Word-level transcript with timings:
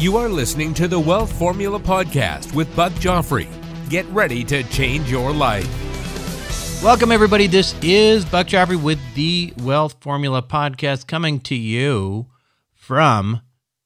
You 0.00 0.16
are 0.16 0.30
listening 0.30 0.72
to 0.74 0.88
the 0.88 0.98
Wealth 0.98 1.30
Formula 1.30 1.78
Podcast 1.78 2.54
with 2.54 2.74
Buck 2.74 2.90
Joffrey. 2.94 3.46
Get 3.90 4.06
ready 4.06 4.42
to 4.44 4.62
change 4.62 5.10
your 5.10 5.30
life. 5.30 5.68
Welcome, 6.82 7.12
everybody. 7.12 7.46
This 7.46 7.74
is 7.82 8.24
Buck 8.24 8.46
Joffrey 8.46 8.82
with 8.82 8.98
the 9.14 9.52
Wealth 9.58 9.96
Formula 10.00 10.40
Podcast 10.40 11.06
coming 11.06 11.38
to 11.40 11.54
you 11.54 12.28
from 12.72 13.42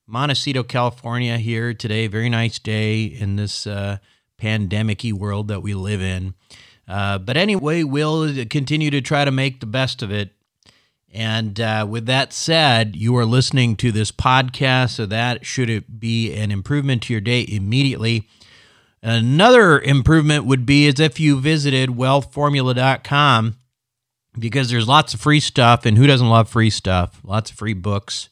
Montecito, 0.06 0.62
California, 0.62 1.36
here 1.36 1.74
today. 1.74 2.06
Very 2.06 2.28
nice 2.28 2.60
day 2.60 3.02
in 3.02 3.34
this 3.34 3.66
uh, 3.66 3.98
pandemic 4.38 5.02
world 5.02 5.48
that 5.48 5.64
we 5.64 5.74
live 5.74 6.00
in. 6.00 6.34
Uh, 6.86 7.18
but 7.18 7.36
anyway, 7.36 7.82
we'll 7.82 8.46
continue 8.46 8.90
to 8.92 9.00
try 9.00 9.24
to 9.24 9.32
make 9.32 9.58
the 9.58 9.66
best 9.66 10.00
of 10.00 10.12
it. 10.12 10.30
And 11.14 11.60
uh, 11.60 11.86
with 11.88 12.06
that 12.06 12.32
said, 12.32 12.96
you 12.96 13.16
are 13.16 13.24
listening 13.24 13.76
to 13.76 13.92
this 13.92 14.10
podcast, 14.10 14.90
so 14.90 15.06
that 15.06 15.46
should 15.46 15.70
it 15.70 16.00
be 16.00 16.34
an 16.34 16.50
improvement 16.50 17.04
to 17.04 17.14
your 17.14 17.20
day 17.20 17.46
immediately. 17.48 18.28
Another 19.00 19.78
improvement 19.78 20.45
would 20.45 20.66
be 20.66 20.88
as 20.88 20.98
if 20.98 21.20
you 21.20 21.38
visited 21.38 21.91
wealthformula.com 21.91 23.55
because 24.36 24.70
there's 24.70 24.88
lots 24.88 25.14
of 25.14 25.20
free 25.20 25.38
stuff, 25.38 25.86
and 25.86 25.96
who 25.96 26.08
doesn't 26.08 26.28
love 26.28 26.48
free 26.48 26.70
stuff? 26.70 27.20
Lots 27.22 27.52
of 27.52 27.56
free 27.56 27.74
books, 27.74 28.28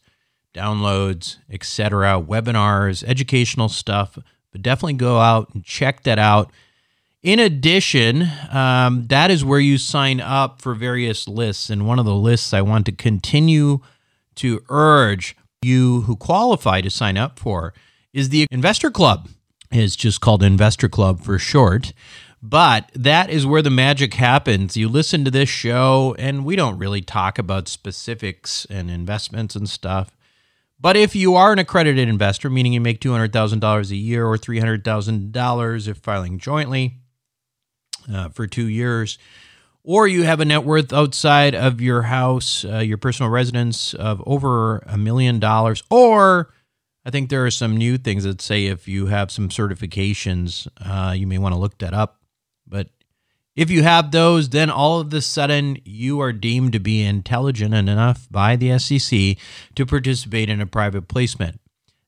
downloads, 0.52 1.36
etc., 1.48 2.20
webinars, 2.20 3.04
educational 3.04 3.68
stuff. 3.68 4.18
But 4.50 4.62
definitely 4.62 4.94
go 4.94 5.18
out 5.18 5.54
and 5.54 5.64
check 5.64 6.02
that 6.02 6.18
out. 6.18 6.50
In 7.22 7.38
addition, 7.38 8.28
um, 8.50 9.06
that 9.06 9.30
is 9.30 9.44
where 9.44 9.60
you 9.60 9.78
sign 9.78 10.20
up 10.20 10.60
for 10.60 10.74
various 10.74 11.28
lists. 11.28 11.70
And 11.70 11.86
one 11.86 12.00
of 12.00 12.04
the 12.04 12.14
lists 12.14 12.52
I 12.52 12.62
want 12.62 12.84
to 12.86 12.92
continue 12.92 13.78
to 14.36 14.64
urge 14.68 15.36
you 15.62 16.00
who 16.02 16.16
qualify 16.16 16.80
to 16.80 16.90
sign 16.90 17.16
up 17.16 17.38
for 17.38 17.74
is 18.12 18.30
the 18.30 18.46
Investor 18.50 18.90
Club. 18.90 19.28
It's 19.70 19.94
just 19.94 20.20
called 20.20 20.42
Investor 20.42 20.88
Club 20.88 21.20
for 21.20 21.38
short. 21.38 21.92
But 22.42 22.90
that 22.96 23.30
is 23.30 23.46
where 23.46 23.62
the 23.62 23.70
magic 23.70 24.14
happens. 24.14 24.76
You 24.76 24.88
listen 24.88 25.24
to 25.24 25.30
this 25.30 25.48
show, 25.48 26.16
and 26.18 26.44
we 26.44 26.56
don't 26.56 26.76
really 26.76 27.00
talk 27.00 27.38
about 27.38 27.68
specifics 27.68 28.66
and 28.68 28.90
investments 28.90 29.54
and 29.54 29.68
stuff. 29.68 30.16
But 30.80 30.96
if 30.96 31.14
you 31.14 31.36
are 31.36 31.52
an 31.52 31.60
accredited 31.60 32.08
investor, 32.08 32.50
meaning 32.50 32.72
you 32.72 32.80
make 32.80 33.00
$200,000 33.00 33.90
a 33.90 33.96
year 33.96 34.26
or 34.26 34.36
$300,000 34.36 35.88
if 35.88 35.98
filing 35.98 36.38
jointly, 36.40 37.01
uh, 38.12 38.28
for 38.30 38.46
two 38.46 38.68
years, 38.68 39.18
or 39.84 40.06
you 40.06 40.22
have 40.22 40.40
a 40.40 40.44
net 40.44 40.64
worth 40.64 40.92
outside 40.92 41.54
of 41.54 41.80
your 41.80 42.02
house, 42.02 42.64
uh, 42.64 42.78
your 42.78 42.98
personal 42.98 43.30
residence 43.30 43.94
of 43.94 44.22
over 44.26 44.78
a 44.86 44.96
million 44.96 45.38
dollars, 45.38 45.82
or 45.90 46.52
I 47.04 47.10
think 47.10 47.30
there 47.30 47.44
are 47.44 47.50
some 47.50 47.76
new 47.76 47.98
things 47.98 48.24
that 48.24 48.40
say 48.40 48.66
if 48.66 48.86
you 48.86 49.06
have 49.06 49.30
some 49.30 49.48
certifications, 49.48 50.68
uh, 50.84 51.12
you 51.12 51.26
may 51.26 51.38
want 51.38 51.54
to 51.54 51.60
look 51.60 51.78
that 51.78 51.94
up. 51.94 52.20
But 52.66 52.88
if 53.56 53.70
you 53.70 53.82
have 53.82 54.12
those, 54.12 54.48
then 54.48 54.70
all 54.70 55.00
of 55.00 55.12
a 55.12 55.20
sudden 55.20 55.78
you 55.84 56.20
are 56.20 56.32
deemed 56.32 56.72
to 56.72 56.80
be 56.80 57.02
intelligent 57.02 57.74
enough 57.74 58.28
by 58.30 58.56
the 58.56 58.78
SEC 58.78 59.36
to 59.74 59.86
participate 59.86 60.48
in 60.48 60.60
a 60.60 60.66
private 60.66 61.08
placement. 61.08 61.60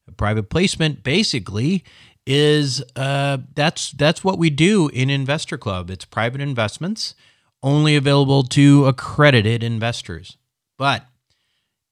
A 0.06 0.12
private 0.12 0.48
placement 0.48 1.02
basically 1.02 1.82
is 2.26 2.82
uh, 2.96 3.38
that's 3.54 3.90
that's 3.92 4.24
what 4.24 4.38
we 4.38 4.50
do 4.50 4.88
in 4.88 5.10
Investor 5.10 5.58
Club. 5.58 5.90
It's 5.90 6.04
private 6.04 6.40
investments, 6.40 7.14
only 7.62 7.96
available 7.96 8.42
to 8.44 8.86
accredited 8.86 9.62
investors. 9.62 10.36
But 10.78 11.06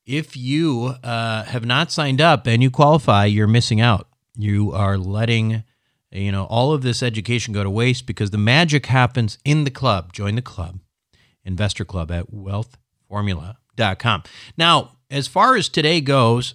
if 0.06 0.36
you 0.36 0.94
uh, 1.02 1.44
have 1.44 1.64
not 1.64 1.92
signed 1.92 2.20
up 2.20 2.46
and 2.46 2.62
you 2.62 2.70
qualify, 2.70 3.26
you're 3.26 3.46
missing 3.46 3.80
out. 3.80 4.08
You 4.36 4.72
are 4.72 4.96
letting 4.98 5.64
you 6.10 6.32
know 6.32 6.44
all 6.44 6.72
of 6.72 6.82
this 6.82 7.02
education 7.02 7.54
go 7.54 7.62
to 7.62 7.70
waste 7.70 8.06
because 8.06 8.30
the 8.30 8.38
magic 8.38 8.86
happens 8.86 9.38
in 9.44 9.64
the 9.64 9.70
club. 9.70 10.12
Join 10.12 10.34
the 10.34 10.42
club, 10.42 10.80
Investor 11.44 11.84
Club 11.84 12.10
at 12.10 12.30
wealthformula.com. 12.30 14.22
Now, 14.56 14.92
as 15.10 15.28
far 15.28 15.56
as 15.56 15.68
today 15.68 16.00
goes, 16.00 16.54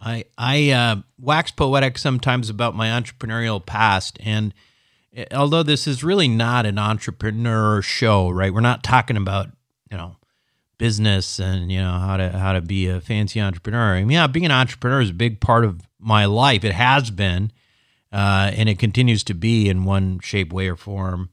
I 0.00 0.24
I 0.36 0.70
uh, 0.70 0.96
wax 1.18 1.50
poetic 1.50 1.98
sometimes 1.98 2.50
about 2.50 2.74
my 2.74 2.88
entrepreneurial 2.88 3.64
past, 3.64 4.18
and 4.20 4.52
eh, 5.14 5.24
although 5.32 5.62
this 5.62 5.86
is 5.86 6.04
really 6.04 6.28
not 6.28 6.66
an 6.66 6.78
entrepreneur 6.78 7.82
show, 7.82 8.28
right? 8.30 8.52
We're 8.52 8.60
not 8.60 8.82
talking 8.82 9.16
about 9.16 9.48
you 9.90 9.96
know 9.96 10.16
business 10.78 11.38
and 11.38 11.72
you 11.72 11.80
know 11.80 11.92
how 11.92 12.16
to 12.16 12.30
how 12.30 12.52
to 12.52 12.60
be 12.60 12.88
a 12.88 13.00
fancy 13.00 13.40
entrepreneur. 13.40 13.94
I 13.94 14.00
mean, 14.00 14.10
yeah, 14.10 14.26
being 14.26 14.46
an 14.46 14.52
entrepreneur 14.52 15.00
is 15.00 15.10
a 15.10 15.14
big 15.14 15.40
part 15.40 15.64
of 15.64 15.80
my 15.98 16.26
life. 16.26 16.64
It 16.64 16.74
has 16.74 17.10
been, 17.10 17.50
uh, 18.12 18.52
and 18.54 18.68
it 18.68 18.78
continues 18.78 19.24
to 19.24 19.34
be 19.34 19.68
in 19.68 19.84
one 19.84 20.20
shape, 20.20 20.52
way, 20.52 20.68
or 20.68 20.76
form. 20.76 21.30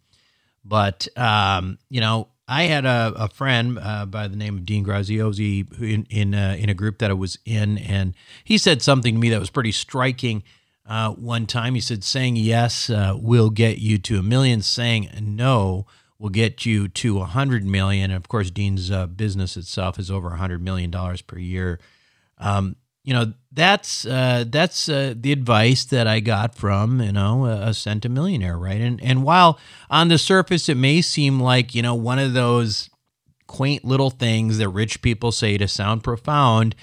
But 0.63 1.07
um, 1.17 1.79
you 1.89 1.99
know, 2.01 2.29
I 2.53 2.63
had 2.63 2.85
a, 2.85 3.13
a 3.15 3.27
friend 3.29 3.79
uh, 3.81 4.05
by 4.05 4.27
the 4.27 4.35
name 4.35 4.57
of 4.57 4.65
Dean 4.65 4.85
Graziosi 4.85 5.81
in 5.81 6.05
in, 6.11 6.35
uh, 6.35 6.55
in 6.59 6.69
a 6.69 6.75
group 6.75 6.99
that 6.99 7.09
I 7.09 7.15
was 7.15 7.39
in, 7.45 7.79
and 7.79 8.13
he 8.43 8.59
said 8.59 8.83
something 8.83 9.15
to 9.15 9.19
me 9.19 9.29
that 9.29 9.39
was 9.39 9.49
pretty 9.49 9.71
striking. 9.71 10.43
Uh, 10.85 11.11
one 11.13 11.47
time, 11.47 11.73
he 11.73 11.81
said, 11.81 12.03
"Saying 12.03 12.35
yes 12.35 12.91
uh, 12.91 13.15
will 13.17 13.49
get 13.49 13.79
you 13.79 13.97
to 13.97 14.19
a 14.19 14.23
million. 14.23 14.61
Saying 14.61 15.09
no 15.19 15.87
will 16.19 16.29
get 16.29 16.63
you 16.63 16.87
to 16.89 17.21
a 17.21 17.25
hundred 17.25 17.65
million. 17.65 18.11
And 18.11 18.17
of 18.17 18.27
course, 18.27 18.51
Dean's 18.51 18.91
uh, 18.91 19.07
business 19.07 19.57
itself 19.57 19.97
is 19.97 20.11
over 20.11 20.29
a 20.29 20.37
hundred 20.37 20.61
million 20.61 20.91
dollars 20.91 21.23
per 21.23 21.39
year. 21.39 21.79
Um, 22.37 22.75
you 23.03 23.13
know 23.13 23.33
that's 23.51 24.05
uh, 24.05 24.45
that's 24.47 24.87
uh, 24.89 25.13
the 25.15 25.31
advice 25.31 25.85
that 25.85 26.07
I 26.07 26.19
got 26.19 26.55
from 26.55 27.01
you 27.01 27.11
know 27.11 27.45
a, 27.45 27.67
a 27.67 27.69
centimillionaire, 27.69 28.59
right? 28.59 28.81
And 28.81 29.01
and 29.03 29.23
while 29.23 29.59
on 29.89 30.07
the 30.07 30.17
surface 30.17 30.69
it 30.69 30.77
may 30.77 31.01
seem 31.01 31.39
like 31.39 31.75
you 31.75 31.81
know 31.81 31.95
one 31.95 32.19
of 32.19 32.33
those 32.33 32.89
quaint 33.47 33.85
little 33.85 34.09
things 34.09 34.57
that 34.57 34.69
rich 34.69 35.01
people 35.01 35.31
say 35.31 35.57
to 35.57 35.67
sound 35.67 36.03
profound, 36.03 36.75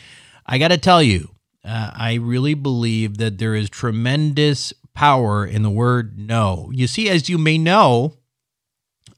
I 0.47 0.58
got 0.58 0.69
to 0.69 0.78
tell 0.78 1.03
you, 1.03 1.31
uh, 1.64 1.91
I 1.94 2.14
really 2.14 2.54
believe 2.54 3.19
that 3.19 3.38
there 3.38 3.54
is 3.54 3.69
tremendous 3.69 4.72
power 4.94 5.47
in 5.47 5.62
the 5.62 5.70
word 5.70 6.19
no. 6.19 6.70
You 6.72 6.87
see, 6.87 7.08
as 7.08 7.28
you 7.28 7.38
may 7.38 7.58
know, 7.58 8.19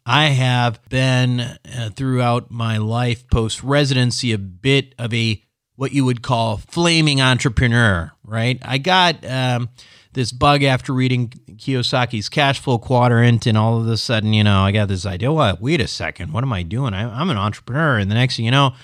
I 0.07 0.27
have 0.27 0.81
been 0.89 1.41
uh, 1.41 1.91
throughout 1.95 2.51
my 2.51 2.79
life 2.79 3.29
post 3.29 3.63
residency 3.63 4.33
a 4.33 4.39
bit 4.39 4.95
of 4.99 5.13
a 5.13 5.43
what 5.77 5.93
you 5.93 6.05
would 6.05 6.23
call 6.23 6.59
flaming 6.59 7.21
entrepreneur, 7.21 8.13
right? 8.25 8.59
I 8.63 8.79
got 8.79 9.25
um, 9.25 9.71
this 10.13 10.33
bug 10.33 10.63
after 10.63 10.93
reading 10.93 11.29
Kiyosaki's 11.29 12.29
Cash 12.29 12.61
Flow 12.61 12.79
Quadrant, 12.79 13.47
and 13.47 13.57
all 13.57 13.81
of 13.81 13.89
a 13.89 13.97
sudden, 13.97 14.33
you 14.33 14.45
know, 14.45 14.61
I 14.61 14.73
got 14.73 14.89
this 14.89 15.07
idea. 15.07 15.33
What? 15.33 15.61
Wait 15.61 15.81
a 15.81 15.89
second. 15.89 16.33
What 16.33 16.45
am 16.45 16.53
I 16.53 16.63
doing? 16.63 16.95
I, 16.95 17.21
I'm 17.21 17.31
an 17.31 17.37
entrepreneur, 17.37 17.99
and 17.99 18.11
the 18.11 18.15
next 18.15 18.37
thing 18.37 18.45
you 18.45 18.51
know, 18.51 18.75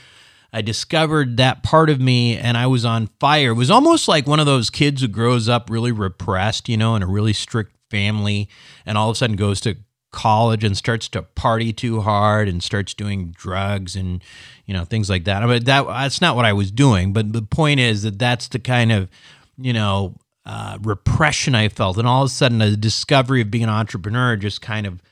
I 0.53 0.63
discovered 0.63 1.37
that 1.37 1.63
part 1.63 1.91
of 1.91 2.01
me 2.01 2.37
and 2.39 2.57
I 2.57 2.67
was 2.67 2.85
on 2.85 3.11
fire. 3.21 3.51
It 3.51 3.55
was 3.55 3.71
almost 3.71 4.09
like 4.09 4.27
one 4.27 4.41
of 4.41 4.47
those 4.47 4.71
kids 4.71 5.03
who 5.03 5.09
grows 5.09 5.49
up 5.49 5.69
really 5.69 5.93
repressed, 5.93 6.69
you 6.69 6.77
know, 6.77 6.97
in 6.97 7.03
a 7.03 7.07
really 7.07 7.35
strict 7.35 7.77
family 7.91 8.49
and 8.87 8.97
all 8.97 9.11
of 9.11 9.15
a 9.15 9.19
sudden 9.19 9.37
goes 9.37 9.61
to 9.63 9.77
college 10.11 10.65
and 10.65 10.77
starts 10.77 11.09
to 11.09 11.23
party 11.23 11.73
too 11.73 12.01
hard 12.01 12.49
and 12.49 12.63
starts 12.63 12.95
doing 12.95 13.33
drugs 13.37 13.95
and 13.95 14.23
you 14.67 14.75
know 14.75 14.85
things 14.85 15.11
like 15.11 15.25
that. 15.25 15.43
Mean, 15.47 15.65
that 15.65 15.87
that's 15.87 16.21
not 16.21 16.37
what 16.37 16.45
I 16.45 16.53
was 16.53 16.71
doing, 16.71 17.13
but 17.13 17.33
the 17.33 17.43
point 17.43 17.81
is 17.81 18.03
that 18.03 18.19
that's 18.19 18.49
the 18.49 18.59
kind 18.59 18.93
of 18.93 19.09
you 19.57 19.73
know 19.73 20.15
uh, 20.47 20.79
repression 20.83 21.55
I 21.55 21.69
felt, 21.69 21.99
and 21.99 22.09
all 22.09 22.23
of 22.23 22.27
a 22.27 22.31
sudden 22.31 22.59
the 22.59 22.77
discovery 22.77 23.43
of 23.43 23.51
being 23.51 23.65
an 23.65 23.71
entrepreneur 23.71 24.37
just 24.37 24.63
kind 24.63 24.87
of 24.87 25.03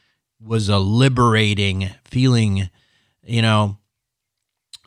was 0.40 0.68
a 0.68 0.78
liberating 0.78 1.90
feeling, 2.04 2.70
you 3.22 3.42
know. 3.42 3.78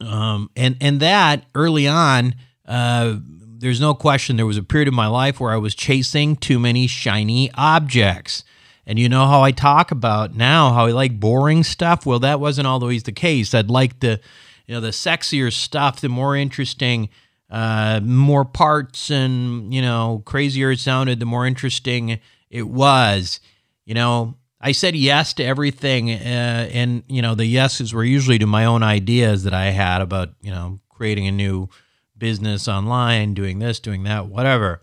Um, 0.01 0.49
and 0.55 0.77
and 0.79 0.99
that 1.01 1.45
early 1.53 1.87
on, 1.87 2.35
uh, 2.65 3.17
there's 3.59 3.81
no 3.81 3.93
question 3.93 4.37
there 4.37 4.45
was 4.45 4.57
a 4.57 4.63
period 4.63 4.87
of 4.87 4.93
my 4.93 5.07
life 5.07 5.39
where 5.39 5.51
I 5.51 5.57
was 5.57 5.75
chasing 5.75 6.35
too 6.35 6.59
many 6.59 6.87
shiny 6.87 7.51
objects. 7.55 8.43
And 8.89 8.97
you 8.97 9.07
know 9.07 9.27
how 9.27 9.43
I 9.43 9.51
talk 9.51 9.91
about 9.91 10.35
now 10.35 10.73
how 10.73 10.87
I 10.87 10.91
like 10.93 11.19
boring 11.19 11.63
stuff? 11.63 12.07
Well, 12.07 12.17
that 12.21 12.39
wasn't 12.39 12.65
always 12.65 13.03
the 13.03 13.11
case. 13.11 13.53
I'd 13.53 13.69
like 13.69 13.99
the, 13.99 14.19
you 14.65 14.73
know, 14.73 14.81
the 14.81 14.89
sexier 14.89 15.53
stuff, 15.53 16.01
the 16.01 16.09
more 16.09 16.35
interesting, 16.35 17.09
uh, 17.51 17.99
more 18.03 18.43
parts 18.45 19.11
and, 19.11 19.71
you 19.71 19.83
know, 19.83 20.23
crazier 20.25 20.71
it 20.71 20.79
sounded, 20.79 21.19
the 21.19 21.27
more 21.27 21.45
interesting 21.45 22.19
it 22.49 22.67
was. 22.67 23.39
You 23.85 23.93
know, 23.93 24.33
I 24.59 24.71
said 24.71 24.95
yes 24.95 25.33
to 25.35 25.43
everything. 25.43 26.09
Uh, 26.09 26.67
and, 26.73 27.03
you 27.07 27.21
know, 27.21 27.35
the 27.35 27.45
yeses 27.45 27.93
were 27.93 28.03
usually 28.03 28.39
to 28.39 28.47
my 28.47 28.65
own 28.65 28.81
ideas 28.81 29.43
that 29.43 29.53
I 29.53 29.65
had 29.65 30.01
about, 30.01 30.29
you 30.41 30.49
know, 30.49 30.79
creating 30.89 31.27
a 31.27 31.31
new 31.31 31.69
business 32.17 32.67
online, 32.67 33.35
doing 33.35 33.59
this, 33.59 33.79
doing 33.79 34.01
that, 34.05 34.25
whatever 34.25 34.81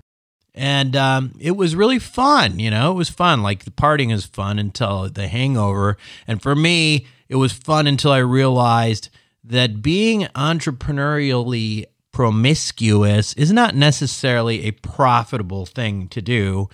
and 0.57 0.97
um, 0.97 1.35
it 1.39 1.57
was 1.57 1.77
really 1.77 1.99
fun. 1.99 2.59
You 2.59 2.71
know, 2.71 2.91
it 2.91 2.95
was 2.95 3.11
fun. 3.11 3.43
Like 3.43 3.65
the 3.65 3.71
partying 3.71 4.13
is 4.13 4.25
fun 4.25 4.59
until 4.59 5.09
the 5.09 5.29
hangover, 5.29 5.97
and 6.27 6.43
for 6.43 6.57
me, 6.57 7.07
it 7.29 7.37
was 7.37 7.53
fun 7.53 7.87
until 7.87 8.13
I 8.13 8.19
realized 8.19 9.11
that 9.45 9.83
being 9.83 10.23
entrepreneurially 10.35 11.85
promiscuous 12.13 13.35
is 13.35 13.53
not 13.53 13.75
necessarily 13.75 14.65
a 14.65 14.71
profitable 14.73 15.67
thing 15.67 16.09
to 16.09 16.23
do. 16.23 16.69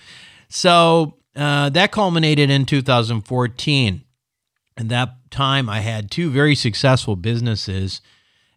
So 0.47 1.17
uh, 1.35 1.69
that 1.69 1.91
culminated 1.91 2.49
in 2.49 2.65
2014. 2.65 4.03
And 4.75 4.89
that 4.89 5.15
time, 5.29 5.69
I 5.69 5.81
had 5.81 6.09
two 6.09 6.29
very 6.29 6.55
successful 6.55 7.15
businesses 7.15 8.01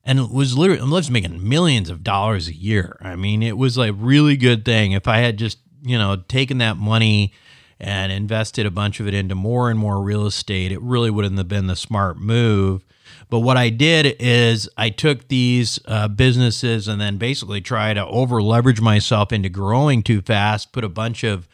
and 0.06 0.20
it 0.20 0.30
was 0.30 0.56
literally 0.56 0.88
was 0.88 1.10
making 1.10 1.46
millions 1.46 1.90
of 1.90 2.04
dollars 2.04 2.46
a 2.46 2.54
year. 2.54 2.96
I 3.02 3.16
mean, 3.16 3.42
it 3.42 3.58
was 3.58 3.76
like 3.76 3.92
really 3.98 4.36
good 4.36 4.64
thing. 4.64 4.92
If 4.92 5.08
I 5.08 5.18
had 5.18 5.36
just 5.36 5.58
you 5.82 5.98
know 5.98 6.16
taken 6.28 6.58
that 6.58 6.76
money 6.76 7.32
and 7.78 8.10
invested 8.10 8.64
a 8.64 8.70
bunch 8.70 9.00
of 9.00 9.08
it 9.08 9.12
into 9.12 9.34
more 9.34 9.68
and 9.68 9.78
more 9.78 10.00
real 10.00 10.24
estate, 10.24 10.72
it 10.72 10.80
really 10.80 11.10
wouldn't 11.10 11.36
have 11.36 11.48
been 11.48 11.66
the 11.66 11.76
smart 11.76 12.18
move. 12.18 12.86
But 13.28 13.40
what 13.40 13.56
I 13.56 13.70
did 13.70 14.16
is 14.20 14.68
I 14.76 14.90
took 14.90 15.26
these 15.26 15.80
uh, 15.86 16.06
businesses 16.06 16.86
and 16.86 17.00
then 17.00 17.18
basically 17.18 17.60
tried 17.60 17.94
to 17.94 18.06
over 18.06 18.40
leverage 18.40 18.80
myself 18.80 19.32
into 19.32 19.48
growing 19.48 20.04
too 20.04 20.22
fast, 20.22 20.72
put 20.72 20.84
a 20.84 20.88
bunch 20.88 21.24
of 21.24 21.48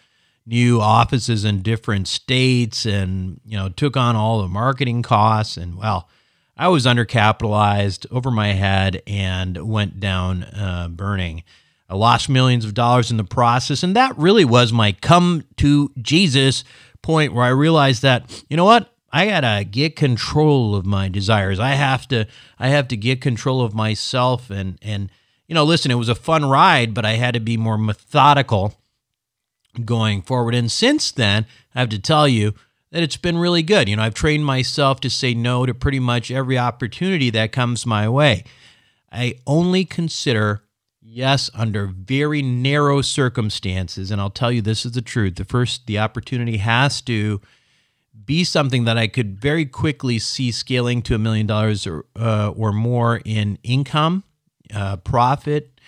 new 0.45 0.81
offices 0.81 1.45
in 1.47 1.63
different 1.63 2.07
states 2.07 2.85
and 2.85 3.41
you 3.47 3.57
know 3.57 3.71
took 3.71 3.97
on 3.97 4.15
all 4.15 4.43
the 4.43 4.49
marketing 4.49 5.01
costs 5.01 5.57
and 5.57 5.77
well 5.79 6.09
I 6.63 6.69
was 6.69 6.87
undercapitalized 6.87 8.07
over 8.13 8.31
my 8.31 8.53
head 8.53 9.03
and 9.05 9.69
went 9.69 9.99
down 9.99 10.45
uh, 10.45 10.87
burning. 10.89 11.43
I 11.91 11.97
lost 11.97 12.29
millions 12.29 12.65
of 12.65 12.73
dollars 12.73 13.11
in 13.11 13.17
the 13.17 13.25
process. 13.25 13.83
And 13.83 13.97
that 13.97 14.17
really 14.17 14.45
was 14.45 14.73
my 14.73 14.93
come 14.93 15.43
to 15.57 15.91
Jesus 16.01 16.63
point 17.03 17.35
where 17.35 17.45
I 17.45 17.49
realized 17.49 18.03
that, 18.03 18.45
you 18.49 18.57
know 18.57 18.65
what? 18.65 18.95
I 19.13 19.27
gotta 19.27 19.65
get 19.65 19.97
control 19.97 20.77
of 20.77 20.87
my 20.87 21.09
desires. 21.09 21.59
I 21.59 21.71
have 21.71 22.07
to 22.09 22.27
I 22.61 22.69
have 22.69 22.87
to 22.89 22.97
get 22.97 23.21
control 23.21 23.63
of 23.63 23.75
myself 23.75 24.49
and 24.49 24.79
and 24.83 25.11
you 25.49 25.57
know, 25.57 25.65
listen, 25.65 25.91
it 25.91 25.97
was 25.97 26.09
a 26.09 26.15
fun 26.15 26.45
ride, 26.45 26.95
but 26.95 27.05
I 27.05 27.15
had 27.15 27.35
to 27.35 27.41
be 27.41 27.57
more 27.57 27.77
methodical 27.77 28.79
going 29.85 30.23
forward. 30.23 30.55
And 30.55 30.71
since 30.71 31.11
then, 31.11 31.45
I 31.75 31.81
have 31.81 31.89
to 31.89 31.99
tell 31.99 32.29
you, 32.29 32.55
that 32.93 33.03
it's 33.03 33.17
been 33.17 33.39
really 33.39 33.63
good. 33.63 33.89
You 33.89 33.97
know, 33.97 34.03
I've 34.03 34.15
trained 34.15 34.45
myself 34.45 35.01
to 35.01 35.11
say 35.11 35.35
no 35.35 35.67
to 35.67 35.75
pretty 35.75 35.99
much 35.99 36.31
every 36.31 36.59
opportunity 36.59 37.31
that 37.31 37.51
comes 37.51 37.85
my 37.85 38.09
way. 38.09 38.45
I 39.11 39.35
only 39.47 39.85
consider 39.85 40.63
yes 41.01 41.51
under 41.55 41.87
very 41.87 42.43
narrow 42.43 43.03
circumstances 43.03 44.11
and 44.11 44.21
I'll 44.21 44.31
tell 44.31 44.53
you 44.53 44.63
this 44.63 44.87
is 44.87 44.93
the 44.93 45.03
truth. 45.03 45.37
The 45.37 45.45
first 45.45 45.87
the 45.87 45.99
opportunity 45.99 46.59
has 46.59 47.01
to 47.03 47.41
be 48.25 48.45
something 48.45 48.85
that 48.85 48.99
I 48.99 49.09
could 49.09 49.41
very 49.41 49.67
quickly 49.67 50.19
see 50.19 50.53
scaling 50.53 51.03
to 51.03 51.15
a 51.15 51.19
million 51.19 51.47
dollars 51.47 51.87
or 51.87 52.05
uh, 52.15 52.53
or 52.55 52.73
more 52.73 53.21
in 53.25 53.59
income, 53.63 54.23
uh, 54.73 54.97
profit, 54.99 55.81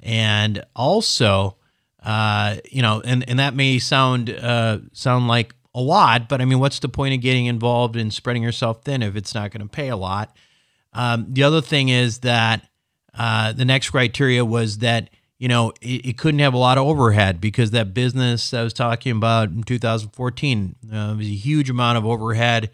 and 0.00 0.62
also, 0.76 1.56
uh, 2.02 2.56
you 2.70 2.82
know, 2.82 3.02
and 3.04 3.28
and 3.28 3.38
that 3.38 3.54
may 3.54 3.78
sound 3.78 4.30
uh, 4.30 4.78
sound 4.92 5.26
like 5.26 5.54
a 5.80 5.82
lot, 5.82 6.28
but 6.28 6.40
I 6.40 6.44
mean, 6.44 6.58
what's 6.58 6.78
the 6.78 6.88
point 6.88 7.14
of 7.14 7.20
getting 7.20 7.46
involved 7.46 7.96
in 7.96 8.10
spreading 8.10 8.42
yourself 8.42 8.82
thin 8.84 9.02
if 9.02 9.16
it's 9.16 9.34
not 9.34 9.50
going 9.50 9.62
to 9.62 9.68
pay 9.68 9.88
a 9.88 9.96
lot? 9.96 10.36
Um, 10.92 11.26
the 11.28 11.42
other 11.42 11.60
thing 11.60 11.88
is 11.88 12.18
that 12.18 12.68
uh, 13.14 13.52
the 13.52 13.64
next 13.64 13.90
criteria 13.90 14.44
was 14.44 14.78
that 14.78 15.10
you 15.38 15.48
know 15.48 15.72
it, 15.80 16.06
it, 16.06 16.18
couldn't 16.18 16.40
have 16.40 16.54
a 16.54 16.58
lot 16.58 16.78
of 16.78 16.86
overhead 16.86 17.40
because 17.40 17.70
that 17.70 17.94
business 17.94 18.52
I 18.52 18.62
was 18.62 18.72
talking 18.72 19.12
about 19.12 19.48
in 19.48 19.62
2014 19.62 20.76
uh, 20.92 21.14
was 21.16 21.26
a 21.26 21.30
huge 21.30 21.70
amount 21.70 21.98
of 21.98 22.06
overhead, 22.06 22.70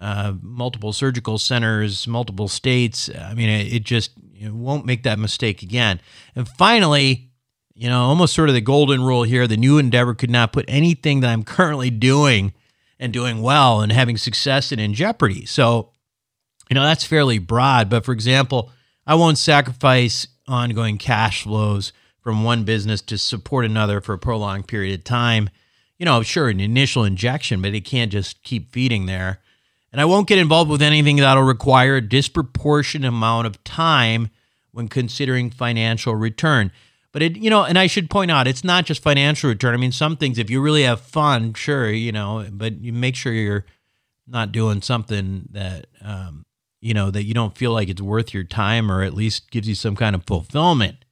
uh, 0.00 0.34
multiple 0.40 0.92
surgical 0.92 1.38
centers, 1.38 2.06
multiple 2.06 2.48
states. 2.48 3.10
I 3.10 3.34
mean, 3.34 3.48
it, 3.48 3.72
it 3.72 3.84
just 3.84 4.12
it 4.38 4.52
won't 4.52 4.86
make 4.86 5.02
that 5.02 5.18
mistake 5.18 5.62
again. 5.62 6.00
And 6.36 6.46
finally, 6.46 7.30
you 7.74 7.88
know, 7.88 8.02
almost 8.04 8.34
sort 8.34 8.48
of 8.48 8.54
the 8.54 8.60
golden 8.60 9.02
rule 9.02 9.24
here 9.24 9.46
the 9.46 9.56
new 9.56 9.78
endeavor 9.78 10.14
could 10.14 10.30
not 10.30 10.52
put 10.52 10.64
anything 10.68 11.20
that 11.20 11.30
I'm 11.30 11.44
currently 11.44 11.90
doing 11.90 12.52
and 12.98 13.12
doing 13.12 13.42
well 13.42 13.80
and 13.80 13.90
having 13.90 14.16
success 14.16 14.70
in 14.70 14.78
in 14.78 14.94
jeopardy. 14.94 15.44
So, 15.44 15.90
you 16.70 16.74
know, 16.74 16.84
that's 16.84 17.04
fairly 17.04 17.38
broad. 17.38 17.90
But 17.90 18.04
for 18.04 18.12
example, 18.12 18.70
I 19.06 19.16
won't 19.16 19.38
sacrifice 19.38 20.26
ongoing 20.46 20.98
cash 20.98 21.42
flows 21.42 21.92
from 22.20 22.44
one 22.44 22.64
business 22.64 23.02
to 23.02 23.18
support 23.18 23.64
another 23.64 24.00
for 24.00 24.14
a 24.14 24.18
prolonged 24.18 24.68
period 24.68 24.98
of 24.98 25.04
time. 25.04 25.50
You 25.98 26.06
know, 26.06 26.22
sure, 26.22 26.48
an 26.48 26.60
initial 26.60 27.04
injection, 27.04 27.60
but 27.60 27.74
it 27.74 27.84
can't 27.84 28.10
just 28.10 28.42
keep 28.42 28.72
feeding 28.72 29.06
there. 29.06 29.40
And 29.92 30.00
I 30.00 30.06
won't 30.06 30.26
get 30.26 30.38
involved 30.38 30.70
with 30.70 30.82
anything 30.82 31.16
that'll 31.16 31.44
require 31.44 31.96
a 31.96 32.00
disproportionate 32.00 33.08
amount 33.08 33.46
of 33.46 33.62
time 33.62 34.30
when 34.72 34.88
considering 34.88 35.50
financial 35.50 36.16
return. 36.16 36.72
But 37.14 37.22
it, 37.22 37.36
you 37.36 37.48
know, 37.48 37.62
and 37.62 37.78
I 37.78 37.86
should 37.86 38.10
point 38.10 38.32
out, 38.32 38.48
it's 38.48 38.64
not 38.64 38.86
just 38.86 39.00
financial 39.00 39.48
return. 39.48 39.72
I 39.72 39.76
mean, 39.76 39.92
some 39.92 40.16
things, 40.16 40.36
if 40.36 40.50
you 40.50 40.60
really 40.60 40.82
have 40.82 41.00
fun, 41.00 41.54
sure, 41.54 41.88
you 41.88 42.10
know, 42.10 42.44
but 42.50 42.80
you 42.80 42.92
make 42.92 43.14
sure 43.14 43.32
you're 43.32 43.64
not 44.26 44.50
doing 44.50 44.82
something 44.82 45.48
that, 45.52 45.86
um, 46.02 46.44
you 46.80 46.92
know, 46.92 47.12
that 47.12 47.22
you 47.22 47.32
don't 47.32 47.56
feel 47.56 47.70
like 47.70 47.88
it's 47.88 48.02
worth 48.02 48.34
your 48.34 48.42
time 48.42 48.90
or 48.90 49.02
at 49.02 49.14
least 49.14 49.52
gives 49.52 49.68
you 49.68 49.76
some 49.76 49.94
kind 49.94 50.16
of 50.16 50.24
fulfillment. 50.24 51.04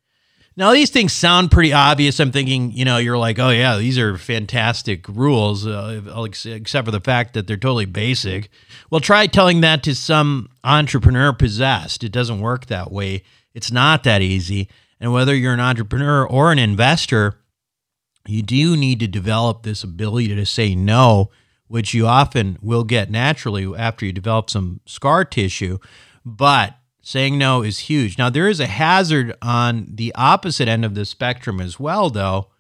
Now, 0.56 0.72
these 0.72 0.90
things 0.90 1.12
sound 1.12 1.52
pretty 1.52 1.72
obvious. 1.72 2.18
I'm 2.18 2.32
thinking, 2.32 2.72
you 2.72 2.84
know, 2.84 2.96
you're 2.96 3.16
like, 3.16 3.38
oh, 3.38 3.50
yeah, 3.50 3.78
these 3.78 3.96
are 3.96 4.18
fantastic 4.18 5.06
rules, 5.08 5.68
uh, 5.68 6.26
except 6.46 6.84
for 6.84 6.90
the 6.90 7.00
fact 7.00 7.34
that 7.34 7.46
they're 7.46 7.56
totally 7.56 7.86
basic. 7.86 8.50
Well, 8.90 9.00
try 9.00 9.28
telling 9.28 9.60
that 9.60 9.84
to 9.84 9.94
some 9.94 10.48
entrepreneur 10.64 11.32
possessed. 11.32 12.02
It 12.02 12.10
doesn't 12.10 12.40
work 12.40 12.66
that 12.66 12.90
way. 12.90 13.22
It's 13.54 13.70
not 13.70 14.02
that 14.02 14.20
easy. 14.20 14.68
And 15.02 15.12
whether 15.12 15.34
you're 15.34 15.52
an 15.52 15.58
entrepreneur 15.58 16.24
or 16.24 16.52
an 16.52 16.60
investor, 16.60 17.40
you 18.24 18.40
do 18.40 18.76
need 18.76 19.00
to 19.00 19.08
develop 19.08 19.64
this 19.64 19.82
ability 19.82 20.28
to 20.28 20.46
say 20.46 20.76
no, 20.76 21.32
which 21.66 21.92
you 21.92 22.06
often 22.06 22.56
will 22.62 22.84
get 22.84 23.10
naturally 23.10 23.66
after 23.76 24.06
you 24.06 24.12
develop 24.12 24.48
some 24.48 24.80
scar 24.86 25.24
tissue. 25.24 25.78
But 26.24 26.76
saying 27.02 27.36
no 27.36 27.62
is 27.62 27.80
huge. 27.80 28.16
Now, 28.16 28.30
there 28.30 28.48
is 28.48 28.60
a 28.60 28.66
hazard 28.66 29.34
on 29.42 29.88
the 29.92 30.14
opposite 30.14 30.68
end 30.68 30.84
of 30.84 30.94
the 30.94 31.04
spectrum 31.04 31.60
as 31.60 31.80
well, 31.80 32.08
though. 32.08 32.50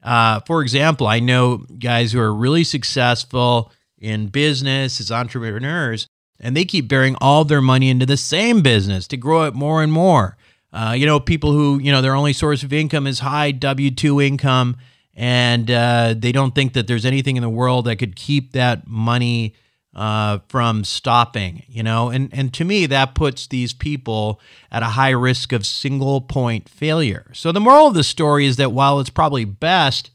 Uh, 0.00 0.38
for 0.46 0.62
example, 0.62 1.08
I 1.08 1.18
know 1.18 1.66
guys 1.80 2.12
who 2.12 2.20
are 2.20 2.32
really 2.32 2.62
successful 2.62 3.72
in 3.98 4.28
business 4.28 5.00
as 5.00 5.10
entrepreneurs, 5.10 6.06
and 6.38 6.56
they 6.56 6.66
keep 6.66 6.86
bearing 6.86 7.16
all 7.20 7.44
their 7.44 7.60
money 7.60 7.90
into 7.90 8.06
the 8.06 8.16
same 8.16 8.62
business 8.62 9.08
to 9.08 9.16
grow 9.16 9.42
it 9.42 9.54
more 9.54 9.82
and 9.82 9.90
more. 9.90 10.36
Uh, 10.74 10.92
you 10.92 11.06
know, 11.06 11.20
people 11.20 11.52
who, 11.52 11.78
you 11.78 11.92
know, 11.92 12.02
their 12.02 12.16
only 12.16 12.32
source 12.32 12.64
of 12.64 12.72
income 12.72 13.06
is 13.06 13.20
high 13.20 13.52
W 13.52 13.92
2 13.92 14.20
income, 14.20 14.76
and 15.14 15.70
uh, 15.70 16.14
they 16.18 16.32
don't 16.32 16.52
think 16.52 16.72
that 16.72 16.88
there's 16.88 17.06
anything 17.06 17.36
in 17.36 17.42
the 17.42 17.48
world 17.48 17.84
that 17.84 17.96
could 17.96 18.16
keep 18.16 18.52
that 18.52 18.84
money 18.88 19.54
uh, 19.94 20.40
from 20.48 20.82
stopping, 20.82 21.62
you 21.68 21.84
know? 21.84 22.08
And, 22.08 22.28
and 22.32 22.52
to 22.54 22.64
me, 22.64 22.86
that 22.86 23.14
puts 23.14 23.46
these 23.46 23.72
people 23.72 24.40
at 24.72 24.82
a 24.82 24.86
high 24.86 25.10
risk 25.10 25.52
of 25.52 25.64
single 25.64 26.20
point 26.20 26.68
failure. 26.68 27.30
So 27.32 27.52
the 27.52 27.60
moral 27.60 27.86
of 27.86 27.94
the 27.94 28.02
story 28.02 28.44
is 28.44 28.56
that 28.56 28.72
while 28.72 28.98
it's 28.98 29.10
probably 29.10 29.44
best 29.44 30.10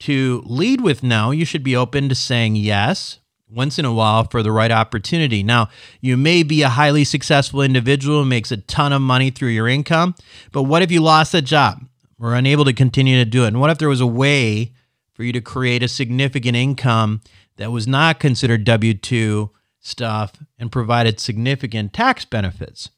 to 0.00 0.42
lead 0.44 0.80
with 0.80 1.04
no, 1.04 1.30
you 1.30 1.44
should 1.44 1.62
be 1.62 1.76
open 1.76 2.08
to 2.08 2.16
saying 2.16 2.56
yes 2.56 3.20
once 3.50 3.78
in 3.78 3.84
a 3.84 3.92
while 3.92 4.24
for 4.24 4.42
the 4.42 4.52
right 4.52 4.70
opportunity. 4.70 5.42
Now, 5.42 5.68
you 6.00 6.16
may 6.16 6.42
be 6.42 6.62
a 6.62 6.68
highly 6.68 7.04
successful 7.04 7.62
individual 7.62 8.22
who 8.22 8.28
makes 8.28 8.50
a 8.50 8.56
ton 8.56 8.92
of 8.92 9.02
money 9.02 9.30
through 9.30 9.50
your 9.50 9.68
income, 9.68 10.14
but 10.52 10.64
what 10.64 10.82
if 10.82 10.90
you 10.90 11.00
lost 11.00 11.34
a 11.34 11.42
job 11.42 11.84
or 12.18 12.34
unable 12.34 12.64
to 12.64 12.72
continue 12.72 13.22
to 13.22 13.30
do 13.30 13.44
it? 13.44 13.48
And 13.48 13.60
what 13.60 13.70
if 13.70 13.78
there 13.78 13.88
was 13.88 14.00
a 14.00 14.06
way 14.06 14.72
for 15.12 15.22
you 15.24 15.32
to 15.32 15.40
create 15.40 15.82
a 15.82 15.88
significant 15.88 16.56
income 16.56 17.20
that 17.56 17.70
was 17.70 17.86
not 17.86 18.18
considered 18.18 18.64
W 18.64 18.94
2 18.94 19.50
stuff 19.80 20.32
and 20.58 20.72
provided 20.72 21.20
significant 21.20 21.92
tax 21.92 22.24
benefits? 22.24 22.90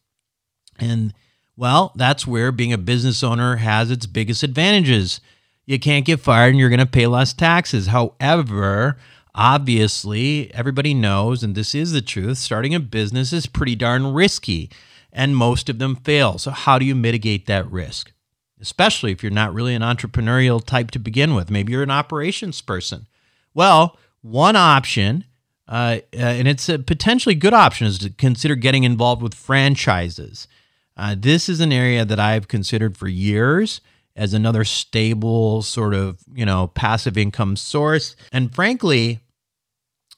And 0.78 1.12
well, 1.56 1.92
that's 1.96 2.26
where 2.26 2.52
being 2.52 2.72
a 2.72 2.78
business 2.78 3.22
owner 3.22 3.56
has 3.56 3.90
its 3.90 4.06
biggest 4.06 4.42
advantages. 4.42 5.20
You 5.64 5.78
can't 5.78 6.04
get 6.04 6.20
fired 6.20 6.50
and 6.50 6.58
you're 6.58 6.68
going 6.68 6.80
to 6.80 6.86
pay 6.86 7.06
less 7.06 7.32
taxes. 7.32 7.88
However, 7.88 8.98
Obviously, 9.36 10.50
everybody 10.54 10.94
knows, 10.94 11.42
and 11.42 11.54
this 11.54 11.74
is 11.74 11.92
the 11.92 12.00
truth, 12.00 12.38
starting 12.38 12.74
a 12.74 12.80
business 12.80 13.34
is 13.34 13.46
pretty 13.46 13.76
darn 13.76 14.14
risky, 14.14 14.70
and 15.12 15.36
most 15.36 15.68
of 15.68 15.78
them 15.78 15.94
fail. 15.96 16.38
So, 16.38 16.52
how 16.52 16.78
do 16.78 16.86
you 16.86 16.94
mitigate 16.94 17.44
that 17.44 17.70
risk? 17.70 18.12
Especially 18.58 19.12
if 19.12 19.22
you're 19.22 19.30
not 19.30 19.52
really 19.52 19.74
an 19.74 19.82
entrepreneurial 19.82 20.64
type 20.64 20.90
to 20.92 20.98
begin 20.98 21.34
with. 21.34 21.50
Maybe 21.50 21.72
you're 21.72 21.82
an 21.82 21.90
operations 21.90 22.62
person. 22.62 23.06
Well, 23.52 23.98
one 24.22 24.56
option, 24.56 25.24
uh, 25.68 25.98
uh, 26.14 26.16
and 26.16 26.48
it's 26.48 26.70
a 26.70 26.78
potentially 26.78 27.34
good 27.34 27.52
option, 27.52 27.86
is 27.86 27.98
to 27.98 28.10
consider 28.10 28.54
getting 28.54 28.84
involved 28.84 29.20
with 29.20 29.34
franchises. 29.34 30.48
Uh, 30.96 31.14
this 31.18 31.50
is 31.50 31.60
an 31.60 31.72
area 31.72 32.06
that 32.06 32.18
I've 32.18 32.48
considered 32.48 32.96
for 32.96 33.06
years 33.06 33.82
as 34.16 34.32
another 34.32 34.64
stable 34.64 35.60
sort 35.60 35.92
of 35.92 36.18
you 36.34 36.46
know 36.46 36.68
passive 36.68 37.18
income 37.18 37.54
source 37.54 38.16
and 38.32 38.54
frankly 38.54 39.20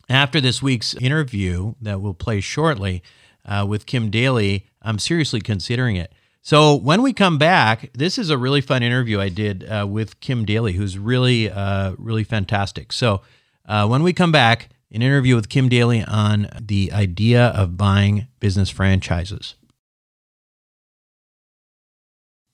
after 0.08 0.40
this 0.40 0.62
week's 0.62 0.94
interview 0.94 1.74
that 1.80 2.00
we'll 2.00 2.14
play 2.14 2.40
shortly 2.40 3.02
uh, 3.44 3.66
with 3.68 3.86
Kim 3.86 4.10
Daly, 4.10 4.66
I'm 4.82 4.98
seriously 4.98 5.40
considering 5.40 5.96
it. 5.96 6.12
So 6.40 6.74
when 6.74 7.02
we 7.02 7.12
come 7.12 7.36
back, 7.36 7.90
this 7.92 8.16
is 8.16 8.30
a 8.30 8.38
really 8.38 8.60
fun 8.60 8.82
interview 8.82 9.20
I 9.20 9.28
did 9.28 9.68
uh, 9.68 9.86
with 9.88 10.20
Kim 10.20 10.44
Daly, 10.44 10.72
who's 10.72 10.98
really, 10.98 11.50
uh, 11.50 11.92
really 11.98 12.24
fantastic. 12.24 12.92
So 12.92 13.20
uh, 13.66 13.86
when 13.86 14.02
we 14.02 14.12
come 14.12 14.32
back, 14.32 14.70
an 14.90 15.02
interview 15.02 15.34
with 15.34 15.50
Kim 15.50 15.68
Daly 15.68 16.02
on 16.02 16.48
the 16.58 16.90
idea 16.92 17.48
of 17.48 17.76
buying 17.76 18.28
business 18.40 18.70
franchises. 18.70 19.56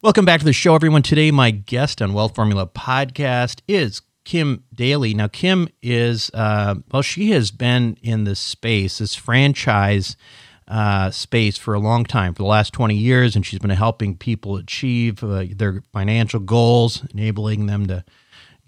Welcome 0.02 0.24
back 0.24 0.40
to 0.40 0.44
the 0.44 0.52
show, 0.52 0.74
everyone. 0.74 1.02
Today, 1.02 1.30
my 1.30 1.52
guest 1.52 2.02
on 2.02 2.12
Wealth 2.12 2.34
Formula 2.34 2.66
podcast 2.66 3.60
is 3.68 4.02
Kim 4.24 4.64
Daly. 4.74 5.14
Now, 5.14 5.28
Kim 5.28 5.68
is, 5.82 6.30
uh, 6.34 6.76
well, 6.90 7.02
she 7.02 7.30
has 7.30 7.50
been 7.50 7.96
in 8.02 8.24
this 8.24 8.40
space, 8.40 8.98
this 8.98 9.14
franchise 9.14 10.16
uh, 10.66 11.10
space 11.10 11.58
for 11.58 11.74
a 11.74 11.78
long 11.78 12.04
time, 12.04 12.34
for 12.34 12.42
the 12.42 12.48
last 12.48 12.72
20 12.72 12.94
years, 12.94 13.36
and 13.36 13.44
she's 13.44 13.58
been 13.58 13.70
helping 13.70 14.16
people 14.16 14.56
achieve 14.56 15.22
uh, 15.22 15.44
their 15.54 15.82
financial 15.92 16.40
goals, 16.40 17.04
enabling 17.12 17.66
them 17.66 17.86
to 17.86 18.04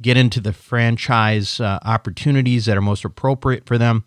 get 0.03 0.17
into 0.19 0.41
the 0.41 0.53
franchise 0.53 1.59
uh, 1.59 1.79
opportunities 1.83 2.67
that 2.67 2.77
are 2.77 2.83
most 2.83 3.05
appropriate 3.05 3.65
for 3.65 3.79
them. 3.79 4.05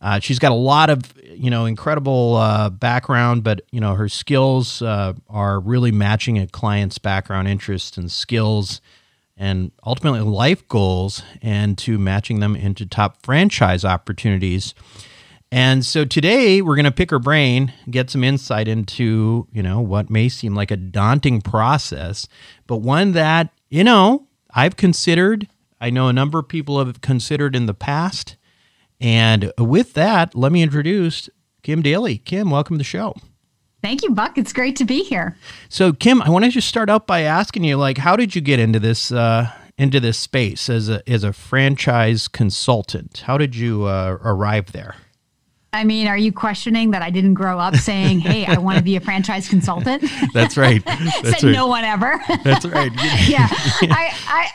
Uh, 0.00 0.20
she's 0.20 0.38
got 0.38 0.52
a 0.52 0.56
lot 0.56 0.88
of, 0.88 1.12
you 1.24 1.50
know, 1.50 1.64
incredible 1.64 2.36
uh, 2.36 2.70
background, 2.70 3.42
but 3.42 3.62
you 3.72 3.80
know 3.80 3.94
her 3.94 4.08
skills 4.08 4.82
are 4.82 5.60
really 5.60 5.92
matching 5.92 6.38
a 6.38 6.46
client's 6.46 6.98
background, 6.98 7.48
interests, 7.48 7.96
and 7.96 8.10
skills, 8.10 8.80
and 9.42 9.72
ultimately 9.84 10.20
life 10.20 10.68
goals, 10.68 11.24
and 11.42 11.76
to 11.76 11.98
matching 11.98 12.38
them 12.38 12.54
into 12.54 12.86
top 12.86 13.20
franchise 13.24 13.84
opportunities. 13.84 14.72
And 15.50 15.84
so 15.84 16.04
today 16.04 16.62
we're 16.62 16.76
going 16.76 16.84
to 16.84 16.92
pick 16.92 17.10
her 17.10 17.18
brain, 17.18 17.72
get 17.90 18.08
some 18.08 18.22
insight 18.22 18.68
into, 18.68 19.48
you 19.52 19.60
know, 19.60 19.80
what 19.80 20.08
may 20.08 20.28
seem 20.28 20.54
like 20.54 20.70
a 20.70 20.76
daunting 20.76 21.40
process, 21.40 22.28
but 22.68 22.76
one 22.76 23.12
that, 23.12 23.52
you 23.68 23.82
know, 23.82 24.28
I've 24.54 24.76
considered, 24.76 25.48
I 25.80 25.90
know 25.90 26.06
a 26.06 26.12
number 26.12 26.38
of 26.38 26.46
people 26.46 26.78
have 26.78 27.00
considered 27.00 27.56
in 27.56 27.66
the 27.66 27.74
past. 27.74 28.36
And 29.00 29.52
with 29.58 29.94
that, 29.94 30.36
let 30.36 30.52
me 30.52 30.62
introduce 30.62 31.28
Kim 31.64 31.82
Daly. 31.82 32.18
Kim, 32.18 32.48
welcome 32.50 32.76
to 32.76 32.78
the 32.78 32.84
show. 32.84 33.16
Thank 33.82 34.02
you, 34.02 34.10
Buck. 34.10 34.38
It's 34.38 34.52
great 34.52 34.76
to 34.76 34.84
be 34.84 35.02
here. 35.02 35.36
So, 35.68 35.92
Kim, 35.92 36.22
I 36.22 36.30
want 36.30 36.44
to 36.44 36.50
just 36.50 36.68
start 36.68 36.88
out 36.88 37.06
by 37.06 37.22
asking 37.22 37.64
you, 37.64 37.76
like, 37.76 37.98
how 37.98 38.14
did 38.14 38.34
you 38.34 38.40
get 38.40 38.60
into 38.60 38.78
this 38.78 39.10
uh, 39.10 39.50
into 39.76 39.98
this 39.98 40.18
space 40.18 40.68
as 40.70 40.88
a 40.88 41.08
as 41.10 41.24
a 41.24 41.32
franchise 41.32 42.28
consultant? 42.28 43.24
How 43.26 43.36
did 43.36 43.56
you 43.56 43.84
uh, 43.84 44.18
arrive 44.22 44.72
there? 44.72 44.94
I 45.74 45.84
mean, 45.84 46.06
are 46.06 46.18
you 46.18 46.32
questioning 46.32 46.90
that 46.90 47.00
I 47.00 47.08
didn't 47.10 47.34
grow 47.34 47.58
up 47.58 47.74
saying, 47.76 48.20
"Hey, 48.20 48.44
I 48.46 48.58
want 48.58 48.78
to 48.78 48.84
be 48.84 48.94
a 48.96 49.00
franchise 49.00 49.48
consultant"? 49.48 50.04
That's 50.34 50.56
right. 50.56 50.84
That's 50.86 51.40
Said 51.40 51.42
right. 51.44 51.52
no 51.52 51.66
one 51.66 51.84
ever. 51.84 52.20
That's 52.44 52.66
right. 52.66 52.92
yeah, 53.26 53.48
I, 53.50 54.14
I, 54.28 54.48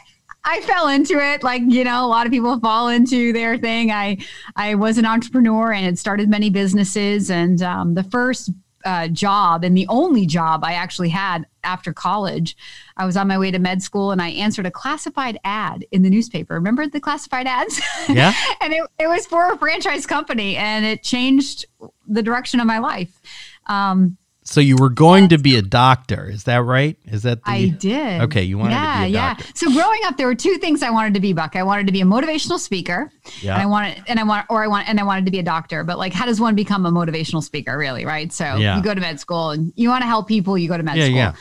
I 0.46 0.62
fell 0.62 0.88
into 0.88 1.20
it. 1.20 1.44
Like 1.44 1.64
you 1.66 1.84
know, 1.84 2.06
a 2.06 2.08
lot 2.08 2.28
of 2.28 2.32
people 2.32 2.60
fall 2.60 2.88
into 2.88 3.34
their 3.34 3.58
thing. 3.58 3.92
I, 3.92 4.20
I 4.56 4.76
was 4.76 4.98
an 4.98 5.06
entrepreneur 5.06 5.74
and 5.74 5.84
had 5.84 6.00
started 6.00 6.30
many 6.30 6.50
businesses. 6.50 7.32
And 7.32 7.62
um, 7.64 7.96
the 7.96 8.04
first 8.04 8.52
uh, 8.88 9.10
job 9.10 9.66
and 9.66 9.76
the 9.76 9.86
only 9.90 10.26
job 10.26 10.64
I 10.64 10.74
actually 10.74 11.10
had 11.10 11.46
after 11.66 11.92
college. 11.92 12.56
I 12.96 13.06
was 13.06 13.18
on 13.18 13.28
my 13.28 13.38
way 13.38 13.52
to 13.52 13.60
med 13.60 13.82
school 13.82 14.12
and 14.12 14.22
I 14.22 14.30
answered 14.30 14.66
a 14.66 14.72
classified 14.72 15.38
ad 15.44 15.86
in 15.92 16.04
the 16.04 16.10
newspaper. 16.10 16.54
Remember 16.54 16.88
the 16.88 17.02
classified 17.02 17.48
ads? 17.48 17.82
Yeah. 18.08 18.34
and 18.62 18.72
it, 18.72 18.90
it 18.98 19.08
was 19.08 19.28
for 19.28 19.52
a 19.52 19.58
franchise 19.58 20.06
company 20.06 20.56
and 20.56 20.86
it 20.86 21.04
changed 21.04 21.66
the 22.08 22.24
direction 22.24 22.62
of 22.62 22.66
my 22.66 22.80
life. 22.80 23.22
Um, 23.66 24.18
so 24.50 24.62
you 24.62 24.78
were 24.78 24.90
going 24.90 25.28
to 25.30 25.38
be 25.38 25.58
a 25.58 25.62
doctor, 25.62 26.30
is 26.30 26.46
that 26.46 26.64
right? 26.64 26.98
Is 27.06 27.24
that 27.24 27.44
the, 27.44 27.50
I 27.52 27.68
did. 27.68 28.22
Okay, 28.22 28.44
you 28.44 28.58
wanted 28.58 28.72
yeah, 28.76 28.94
to 29.02 29.06
be 29.08 29.14
a 29.14 29.18
doctor. 29.20 29.44
yeah. 29.46 29.52
So 29.56 29.72
growing 29.74 30.00
up, 30.06 30.16
there 30.16 30.26
were 30.28 30.36
two 30.36 30.56
things 30.58 30.82
I 30.82 30.90
wanted 30.90 31.14
to 31.16 31.20
be, 31.20 31.34
Buck. 31.34 31.56
I 31.58 31.64
wanted 31.64 31.86
to 31.88 31.92
be 31.92 32.00
a 32.02 32.06
motivational 32.06 32.58
speaker, 32.58 33.12
Yeah. 33.42 33.54
and 33.56 33.64
I 33.64 33.66
wanted, 33.66 34.02
and 34.08 34.20
I 34.20 34.24
want, 34.24 34.46
or 34.50 34.64
I 34.64 34.68
want, 34.68 34.88
and 34.88 35.00
I 35.00 35.04
wanted 35.04 35.26
to 35.26 35.32
be 35.32 35.40
a 35.40 35.44
doctor. 35.44 35.84
But 35.84 35.98
like, 35.98 36.14
how 36.14 36.26
does 36.26 36.40
one 36.40 36.56
become 36.56 36.86
a 36.86 36.92
motivational 36.92 37.44
speaker, 37.44 37.78
really? 37.78 38.06
Right. 38.06 38.32
So 38.32 38.56
Yeah. 38.56 38.78
you 38.78 38.84
go 38.84 38.94
to 38.96 39.02
med 39.02 39.20
school, 39.20 39.52
and 39.52 39.74
you 39.76 39.90
want 39.90 40.04
to 40.04 40.08
help 40.08 40.28
people. 40.30 40.58
You 40.58 40.70
go 40.70 40.78
to 40.78 40.84
med 40.84 40.96
Yeah, 40.98 41.06
school. 41.06 41.16
yeah. 41.18 41.34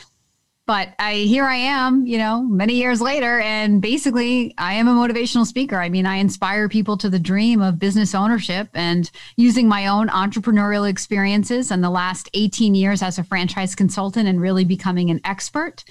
But 0.67 0.93
I 0.99 1.13
here 1.13 1.45
I 1.45 1.55
am, 1.55 2.05
you 2.05 2.17
know, 2.17 2.43
many 2.43 2.73
years 2.73 2.99
later, 2.99 3.39
and 3.39 3.81
basically 3.81 4.53
I 4.57 4.73
am 4.73 4.89
a 4.89 4.91
motivational 4.91 5.45
speaker. 5.45 5.77
I 5.77 5.87
mean, 5.87 6.05
I 6.05 6.17
inspire 6.17 6.67
people 6.67 6.97
to 6.97 7.09
the 7.09 7.19
dream 7.19 7.61
of 7.61 7.79
business 7.79 8.13
ownership 8.13 8.67
and 8.73 9.09
using 9.37 9.69
my 9.69 9.87
own 9.87 10.09
entrepreneurial 10.09 10.87
experiences 10.87 11.71
and 11.71 11.81
the 11.81 11.89
last 11.89 12.29
18 12.33 12.75
years 12.75 13.01
as 13.01 13.17
a 13.17 13.23
franchise 13.23 13.75
consultant 13.75 14.27
and 14.27 14.41
really 14.41 14.65
becoming 14.65 15.09
an 15.09 15.21
expert 15.23 15.85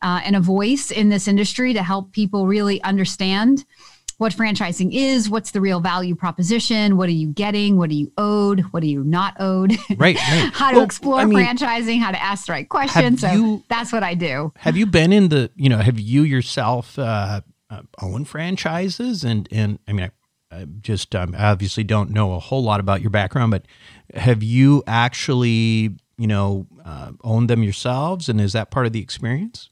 uh, 0.00 0.20
and 0.24 0.36
a 0.36 0.40
voice 0.40 0.90
in 0.90 1.10
this 1.10 1.28
industry 1.28 1.74
to 1.74 1.82
help 1.82 2.12
people 2.12 2.46
really 2.46 2.82
understand 2.82 3.66
what 4.24 4.32
franchising 4.32 4.88
is, 4.94 5.28
what's 5.28 5.50
the 5.50 5.60
real 5.60 5.80
value 5.80 6.14
proposition, 6.14 6.96
what 6.96 7.10
are 7.10 7.12
you 7.12 7.28
getting, 7.28 7.76
what 7.76 7.90
are 7.90 7.94
you 7.94 8.10
owed, 8.16 8.60
what 8.70 8.82
are 8.82 8.86
you 8.86 9.04
not 9.04 9.36
owed, 9.38 9.72
Right, 9.98 10.16
right. 10.16 10.50
how 10.54 10.70
to 10.70 10.76
Well, 10.76 10.84
explore 10.86 11.18
I 11.20 11.26
mean, 11.26 11.38
franchising, 11.38 12.00
how 12.00 12.10
to 12.10 12.22
ask 12.22 12.46
the 12.46 12.52
right 12.52 12.66
questions. 12.66 13.20
So 13.20 13.30
you- 13.30 13.64
that's 13.68 13.92
what 13.92 14.02
I 14.02 14.14
do. 14.14 14.50
Have 14.56 14.78
you 14.78 14.86
been 14.86 15.12
in 15.12 15.28
the, 15.28 15.50
you 15.56 15.68
know, 15.68 15.76
have 15.76 16.00
you 16.00 16.22
yourself 16.22 16.98
uh, 16.98 17.42
uh, 17.68 17.82
own 18.00 18.24
franchises? 18.24 19.24
And, 19.24 19.46
and 19.52 19.78
I 19.86 19.92
mean, 19.92 20.10
I, 20.50 20.56
I 20.56 20.64
just 20.80 21.14
um, 21.14 21.34
obviously 21.36 21.84
don't 21.84 22.08
know 22.08 22.32
a 22.32 22.38
whole 22.38 22.62
lot 22.62 22.80
about 22.80 23.02
your 23.02 23.10
background, 23.10 23.50
but 23.50 23.66
have 24.14 24.42
you 24.42 24.82
actually, 24.86 25.90
you 26.16 26.26
know, 26.26 26.66
uh, 26.82 27.12
owned 27.22 27.50
them 27.50 27.62
yourselves? 27.62 28.30
And 28.30 28.40
is 28.40 28.54
that 28.54 28.70
part 28.70 28.86
of 28.86 28.94
the 28.94 29.00
experience? 29.02 29.68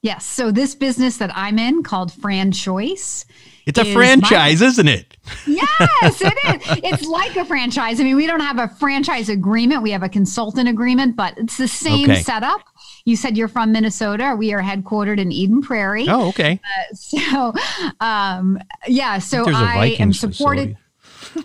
Yes. 0.00 0.24
So 0.24 0.52
this 0.52 0.76
business 0.76 1.16
that 1.16 1.32
I'm 1.34 1.58
in 1.58 1.82
called 1.82 2.12
FranChoice. 2.12 3.24
It's 3.68 3.78
a 3.78 3.82
is 3.86 3.92
franchise, 3.92 4.62
isn't 4.62 4.88
it? 4.88 5.16
Yes, 5.46 6.22
it 6.22 6.32
is. 6.32 6.78
It's 6.84 7.04
like 7.06 7.36
a 7.36 7.44
franchise. 7.44 8.00
I 8.00 8.04
mean, 8.04 8.16
we 8.16 8.26
don't 8.26 8.40
have 8.40 8.58
a 8.58 8.68
franchise 8.76 9.28
agreement. 9.28 9.82
We 9.82 9.90
have 9.90 10.02
a 10.02 10.08
consultant 10.08 10.70
agreement, 10.70 11.16
but 11.16 11.36
it's 11.36 11.58
the 11.58 11.68
same 11.68 12.10
Okay. 12.10 12.22
setup. 12.22 12.62
You 13.04 13.14
said 13.14 13.36
you're 13.36 13.46
from 13.48 13.70
Minnesota. 13.72 14.34
We 14.38 14.54
are 14.54 14.62
headquartered 14.62 15.18
in 15.20 15.30
Eden 15.30 15.60
Prairie. 15.60 16.06
Oh, 16.08 16.28
okay. 16.28 16.60
So, 16.94 17.52
um, 18.00 18.58
yeah. 18.86 19.18
So 19.18 19.44
I, 19.46 19.76
I 19.78 19.86
am 19.98 20.14
supported. 20.14 20.60
facility. 20.60 20.76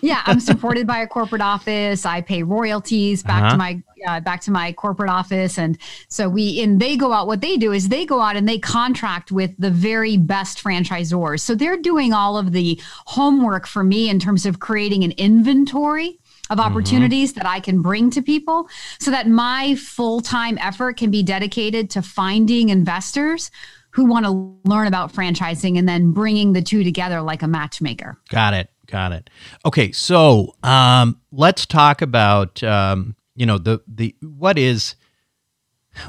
Yeah, 0.02 0.22
I'm 0.26 0.40
supported 0.40 0.86
by 0.86 0.98
a 0.98 1.06
corporate 1.06 1.42
office. 1.42 2.04
I 2.06 2.20
pay 2.20 2.42
royalties 2.42 3.22
back 3.22 3.42
Uh-huh. 3.42 3.50
to 3.52 3.56
my 3.56 3.82
uh, 4.06 4.20
back 4.20 4.42
to 4.42 4.50
my 4.50 4.70
corporate 4.72 5.08
office, 5.10 5.58
and 5.58 5.78
so 6.08 6.28
we 6.28 6.60
and 6.60 6.78
they 6.80 6.96
go 6.96 7.12
out. 7.12 7.26
What 7.26 7.40
they 7.40 7.56
do 7.56 7.72
is 7.72 7.88
they 7.88 8.04
go 8.04 8.20
out 8.20 8.36
and 8.36 8.46
they 8.48 8.58
contract 8.58 9.32
with 9.32 9.54
the 9.58 9.70
very 9.70 10.16
best 10.18 10.62
franchisors. 10.62 11.40
So 11.40 11.54
they're 11.54 11.78
doing 11.80 12.12
all 12.12 12.36
of 12.36 12.52
the 12.52 12.78
homework 13.06 13.66
for 13.66 13.82
me 13.82 14.10
in 14.10 14.18
terms 14.18 14.44
of 14.46 14.60
creating 14.60 15.04
an 15.04 15.12
inventory 15.12 16.18
of 16.50 16.60
opportunities 16.60 17.32
that 17.32 17.46
I 17.46 17.60
can 17.60 17.80
bring 17.80 18.10
to 18.10 18.20
people 18.20 18.68
so 19.00 19.10
that 19.10 19.26
my 19.26 19.74
full-time 19.76 20.58
effort 20.58 20.98
can 20.98 21.10
be 21.10 21.22
dedicated 21.22 21.88
to 21.90 22.02
finding 22.02 22.68
investors 22.68 23.50
who 23.90 24.04
want 24.04 24.26
to 24.26 24.58
learn 24.68 24.86
about 24.86 25.12
franchising 25.12 25.78
and 25.78 25.88
then 25.88 26.12
bringing 26.12 26.52
the 26.52 26.60
two 26.60 26.84
together 26.84 27.22
like 27.22 27.42
a 27.42 27.48
matchmaker. 27.48 28.18
Got 28.28 28.52
it. 28.52 28.68
Got 28.86 29.12
it. 29.12 29.30
Okay, 29.64 29.92
so 29.92 30.54
um, 30.62 31.20
let's 31.32 31.66
talk 31.66 32.02
about 32.02 32.62
um, 32.62 33.16
you 33.34 33.46
know 33.46 33.58
the 33.58 33.80
the 33.86 34.14
what 34.20 34.58
is 34.58 34.94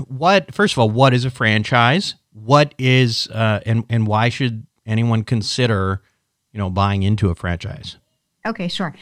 what 0.07 0.53
first 0.53 0.73
of 0.73 0.79
all 0.79 0.89
what 0.89 1.13
is 1.13 1.25
a 1.25 1.29
franchise? 1.29 2.15
What 2.33 2.73
is 2.77 3.27
uh, 3.29 3.61
and 3.65 3.85
and 3.89 4.07
why 4.07 4.29
should 4.29 4.65
anyone 4.85 5.23
consider 5.23 6.01
you 6.51 6.57
know 6.57 6.69
buying 6.69 7.03
into 7.03 7.29
a 7.29 7.35
franchise? 7.35 7.97
Okay, 8.45 8.67
sure. 8.67 8.93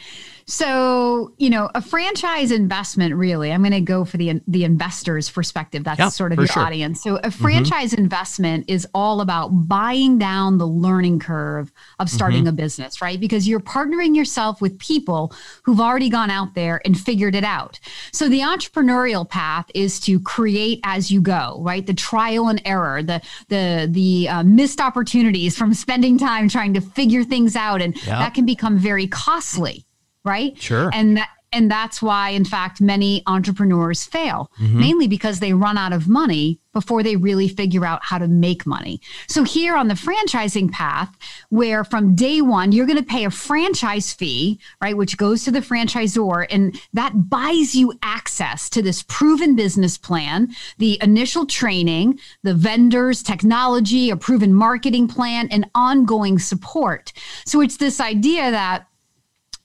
So, 0.46 1.32
you 1.38 1.48
know, 1.48 1.70
a 1.74 1.80
franchise 1.80 2.50
investment 2.52 3.14
really, 3.14 3.50
I'm 3.50 3.62
going 3.62 3.72
to 3.72 3.80
go 3.80 4.04
for 4.04 4.18
the 4.18 4.40
the 4.46 4.64
investor's 4.64 5.30
perspective. 5.30 5.84
That's 5.84 5.98
Yeah, 5.98 6.08
sort 6.10 6.32
of 6.32 6.38
your 6.38 6.46
sure. 6.48 6.62
audience. 6.62 7.02
So, 7.02 7.16
a 7.24 7.30
franchise 7.30 7.94
investment 7.94 8.66
is 8.68 8.86
all 8.94 9.22
about 9.22 9.48
buying 9.68 10.18
down 10.18 10.58
the 10.58 10.66
learning 10.66 11.20
curve 11.20 11.72
of 11.98 12.10
starting 12.10 12.46
a 12.46 12.52
business, 12.52 13.00
right? 13.00 13.18
Because 13.18 13.48
you're 13.48 13.60
partnering 13.60 14.14
yourself 14.14 14.60
with 14.60 14.78
people 14.78 15.32
who've 15.62 15.80
already 15.80 16.10
gone 16.10 16.30
out 16.30 16.54
there 16.54 16.80
and 16.84 16.98
figured 16.98 17.34
it 17.34 17.44
out. 17.44 17.80
So, 18.12 18.28
the 18.28 18.40
entrepreneurial 18.40 19.28
path 19.28 19.70
is 19.74 19.98
to 20.00 20.20
create 20.20 20.80
as 20.84 21.10
you 21.10 21.22
go, 21.22 21.58
right? 21.62 21.86
The 21.86 21.94
trial 21.94 22.48
and 22.48 22.60
error, 22.66 23.02
the 23.02 23.22
the 23.48 23.88
the 23.90 24.28
uh, 24.28 24.42
missed 24.42 24.80
opportunities 24.80 25.56
from 25.56 25.72
spending 25.72 26.18
time 26.18 26.50
trying 26.50 26.74
to 26.74 26.82
figure 26.82 27.24
things 27.24 27.56
out 27.56 27.80
and 27.80 27.96
Yeah. 28.06 28.18
that 28.18 28.34
can 28.34 28.44
become 28.44 28.78
very 28.78 29.06
costly 29.06 29.86
right 30.24 30.60
Sure. 30.60 30.90
and 30.92 31.16
that 31.16 31.28
And 31.54 31.70
that's 31.70 32.02
why, 32.02 32.30
in 32.30 32.44
fact, 32.44 32.80
many 32.80 33.22
entrepreneurs 33.28 34.02
fail, 34.02 34.50
mm-hmm. 34.60 34.80
mainly 34.80 35.06
because 35.06 35.38
they 35.38 35.52
run 35.52 35.78
out 35.78 35.92
of 35.92 36.08
money 36.08 36.58
before 36.72 37.04
they 37.04 37.14
really 37.14 37.46
figure 37.46 37.86
out 37.86 38.00
how 38.02 38.18
to 38.18 38.26
make 38.26 38.66
money. 38.66 39.00
So, 39.28 39.44
here 39.44 39.76
on 39.76 39.86
the 39.86 39.94
franchising 39.94 40.72
path, 40.72 41.16
where 41.50 41.84
from 41.84 42.16
day 42.16 42.40
one, 42.40 42.72
you're 42.72 42.86
going 42.90 43.04
to 43.04 43.14
pay 43.16 43.24
a 43.24 43.30
franchise 43.30 44.12
fee, 44.12 44.58
right, 44.82 44.96
which 44.96 45.16
goes 45.16 45.44
to 45.44 45.52
the 45.52 45.60
franchisor, 45.60 46.46
and 46.50 46.74
that 46.92 47.30
buys 47.30 47.76
you 47.76 47.92
access 48.02 48.68
to 48.70 48.82
this 48.82 49.04
proven 49.06 49.54
business 49.54 49.96
plan, 49.96 50.48
the 50.78 50.98
initial 51.02 51.46
training, 51.46 52.18
the 52.42 52.54
vendors, 52.54 53.22
technology, 53.22 54.10
a 54.10 54.16
proven 54.16 54.52
marketing 54.52 55.06
plan, 55.06 55.46
and 55.52 55.70
ongoing 55.76 56.40
support. 56.40 57.12
So, 57.46 57.60
it's 57.60 57.76
this 57.76 58.00
idea 58.00 58.50
that 58.50 58.88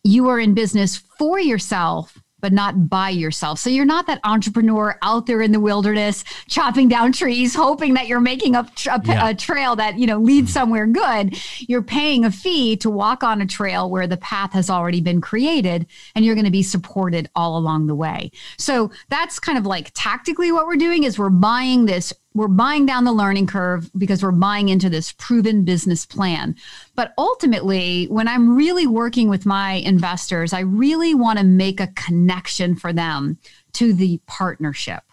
you 0.03 0.29
are 0.29 0.39
in 0.39 0.53
business 0.53 0.98
for 0.98 1.39
yourself 1.39 2.18
but 2.41 2.53
not 2.53 2.89
by 2.89 3.10
yourself. 3.10 3.60
So 3.60 3.70
you're 3.70 3.86
not 3.86 4.08
that 4.08 4.20
entrepreneur 4.24 4.98
out 5.01 5.25
there 5.25 5.41
in 5.41 5.51
the 5.51 5.60
wilderness 5.60 6.24
chopping 6.48 6.88
down 6.88 7.12
trees, 7.12 7.53
hoping 7.56 7.94
that 7.96 8.08
you're 8.08 8.20
making 8.20 8.56
a, 8.56 8.68
a, 8.89 9.01
yeah. 9.06 9.29
a, 9.29 9.36
trail 9.36 9.75
that 9.75 10.00
you 10.00 10.08
know 10.08 10.18
leads 10.18 10.50
mm-hmm. 10.50 10.53
somewhere 10.53 10.88
good. 10.88 11.39
You're 11.60 11.84
paying 11.84 12.25
a 12.25 12.32
fee 12.32 12.77
to 12.77 12.89
walk 12.89 13.24
on 13.24 13.41
a 13.41 13.46
trail 13.46 13.89
where 13.89 14.08
the 14.08 14.18
path 14.18 14.53
has 14.53 14.70
already 14.70 15.01
been 15.01 15.22
created, 15.22 15.86
and 16.15 16.25
you're 16.25 16.36
going 16.36 16.46
to 16.46 16.51
be 16.51 16.63
supported 16.63 17.29
all 17.36 17.58
along 17.58 17.88
the 17.88 17.96
way. 17.96 18.32
So 18.58 18.91
that's 19.10 19.39
kind 19.39 19.58
of 19.58 19.65
like 19.65 19.91
tactically 19.94 20.51
what 20.51 20.68
we're 20.68 20.75
doing 20.75 21.03
is 21.03 21.20
we're 21.20 21.29
buying 21.29 21.86
this 21.86 22.13
we're 22.39 22.48
buying 22.48 22.86
down 22.86 23.03
the 23.03 23.12
learning 23.12 23.46
curve 23.46 23.91
because 23.98 24.24
we're 24.24 24.31
buying 24.31 24.69
into 24.69 24.89
this 24.89 25.12
proven 25.12 25.65
business 25.65 26.05
plan. 26.05 26.55
But 26.96 27.13
ultimately, 27.17 28.05
when 28.05 28.29
I'm 28.29 28.55
really 28.55 28.88
working 28.88 29.27
with 29.27 29.46
my 29.46 29.74
investors, 29.74 30.53
I 30.53 30.62
really 30.62 31.13
want 31.13 31.38
to 31.39 31.43
make 31.43 31.81
a 31.81 31.91
connection 31.96 32.77
for 32.77 32.93
them 32.93 33.38
to 33.74 33.91
the 33.91 34.22
partnership. 34.25 35.03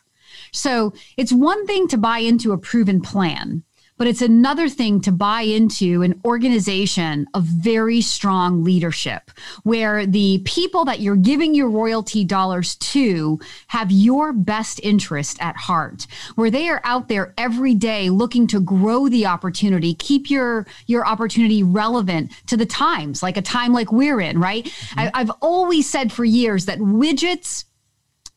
So 0.53 0.93
it's 1.17 1.33
one 1.33 1.67
thing 1.67 1.89
to 1.89 1.99
buy 1.99 2.19
into 2.19 2.53
a 2.53 2.59
proven 2.59 3.01
plan. 3.01 3.65
But 3.99 4.07
it's 4.07 4.23
another 4.23 4.69
thing 4.69 5.01
to 5.03 5.13
buy 5.13 5.43
into 5.43 6.03
an 6.03 6.21
organization 6.25 7.27
of 7.35 7.45
very 7.45 8.01
strong 8.01 8.63
leadership 8.63 9.31
where 9.63 10.05
the 10.07 10.43
people 10.45 10.85
that 10.85 11.01
you're 11.01 11.17
giving 11.17 11.55
your 11.55 11.71
royalty 11.71 12.25
dollars 12.25 12.77
to 12.77 13.41
have 13.69 13.91
your 13.91 14.33
best 14.33 14.81
interest 14.83 15.39
at 15.41 15.57
heart, 15.57 16.07
where 16.35 16.51
they 16.51 16.69
are 16.69 16.81
out 16.85 17.09
there 17.09 17.33
every 17.39 17.75
day 17.75 18.11
looking 18.11 18.47
to 18.49 18.61
grow 18.61 19.09
the 19.09 19.27
opportunity, 19.27 19.95
keep 19.95 20.31
your, 20.31 20.67
your 20.87 21.07
opportunity 21.07 21.63
relevant 21.63 22.33
to 22.47 22.57
the 22.57 22.67
times, 22.67 23.23
like 23.23 23.37
a 23.37 23.43
time 23.43 23.73
like 23.73 23.93
we're 23.93 24.21
in, 24.21 24.39
right? 24.39 24.65
Mm-hmm. 24.65 25.01
I, 25.01 25.11
I've 25.15 25.31
always 25.41 25.89
said 25.89 26.13
for 26.13 26.25
years 26.25 26.67
that 26.67 26.79
widgets 26.79 27.65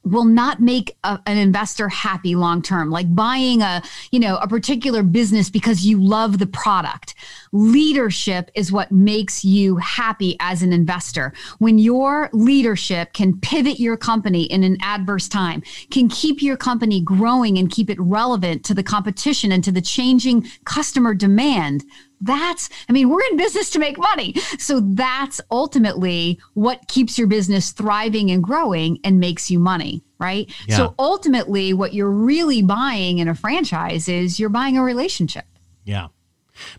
will 0.04 0.26
not 0.26 0.60
make 0.62 0.96
a, 1.04 1.20
an 1.26 1.38
investor 1.38 1.90
happy 1.90 2.36
long 2.36 2.62
term. 2.62 2.90
Like 2.90 3.14
buying 3.14 3.62
a 3.62 3.82
you 4.12 4.20
know 4.20 4.38
a 4.38 4.48
particular 4.48 5.04
business 5.04 5.50
because 5.50 5.86
you 5.86 6.02
love 6.02 6.40
the 6.40 6.48
product 6.48 7.16
leadership 7.52 8.52
is 8.56 8.72
what 8.72 8.92
makes 8.92 9.44
you 9.44 9.78
happy 9.78 10.36
as 10.40 10.62
an 10.62 10.74
investor. 10.74 11.34
When 11.60 11.78
your 11.78 12.30
leadership 12.34 13.14
can 13.14 13.40
pivot 13.40 13.80
your 13.80 13.98
company 13.98 14.44
in 14.44 14.64
an 14.64 14.78
adverse 14.82 15.28
time 15.28 15.64
can 15.92 16.10
keep 16.10 16.42
your 16.42 16.58
company 16.58 17.02
growing 17.02 17.58
and 17.58 17.72
keep 17.72 17.90
it 17.90 18.00
relevant 18.00 18.64
to 18.66 18.74
the 18.74 18.84
competition 18.84 19.52
and 19.52 19.64
to 19.64 19.72
the 19.72 19.82
changing 19.82 20.48
customer 20.66 21.14
demand 21.14 21.84
that's 22.22 22.70
i 22.90 22.94
mean 22.94 23.08
we're 23.10 23.24
in 23.32 23.38
business 23.38 23.70
to 23.70 23.80
make 23.80 23.98
money. 23.98 24.34
So 24.58 24.82
that's 24.82 25.40
ultimately 25.50 26.40
what 26.54 26.88
keeps 26.88 27.18
your 27.18 27.28
business 27.28 27.72
thriving 27.72 28.30
and 28.32 28.44
growing 28.44 29.00
and 29.04 29.20
makes 29.20 29.50
you 29.50 29.60
money 29.60 30.04
right? 30.20 30.54
Yeah. 30.68 30.76
so 30.76 30.96
ultimately 31.00 31.72
what 31.72 31.94
you're 31.94 32.12
really 32.12 32.62
buying 32.62 33.20
in 33.20 33.30
a 33.30 33.36
franchise 33.36 34.10
is 34.10 34.38
you're 34.38 34.50
buying 34.50 34.78
a 34.78 34.84
relationship. 34.84 35.46
Yeah 35.86 36.08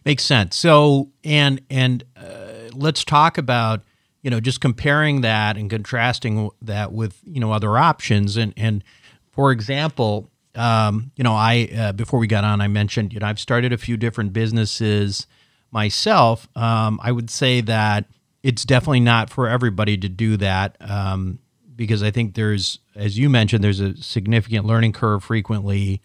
makes 0.04 0.24
sense 0.24 0.56
so 0.56 1.10
and 1.24 1.60
and 1.70 2.04
uh, 2.16 2.68
let's 2.72 3.04
talk 3.04 3.38
about 3.38 3.82
you 4.22 4.30
know 4.30 4.40
just 4.40 4.60
comparing 4.60 5.20
that 5.20 5.56
and 5.56 5.70
contrasting 5.70 6.50
that 6.62 6.92
with 6.92 7.18
you 7.24 7.40
know 7.40 7.52
other 7.52 7.76
options 7.78 8.36
and 8.36 8.52
and 8.56 8.84
for 9.32 9.52
example 9.52 10.30
um, 10.54 11.12
you 11.16 11.24
know, 11.24 11.34
I 11.34 11.68
uh, 11.76 11.92
before 11.92 12.18
we 12.18 12.26
got 12.26 12.44
on, 12.44 12.60
I 12.60 12.68
mentioned 12.68 13.12
you 13.12 13.20
know 13.20 13.26
I've 13.26 13.38
started 13.38 13.72
a 13.72 13.78
few 13.78 13.96
different 13.96 14.32
businesses 14.32 15.26
myself. 15.70 16.48
Um, 16.56 17.00
I 17.02 17.12
would 17.12 17.30
say 17.30 17.60
that 17.62 18.06
it's 18.42 18.64
definitely 18.64 19.00
not 19.00 19.30
for 19.30 19.48
everybody 19.48 19.96
to 19.98 20.08
do 20.08 20.36
that 20.38 20.76
um, 20.80 21.38
because 21.76 22.02
I 22.02 22.10
think 22.10 22.34
there's, 22.34 22.80
as 22.96 23.18
you 23.18 23.28
mentioned, 23.30 23.62
there's 23.62 23.80
a 23.80 23.96
significant 23.96 24.66
learning 24.66 24.92
curve 24.92 25.22
frequently. 25.22 26.00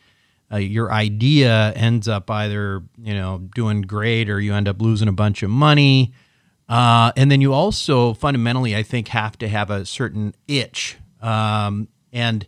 Uh, 0.52 0.58
your 0.58 0.92
idea 0.92 1.72
ends 1.74 2.08
up 2.08 2.30
either 2.30 2.84
you 2.98 3.14
know 3.14 3.40
doing 3.56 3.82
great 3.82 4.30
or 4.30 4.40
you 4.40 4.54
end 4.54 4.68
up 4.68 4.82
losing 4.82 5.08
a 5.08 5.14
bunch 5.14 5.44
of 5.44 5.50
money. 5.50 6.14
Uh, 6.68 7.12
and 7.16 7.30
then 7.30 7.42
you 7.42 7.54
also 7.54 8.14
fundamentally, 8.16 8.76
I 8.76 8.82
think, 8.82 9.10
have 9.10 9.38
to 9.38 9.48
have 9.48 9.70
a 9.70 9.86
certain 9.86 10.34
itch, 10.48 10.98
um, 11.22 11.88
and 12.12 12.48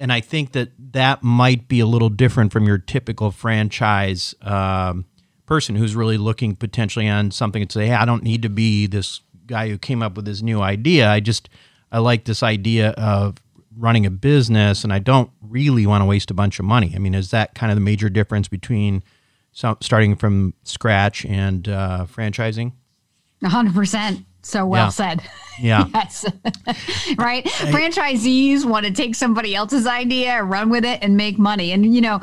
and 0.00 0.12
I 0.12 0.20
think 0.20 0.52
that 0.52 0.70
that 0.92 1.22
might 1.22 1.68
be 1.68 1.80
a 1.80 1.86
little 1.86 2.08
different 2.08 2.52
from 2.52 2.66
your 2.66 2.78
typical 2.78 3.30
franchise 3.30 4.34
um, 4.42 5.04
person 5.46 5.76
who's 5.76 5.94
really 5.94 6.18
looking 6.18 6.56
potentially 6.56 7.08
on 7.08 7.30
something 7.30 7.62
and 7.62 7.70
say, 7.70 7.86
hey, 7.86 7.94
I 7.94 8.04
don't 8.04 8.22
need 8.22 8.42
to 8.42 8.48
be 8.48 8.86
this 8.86 9.20
guy 9.46 9.68
who 9.68 9.78
came 9.78 10.02
up 10.02 10.16
with 10.16 10.24
this 10.24 10.42
new 10.42 10.60
idea. 10.60 11.08
I 11.08 11.20
just 11.20 11.48
I 11.92 11.98
like 11.98 12.24
this 12.24 12.42
idea 12.42 12.90
of 12.90 13.36
running 13.76 14.06
a 14.06 14.10
business, 14.10 14.84
and 14.84 14.92
I 14.92 14.98
don't 14.98 15.30
really 15.40 15.86
want 15.86 16.02
to 16.02 16.06
waste 16.06 16.30
a 16.30 16.34
bunch 16.34 16.58
of 16.58 16.64
money. 16.64 16.92
I 16.94 16.98
mean, 16.98 17.14
is 17.14 17.30
that 17.30 17.54
kind 17.54 17.70
of 17.70 17.76
the 17.76 17.82
major 17.82 18.08
difference 18.08 18.48
between 18.48 19.02
starting 19.52 20.16
from 20.16 20.54
scratch 20.64 21.24
and 21.24 21.68
uh, 21.68 22.06
franchising? 22.08 22.72
hundred 23.42 23.74
percent. 23.74 24.24
So 24.44 24.66
well 24.66 24.86
yeah. 24.86 24.88
said. 24.90 25.22
Yeah. 25.58 25.86
yes. 25.94 26.24
right. 27.18 27.46
I, 27.46 27.70
Franchisees 27.70 28.64
want 28.64 28.86
to 28.86 28.92
take 28.92 29.14
somebody 29.14 29.54
else's 29.54 29.86
idea, 29.86 30.42
run 30.42 30.70
with 30.70 30.84
it, 30.84 31.00
and 31.02 31.16
make 31.16 31.38
money. 31.38 31.72
And 31.72 31.94
you 31.94 32.00
know, 32.00 32.20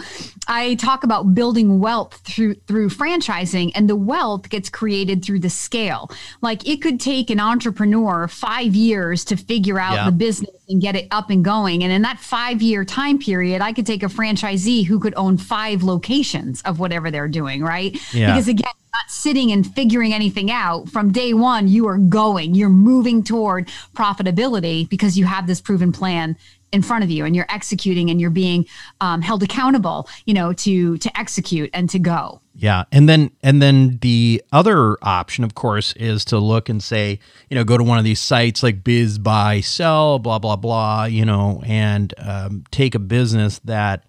I 0.47 0.75
talk 0.75 1.03
about 1.03 1.34
building 1.34 1.79
wealth 1.79 2.21
through 2.25 2.55
through 2.55 2.89
franchising, 2.89 3.71
and 3.75 3.89
the 3.89 3.95
wealth 3.95 4.49
gets 4.49 4.69
created 4.69 5.23
through 5.23 5.39
the 5.39 5.49
scale. 5.49 6.12
Like 6.41 6.67
it 6.67 6.81
could 6.81 6.99
take 6.99 7.29
an 7.29 7.39
entrepreneur 7.39 8.27
five 8.27 8.75
years 8.75 9.25
to 9.25 9.38
figure 9.38 9.79
out 9.79 9.93
yeah. 9.93 10.05
the 10.05 10.12
business 10.12 10.55
and 10.69 10.81
get 10.81 10.95
it 10.95 11.07
up 11.12 11.29
and 11.29 11.43
going. 11.43 11.84
And 11.84 11.91
in 11.91 12.01
that 12.03 12.19
five 12.19 12.62
year 12.62 12.86
time 12.86 13.19
period, 13.19 13.62
I 13.62 13.73
could 13.73 13.86
take 13.86 14.03
a 14.03 14.07
franchisee 14.07 14.86
who 14.86 14.99
could 14.99 15.13
own 15.15 15.38
five 15.38 15.84
locations 15.84 16.62
of 16.63 16.79
whatever 16.79 17.12
they're 17.12 17.27
doing. 17.27 17.62
Right. 17.63 17.97
Yeah. 18.13 18.34
Because 18.34 18.47
again 18.47 18.71
not 18.93 19.10
sitting 19.10 19.51
and 19.51 19.73
figuring 19.73 20.13
anything 20.13 20.51
out 20.51 20.89
from 20.89 21.12
day 21.12 21.34
one 21.34 21.67
you 21.67 21.88
are 21.88 21.97
going 21.97 22.54
you're 22.54 22.69
moving 22.69 23.23
toward 23.23 23.69
profitability 23.95 24.88
because 24.89 25.17
you 25.17 25.25
have 25.25 25.47
this 25.47 25.62
proven 25.62 25.91
plan 25.91 26.36
in 26.71 26.82
front 26.82 27.04
of 27.04 27.10
you 27.10 27.25
and 27.25 27.36
you're 27.36 27.45
executing 27.49 28.10
and 28.10 28.21
you're 28.21 28.30
being 28.30 28.65
um, 29.01 29.21
held 29.21 29.43
accountable 29.43 30.08
you 30.25 30.34
know 30.34 30.54
to 30.54 30.97
to 30.97 31.19
execute 31.19 31.69
and 31.73 31.89
to 31.89 31.99
go. 31.99 32.41
Yeah. 32.56 32.84
And 32.91 33.08
then 33.08 33.32
and 33.43 33.62
then 33.62 33.97
the 34.01 34.43
other 34.51 34.97
option 35.01 35.43
of 35.43 35.56
course 35.56 35.93
is 35.93 36.25
to 36.25 36.38
look 36.38 36.69
and 36.69 36.82
say 36.82 37.19
you 37.49 37.56
know 37.56 37.63
go 37.63 37.77
to 37.77 37.84
one 37.84 37.97
of 37.97 38.04
these 38.04 38.19
sites 38.19 38.63
like 38.63 38.84
BizBuySell 38.84 40.21
blah 40.21 40.39
blah 40.39 40.56
blah 40.56 41.06
you 41.06 41.25
know 41.25 41.62
and 41.65 42.13
um, 42.17 42.63
take 42.71 42.95
a 42.95 42.99
business 42.99 43.60
that 43.60 44.06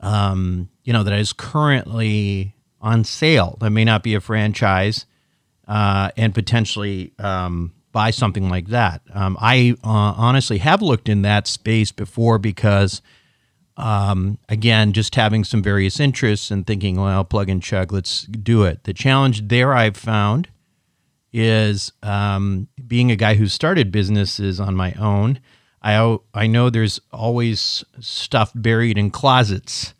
um, 0.00 0.68
you 0.84 0.92
know 0.92 1.02
that 1.02 1.14
is 1.14 1.32
currently 1.32 2.54
on 2.86 3.02
sale 3.02 3.56
that 3.60 3.70
may 3.70 3.84
not 3.84 4.04
be 4.04 4.14
a 4.14 4.20
franchise 4.20 5.06
uh, 5.66 6.10
and 6.16 6.32
potentially 6.32 7.12
um, 7.18 7.72
buy 7.90 8.10
something 8.10 8.48
like 8.48 8.68
that. 8.68 9.02
Um, 9.12 9.36
I 9.40 9.74
uh, 9.82 10.14
honestly 10.16 10.58
have 10.58 10.82
looked 10.82 11.08
in 11.08 11.22
that 11.22 11.48
space 11.48 11.90
before 11.90 12.38
because, 12.38 13.02
um, 13.76 14.38
again, 14.48 14.92
just 14.92 15.16
having 15.16 15.42
some 15.42 15.64
various 15.64 15.98
interests 15.98 16.52
and 16.52 16.64
thinking, 16.64 17.00
well, 17.00 17.24
plug 17.24 17.48
and 17.48 17.60
chug, 17.60 17.92
let's 17.92 18.22
do 18.22 18.62
it. 18.62 18.84
The 18.84 18.94
challenge 18.94 19.48
there 19.48 19.74
I've 19.74 19.96
found 19.96 20.48
is 21.32 21.92
um, 22.04 22.68
being 22.86 23.10
a 23.10 23.16
guy 23.16 23.34
who 23.34 23.48
started 23.48 23.90
businesses 23.90 24.60
on 24.60 24.76
my 24.76 24.92
own. 24.92 25.40
I, 25.82 26.18
I 26.32 26.46
know 26.46 26.70
there's 26.70 27.00
always 27.12 27.84
stuff 27.98 28.52
buried 28.54 28.96
in 28.96 29.10
closets 29.10 29.92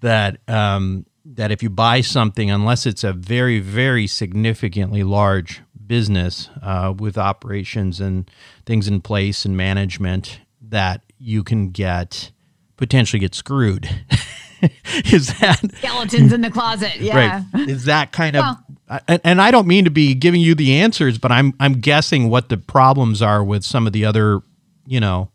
that 0.00 0.38
um, 0.48 1.04
that 1.24 1.50
if 1.50 1.62
you 1.62 1.70
buy 1.70 2.00
something, 2.00 2.50
unless 2.50 2.86
it's 2.86 3.04
a 3.04 3.12
very, 3.12 3.60
very 3.60 4.06
significantly 4.06 5.02
large 5.02 5.62
business 5.86 6.48
uh, 6.62 6.94
with 6.96 7.18
operations 7.18 8.00
and 8.00 8.30
things 8.66 8.88
in 8.88 9.00
place 9.00 9.44
and 9.44 9.56
management, 9.56 10.40
that 10.60 11.02
you 11.18 11.42
can 11.42 11.70
get 11.70 12.30
potentially 12.76 13.20
get 13.20 13.34
screwed. 13.34 13.88
is 15.12 15.38
that 15.38 15.60
skeletons 15.76 16.32
in 16.32 16.40
the 16.40 16.50
closet? 16.50 16.96
Yeah, 17.00 17.42
right. 17.52 17.68
Is 17.68 17.84
that 17.84 18.12
kind 18.12 18.36
of? 18.36 18.44
Well, 18.88 19.00
and, 19.08 19.20
and 19.24 19.42
I 19.42 19.50
don't 19.50 19.66
mean 19.66 19.84
to 19.84 19.90
be 19.90 20.14
giving 20.14 20.40
you 20.40 20.54
the 20.54 20.76
answers, 20.76 21.18
but 21.18 21.32
I'm 21.32 21.54
I'm 21.60 21.74
guessing 21.80 22.30
what 22.30 22.48
the 22.48 22.56
problems 22.56 23.22
are 23.22 23.42
with 23.42 23.64
some 23.64 23.86
of 23.86 23.92
the 23.92 24.04
other 24.04 24.42
you 24.86 25.00
know, 25.00 25.30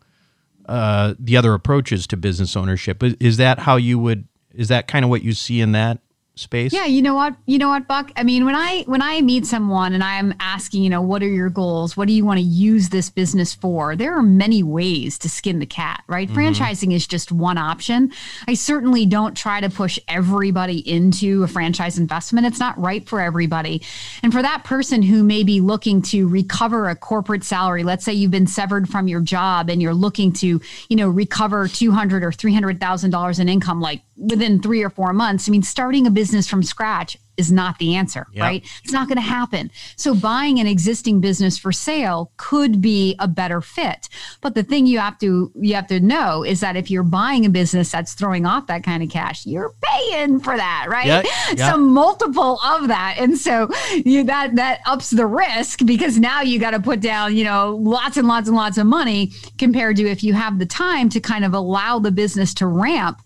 uh, 0.67 1.15
the 1.19 1.38
other 1.38 1.54
approaches 1.54 2.08
to 2.08 2.17
business 2.17 2.56
ownership. 2.56 3.02
Is, 3.04 3.15
is 3.19 3.38
that 3.38 3.60
how 3.60 3.75
you 3.75 3.99
would? 3.99 4.25
Is 4.53 4.69
that 4.69 4.88
kind 4.88 5.05
of 5.05 5.09
what 5.09 5.23
you 5.23 5.33
see 5.33 5.62
in 5.62 5.73
that 5.73 5.99
space? 6.39 6.73
Yeah, 6.73 6.85
you 6.85 7.01
know 7.01 7.13
what? 7.13 7.35
You 7.45 7.57
know 7.57 7.69
what, 7.69 7.88
Buck? 7.88 8.12
I 8.15 8.23
mean, 8.23 8.45
when 8.45 8.55
I 8.55 8.83
when 8.83 9.01
I 9.01 9.21
meet 9.21 9.45
someone 9.45 9.93
and 9.93 10.03
I'm 10.03 10.33
asking, 10.39 10.83
you 10.83 10.89
know, 10.89 11.01
what 11.01 11.21
are 11.21 11.27
your 11.27 11.49
goals? 11.49 11.95
What 11.95 12.07
do 12.07 12.13
you 12.13 12.25
want 12.25 12.39
to 12.39 12.45
use 12.45 12.89
this 12.89 13.09
business 13.09 13.53
for? 13.53 13.95
There 13.95 14.17
are 14.17 14.23
many 14.23 14.63
ways 14.63 15.19
to 15.19 15.29
skin 15.29 15.59
the 15.59 15.65
cat, 15.65 16.03
right? 16.07 16.27
Mm-hmm. 16.27 16.39
Franchising 16.39 16.93
is 16.93 17.05
just 17.05 17.31
one 17.31 17.57
option. 17.57 18.12
I 18.47 18.53
certainly 18.53 19.05
don't 19.05 19.35
try 19.35 19.62
to 19.62 19.69
push 19.69 19.99
everybody 20.07 20.79
into 20.89 21.43
a 21.43 21.47
franchise 21.47 21.99
investment. 21.99 22.47
It's 22.47 22.59
not 22.59 22.79
right 22.79 23.07
for 23.07 23.19
everybody. 23.19 23.81
And 24.23 24.31
for 24.31 24.41
that 24.41 24.63
person 24.63 25.01
who 25.01 25.23
may 25.23 25.43
be 25.43 25.62
looking 25.62 26.01
to 26.03 26.27
recover 26.27 26.89
a 26.89 26.95
corporate 26.95 27.43
salary, 27.43 27.83
let's 27.83 28.05
say 28.05 28.13
you've 28.13 28.31
been 28.31 28.47
severed 28.47 28.89
from 28.89 29.07
your 29.07 29.21
job 29.21 29.69
and 29.69 29.81
you're 29.81 29.93
looking 29.93 30.31
to, 30.33 30.62
you 30.89 30.95
know, 30.95 31.09
recover 31.09 31.67
200 31.67 32.23
or 32.23 32.31
$300,000 32.31 33.39
in 33.39 33.49
income 33.49 33.81
like 33.81 34.01
within 34.19 34.62
3 34.62 34.84
or 34.84 34.89
4 34.89 35.13
months. 35.13 35.47
I 35.47 35.51
mean, 35.51 35.63
starting 35.63 36.08
a 36.08 36.12
business 36.12 36.29
business 36.29 36.47
from 36.47 36.62
scratch 36.63 37.17
is 37.38 37.51
not 37.51 37.77
the 37.79 37.95
answer, 37.95 38.27
yep. 38.34 38.43
right? 38.43 38.63
It's 38.84 38.93
not 38.93 39.08
going 39.08 39.15
to 39.15 39.21
happen. 39.21 39.71
So 39.95 40.13
buying 40.13 40.60
an 40.60 40.67
existing 40.67 41.21
business 41.21 41.58
for 41.58 41.71
sale 41.71 42.32
could 42.38 42.82
be 42.82 43.15
a 43.17 43.27
better 43.27 43.62
fit. 43.62 44.10
But 44.41 44.53
the 44.53 44.63
thing 44.63 44.86
you 44.86 44.99
have 44.99 45.17
to 45.19 45.51
you 45.55 45.73
have 45.75 45.88
to 45.88 45.99
know 45.99 46.43
is 46.43 46.60
that 46.60 46.75
if 46.75 46.91
you're 46.91 47.03
buying 47.03 47.45
a 47.45 47.49
business 47.49 47.91
that's 47.91 48.13
throwing 48.13 48.45
off 48.45 48.67
that 48.67 48.84
kind 48.84 49.01
of 49.01 49.10
cash, 49.10 49.45
you're 49.45 49.73
paying 49.82 50.39
for 50.39 50.55
that, 50.55 50.88
right? 50.89 51.08
Yep. 51.08 51.25
Yep. 51.49 51.58
Some 51.58 51.88
multiple 51.93 52.60
of 52.63 52.89
that. 52.89 53.15
And 53.17 53.38
so 53.38 53.69
you 54.05 54.23
that 54.25 54.55
that 54.55 54.82
ups 54.86 55.10
the 55.10 55.25
risk 55.25 55.86
because 55.86 56.19
now 56.19 56.41
you 56.41 56.60
got 56.60 56.71
to 56.71 56.79
put 56.79 56.99
down, 56.99 57.36
you 57.36 57.45
know, 57.45 57.77
lots 57.82 58.17
and 58.17 58.27
lots 58.27 58.47
and 58.47 58.58
lots 58.58 58.77
of 58.77 58.86
money 58.86 59.32
compared 59.58 59.95
to 59.95 60.08
if 60.08 60.23
you 60.23 60.34
have 60.34 60.60
the 60.60 60.65
time 60.65 61.10
to 61.10 61.19
kind 61.19 61.43
of 61.43 61.53
allow 61.53 61.99
the 61.99 62.12
business 62.12 62.53
to 62.55 62.67
ramp 62.67 63.21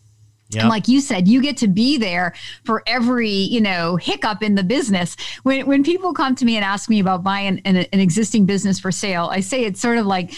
Yep. 0.55 0.63
And 0.63 0.69
like 0.69 0.87
you 0.87 1.01
said, 1.01 1.27
you 1.27 1.41
get 1.41 1.57
to 1.57 1.67
be 1.67 1.97
there 1.97 2.33
for 2.63 2.83
every, 2.87 3.29
you 3.29 3.61
know, 3.61 3.95
hiccup 3.95 4.41
in 4.43 4.55
the 4.55 4.63
business. 4.63 5.15
When 5.43 5.65
when 5.65 5.83
people 5.83 6.13
come 6.13 6.35
to 6.35 6.45
me 6.45 6.55
and 6.55 6.65
ask 6.65 6.89
me 6.89 6.99
about 6.99 7.23
buying 7.23 7.61
an, 7.65 7.77
an 7.77 7.99
existing 7.99 8.45
business 8.45 8.79
for 8.79 8.91
sale, 8.91 9.29
I 9.31 9.39
say 9.39 9.65
it's 9.65 9.81
sort 9.81 9.97
of 9.97 10.05
like 10.05 10.33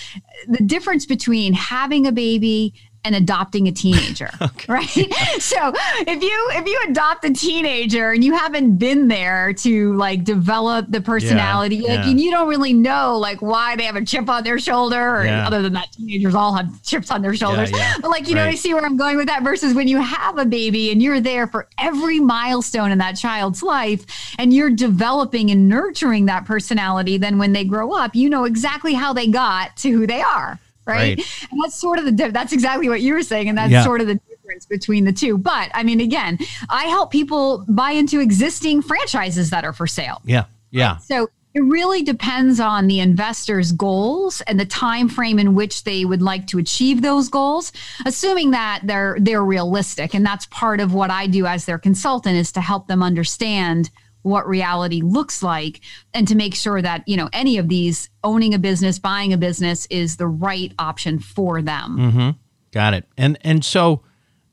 the 0.47 0.63
difference 0.63 1.05
between 1.05 1.53
having 1.53 2.07
a 2.07 2.11
baby 2.11 2.73
and 3.05 3.15
adopting 3.15 3.67
a 3.67 3.71
teenager 3.71 4.29
okay. 4.41 4.65
right 4.67 5.13
so 5.39 5.71
if 6.07 6.21
you 6.21 6.49
if 6.53 6.67
you 6.67 6.79
adopt 6.89 7.23
a 7.23 7.31
teenager 7.31 8.11
and 8.11 8.23
you 8.23 8.35
haven't 8.35 8.77
been 8.77 9.07
there 9.07 9.53
to 9.53 9.93
like 9.93 10.23
develop 10.23 10.87
the 10.89 10.99
personality 10.99 11.77
yeah, 11.77 11.89
like, 11.89 11.99
yeah. 11.99 12.09
and 12.09 12.19
you 12.19 12.31
don't 12.31 12.49
really 12.49 12.73
know 12.73 13.17
like 13.17 13.41
why 13.41 13.75
they 13.75 13.83
have 13.83 13.95
a 13.95 14.03
chip 14.03 14.27
on 14.29 14.43
their 14.43 14.59
shoulder 14.59 15.17
or 15.17 15.25
yeah. 15.25 15.45
other 15.45 15.61
than 15.61 15.73
that 15.73 15.91
teenagers 15.91 16.35
all 16.35 16.53
have 16.53 16.81
chips 16.83 17.11
on 17.11 17.21
their 17.21 17.35
shoulders 17.35 17.71
but 17.71 18.09
like 18.09 18.27
you 18.27 18.35
right. 18.35 18.43
know 18.43 18.49
I 18.49 18.55
see 18.55 18.73
where 18.73 18.85
i'm 18.85 18.97
going 18.97 19.17
with 19.17 19.27
that 19.27 19.43
versus 19.43 19.73
when 19.73 19.87
you 19.87 20.01
have 20.01 20.37
a 20.37 20.45
baby 20.45 20.91
and 20.91 21.01
you're 21.01 21.21
there 21.21 21.47
for 21.47 21.67
every 21.77 22.19
milestone 22.19 22.91
in 22.91 22.97
that 22.97 23.13
child's 23.13 23.61
life 23.61 24.05
and 24.39 24.53
you're 24.53 24.71
developing 24.71 25.51
and 25.51 25.69
nurturing 25.69 26.25
that 26.25 26.45
personality 26.45 27.17
then 27.17 27.37
when 27.37 27.53
they 27.53 27.63
grow 27.63 27.93
up 27.93 28.15
you 28.15 28.29
know 28.29 28.45
exactly 28.45 28.93
how 28.93 29.13
they 29.13 29.27
got 29.27 29.75
to 29.77 29.91
who 29.91 30.07
they 30.07 30.21
are 30.21 30.59
right? 30.85 31.17
right? 31.17 31.47
And 31.51 31.61
that's 31.63 31.75
sort 31.75 31.99
of 31.99 32.05
the 32.05 32.29
that's 32.31 32.53
exactly 32.53 32.89
what 32.89 33.01
you 33.01 33.13
were 33.13 33.23
saying, 33.23 33.49
and 33.49 33.57
that's 33.57 33.71
yeah. 33.71 33.83
sort 33.83 34.01
of 34.01 34.07
the 34.07 34.19
difference 34.29 34.65
between 34.65 35.05
the 35.05 35.13
two. 35.13 35.37
But 35.37 35.71
I 35.73 35.83
mean, 35.83 35.99
again, 35.99 36.37
I 36.69 36.85
help 36.85 37.11
people 37.11 37.65
buy 37.67 37.91
into 37.91 38.19
existing 38.19 38.81
franchises 38.81 39.49
that 39.49 39.63
are 39.63 39.73
for 39.73 39.87
sale. 39.87 40.21
Yeah, 40.25 40.45
yeah. 40.71 40.97
So 40.97 41.29
it 41.55 41.61
really 41.61 42.03
depends 42.03 42.59
on 42.59 42.87
the 42.87 42.99
investor's 42.99 43.71
goals 43.71 44.41
and 44.41 44.59
the 44.59 44.65
time 44.65 45.07
frame 45.07 45.39
in 45.39 45.55
which 45.55 45.85
they 45.85 46.03
would 46.03 46.21
like 46.21 46.47
to 46.47 46.59
achieve 46.59 47.01
those 47.01 47.29
goals 47.29 47.71
assuming 48.05 48.51
that 48.51 48.81
they're 48.83 49.17
they're 49.21 49.43
realistic 49.43 50.13
and 50.13 50.25
that's 50.25 50.45
part 50.47 50.81
of 50.81 50.93
what 50.93 51.09
I 51.09 51.27
do 51.27 51.45
as 51.45 51.63
their 51.63 51.79
consultant 51.79 52.35
is 52.35 52.51
to 52.51 52.61
help 52.61 52.87
them 52.87 53.01
understand 53.01 53.89
what 54.25 54.47
reality 54.47 55.01
looks 55.01 55.43
like 55.43 55.81
and 56.13 56.27
to 56.27 56.35
make 56.35 56.55
sure 56.55 56.81
that 56.81 57.03
you 57.07 57.15
know 57.15 57.29
any 57.31 57.57
of 57.57 57.69
these 57.69 58.09
owning 58.23 58.53
a 58.53 58.59
business 58.59 58.97
buying 58.97 59.31
a 59.31 59.37
business 59.37 59.85
is 59.91 60.17
the 60.17 60.27
right 60.27 60.73
option 60.79 61.19
for 61.19 61.61
them. 61.61 61.97
Mm-hmm. 61.97 62.29
got 62.71 62.93
it. 62.93 63.05
And 63.17 63.37
and 63.41 63.63
so 63.63 64.01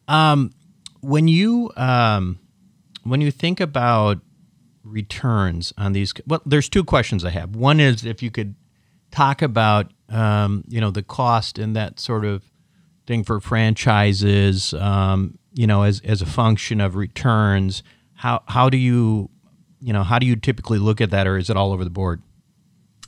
um, 0.09 0.51
when 1.01 1.27
you 1.27 1.71
um, 1.77 2.39
when 3.05 3.21
you 3.21 3.31
think 3.31 3.61
about 3.61 4.21
returns 4.85 5.73
on 5.79 5.93
these 5.93 6.13
well 6.27 6.43
there's 6.45 6.69
two 6.69 6.85
questions 6.85 7.25
i 7.25 7.31
have. 7.31 7.57
One 7.57 7.81
is 7.81 8.05
if 8.05 8.23
you 8.23 8.31
could 8.31 8.55
talk 9.11 9.41
about 9.41 9.91
um, 10.11 10.65
you 10.69 10.81
know 10.81 10.91
the 10.91 11.03
cost 11.03 11.59
and 11.59 11.75
that 11.77 11.99
sort 11.99 12.27
of 12.27 12.43
thing 13.07 13.25
for 13.25 13.41
franchises 13.41 14.75
um, 14.75 15.39
you 15.55 15.67
know 15.67 15.83
as, 15.83 16.01
as 16.05 16.21
a 16.21 16.27
function 16.27 16.81
of 16.81 16.95
returns 16.95 17.83
how 18.15 18.43
how 18.47 18.69
do 18.69 18.77
you 18.77 19.31
you 19.83 19.93
know, 19.93 20.03
how 20.05 20.19
do 20.19 20.27
you 20.27 20.37
typically 20.37 20.79
look 20.79 21.01
at 21.01 21.11
that, 21.11 21.27
or 21.27 21.37
is 21.37 21.51
it 21.51 21.57
all 21.57 21.73
over 21.73 21.85
the 21.85 21.91
board? 21.91 22.23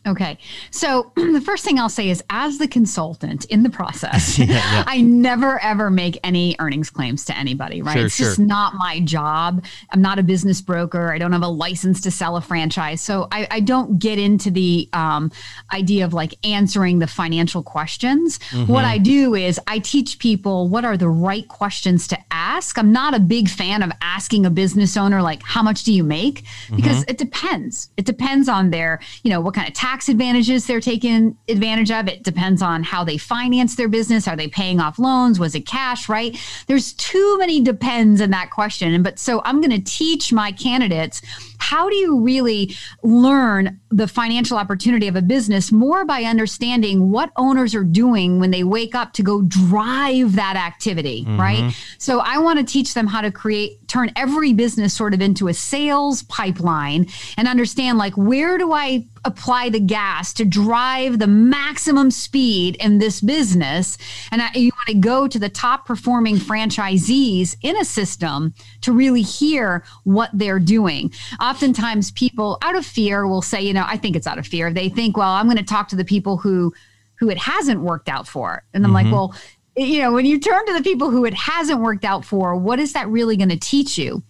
Okay. 0.07 0.39
So 0.71 1.13
the 1.17 1.41
first 1.41 1.65
thing 1.65 1.79
I'll 1.79 1.89
say 1.89 2.11
is 2.11 2.23
as 2.31 2.59
the 2.59 2.69
consultant 2.69 3.47
in 3.47 3.63
the 3.63 3.71
process, 3.71 4.39
yeah, 4.39 4.47
yeah. 4.47 4.85
I 4.87 5.01
never 5.01 5.59
ever 5.63 5.91
make 5.91 6.19
any 6.23 6.57
earnings 6.59 6.91
claims 6.91 7.25
to 7.27 7.37
anybody, 7.37 7.83
right? 7.83 7.97
Sure, 7.97 8.07
it's 8.07 8.15
sure. 8.17 8.27
just 8.27 8.39
not 8.39 8.75
my 8.75 9.01
job. 9.01 9.65
I'm 9.91 10.03
not 10.03 10.19
a 10.19 10.23
business 10.23 10.61
broker. 10.61 11.13
I 11.13 11.19
don't 11.19 11.33
have 11.33 11.43
a 11.43 11.49
license 11.49 12.01
to 12.03 12.11
sell 12.11 12.37
a 12.37 12.41
franchise. 12.41 13.01
So 13.01 13.29
I, 13.33 13.47
I 13.51 13.61
don't 13.61 13.99
get 13.99 14.19
into 14.19 14.51
the 14.51 14.89
um, 14.93 15.31
idea 15.73 16.05
of 16.05 16.13
like 16.13 16.35
answering 16.47 16.99
the 16.99 17.07
financial 17.07 17.63
questions. 17.63 18.39
Mm-hmm. 18.51 18.71
What 18.71 18.85
I 18.85 18.99
do 18.99 19.35
is 19.35 19.59
I 19.67 19.79
teach 19.79 20.19
people 20.19 20.69
what 20.69 20.85
are 20.85 20.97
the 20.97 21.09
right 21.09 21.49
questions 21.49 22.07
to 22.09 22.19
ask. 22.31 22.77
I'm 22.77 22.93
not 22.93 23.15
a 23.15 23.21
big 23.21 23.49
fan 23.49 23.83
of 23.83 23.91
asking 24.03 24.45
a 24.45 24.51
business 24.51 24.97
owner, 24.97 25.23
like, 25.23 25.43
how 25.43 25.63
much 25.63 25.85
do 25.85 25.93
you 25.93 26.05
make? 26.05 26.45
Because 26.75 26.99
mm-hmm. 26.99 27.11
it 27.11 27.19
depends. 27.19 27.91
It 27.97 28.05
depends 28.05 28.49
on 28.49 28.71
their, 28.71 29.01
you 29.23 29.31
know, 29.31 29.41
what 29.41 29.55
kind 29.55 29.69
of 29.69 29.75
tax 29.75 29.94
tax 29.95 30.09
advantages 30.09 30.67
they're 30.67 30.81
taking 30.81 31.37
advantage 31.49 31.93
of. 31.93 32.09
It 32.09 32.25
depends 32.25 32.63
on 32.63 32.83
how 32.83 33.05
they 33.05 33.17
finance 33.17 33.77
their 33.77 33.87
business. 33.87 34.27
Are 34.27 34.35
they 34.35 34.49
paying 34.49 34.81
off 34.81 34.99
loans? 34.99 35.39
Was 35.39 35.55
it 35.55 35.69
cash, 35.69 36.09
right? 36.09 36.37
There's 36.67 36.95
too 36.95 37.39
many 37.39 37.61
depends 37.61 38.21
in 38.21 38.33
that 38.33 38.51
question. 38.51 39.05
But 39.05 39.21
so 39.21 39.41
I'm 39.45 39.61
going 39.61 39.71
to 39.71 39.81
teach 39.81 40.33
my 40.33 40.51
candidates 40.51 41.23
how 41.65 41.89
do 41.89 41.97
you 41.97 42.21
really 42.21 42.77
learn 43.03 43.81
the 43.89 44.07
financial 44.07 44.59
opportunity 44.59 45.09
of 45.09 45.17
a 45.17 45.23
business 45.23 45.73
more 45.73 46.05
by 46.05 46.23
understanding 46.25 47.11
what 47.11 47.31
owners 47.37 47.75
are 47.75 47.85
doing 47.85 48.39
when 48.39 48.51
they 48.51 48.63
wake 48.63 48.95
up 48.95 49.15
to 49.15 49.23
go 49.23 49.41
drive 49.41 50.35
that 50.35 50.57
activity, 50.57 51.23
mm-hmm. 51.23 51.41
right? 51.41 51.75
So 51.97 52.21
I 52.21 52.37
want 52.37 52.59
to 52.59 52.65
teach 52.67 52.93
them 52.93 53.07
how 53.07 53.23
to 53.23 53.31
create, 53.31 53.89
turn 53.89 54.13
every 54.15 54.53
business 54.53 54.93
sort 54.95 55.15
of 55.15 55.23
into 55.23 55.49
a 55.49 55.55
sales 55.55 56.23
pipeline 56.25 57.07
and 57.39 57.49
understand 57.49 57.97
like, 57.97 58.15
where 58.15 58.59
do 58.59 58.73
I 58.75 59.07
apply 59.25 59.71
the 59.71 59.81
gas 59.81 60.33
to 60.35 60.45
drive 60.45 61.19
the 61.19 61.27
maximum 61.27 62.11
speed 62.11 62.77
in 62.77 62.99
this 62.99 63.21
business. 63.21 63.97
And 64.31 64.43
I, 64.43 64.51
you 64.55 64.71
want 64.75 64.89
to 64.89 64.95
go 64.95 65.27
to 65.27 65.39
the 65.39 65.49
top 65.49 65.87
performing 65.87 66.37
franchisees 66.37 67.57
in 67.63 67.77
a 67.77 67.85
system 67.85 68.55
to 68.83 68.93
really 68.93 69.23
hear 69.23 69.85
what 70.05 70.31
they're 70.35 70.59
doing 70.59 71.13
oftentimes 71.55 72.11
people 72.11 72.59
out 72.63 72.75
of 72.75 72.85
fear 72.85 73.29
will 73.29 73.41
say, 73.43 73.63
you 73.63 73.73
know, 73.73 73.85
I 73.87 73.97
think 73.97 74.17
it's 74.17 74.27
out 74.27 74.39
of 74.39 74.47
fear. 74.47 74.73
They 74.73 74.89
think, 74.89 75.17
well, 75.17 75.31
I'm 75.31 75.47
going 75.47 75.57
to 75.57 75.63
talk 75.63 75.87
to 75.89 75.97
the 75.97 76.05
people 76.05 76.37
who 76.37 76.75
who 77.21 77.31
it 77.31 77.39
hasn't 77.39 77.81
worked 77.81 78.09
out 78.09 78.27
for. 78.27 78.65
And 78.75 78.85
I'm 78.85 78.93
mm-hmm. 78.93 79.07
like, 79.07 79.13
well, 79.13 79.35
you 79.77 80.03
know, 80.03 80.13
when 80.13 80.27
you 80.27 80.41
turn 80.41 80.67
to 80.67 80.73
the 80.73 80.83
people 80.83 81.11
who 81.11 81.25
it 81.25 81.35
hasn't 81.35 81.81
worked 81.81 82.05
out 82.05 82.25
for, 82.25 82.57
what 82.57 82.81
is 82.81 82.93
that 82.95 83.09
really 83.09 83.37
going 83.37 83.51
to 83.51 83.57
teach 83.57 83.97
you? 83.97 84.21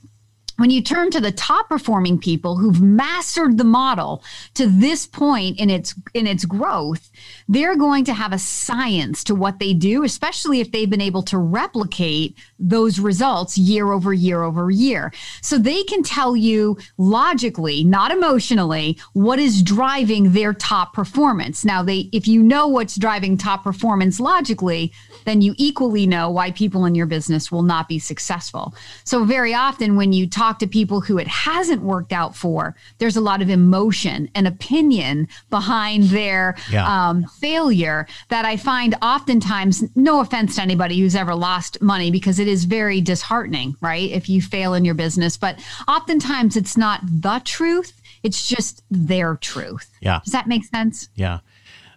When 0.56 0.70
you 0.70 0.82
turn 0.82 1.10
to 1.10 1.20
the 1.20 1.32
top 1.32 1.68
performing 1.68 2.18
people 2.18 2.56
who've 2.56 2.80
mastered 2.80 3.58
the 3.58 3.64
model 3.64 4.22
to 4.54 4.66
this 4.66 5.06
point 5.06 5.58
in 5.58 5.70
its 5.70 5.94
in 6.14 6.26
its 6.26 6.44
growth 6.44 7.10
they're 7.48 7.76
going 7.76 8.04
to 8.04 8.14
have 8.14 8.32
a 8.32 8.38
science 8.38 9.24
to 9.24 9.34
what 9.34 9.58
they 9.58 9.72
do 9.72 10.04
especially 10.04 10.60
if 10.60 10.70
they've 10.70 10.90
been 10.90 11.00
able 11.00 11.22
to 11.22 11.38
replicate 11.38 12.36
those 12.58 12.98
results 12.98 13.58
year 13.58 13.92
over 13.92 14.12
year 14.12 14.42
over 14.42 14.70
year. 14.70 15.12
So 15.40 15.58
they 15.58 15.82
can 15.84 16.02
tell 16.02 16.36
you 16.36 16.78
logically 16.98 17.84
not 17.84 18.10
emotionally 18.10 18.98
what 19.12 19.38
is 19.38 19.62
driving 19.62 20.32
their 20.32 20.54
top 20.54 20.94
performance. 20.94 21.64
Now 21.64 21.82
they 21.82 22.08
if 22.12 22.26
you 22.26 22.42
know 22.42 22.66
what's 22.66 22.96
driving 22.96 23.36
top 23.36 23.64
performance 23.64 24.20
logically 24.20 24.92
then 25.24 25.40
you 25.40 25.54
equally 25.56 26.06
know 26.06 26.30
why 26.30 26.50
people 26.50 26.84
in 26.84 26.94
your 26.94 27.06
business 27.06 27.50
will 27.50 27.62
not 27.62 27.88
be 27.88 27.98
successful. 27.98 28.74
So 29.04 29.24
very 29.24 29.54
often 29.54 29.96
when 29.96 30.12
you 30.12 30.28
talk 30.28 30.43
talk 30.44 30.58
to 30.58 30.66
people 30.66 31.00
who 31.00 31.16
it 31.16 31.26
hasn't 31.26 31.82
worked 31.82 32.12
out 32.12 32.36
for, 32.36 32.76
there's 32.98 33.16
a 33.16 33.20
lot 33.20 33.40
of 33.40 33.48
emotion 33.48 34.28
and 34.34 34.46
opinion 34.46 35.26
behind 35.48 36.04
their 36.04 36.54
yeah. 36.70 36.86
um, 36.86 37.24
failure 37.40 38.06
that 38.28 38.44
I 38.44 38.58
find 38.58 38.94
oftentimes, 39.00 39.84
no 39.94 40.20
offense 40.20 40.56
to 40.56 40.62
anybody 40.62 41.00
who's 41.00 41.16
ever 41.16 41.34
lost 41.34 41.80
money, 41.80 42.10
because 42.10 42.38
it 42.38 42.48
is 42.48 42.64
very 42.64 43.00
disheartening, 43.00 43.74
right? 43.80 44.10
If 44.10 44.28
you 44.28 44.42
fail 44.42 44.74
in 44.74 44.84
your 44.84 44.94
business, 44.94 45.38
but 45.38 45.58
oftentimes 45.88 46.56
it's 46.56 46.76
not 46.76 47.00
the 47.04 47.40
truth, 47.44 48.00
it's 48.22 48.46
just 48.46 48.82
their 48.90 49.36
truth. 49.36 49.90
Yeah. 50.02 50.20
Does 50.24 50.32
that 50.32 50.46
make 50.46 50.64
sense? 50.64 51.08
Yeah. 51.14 51.38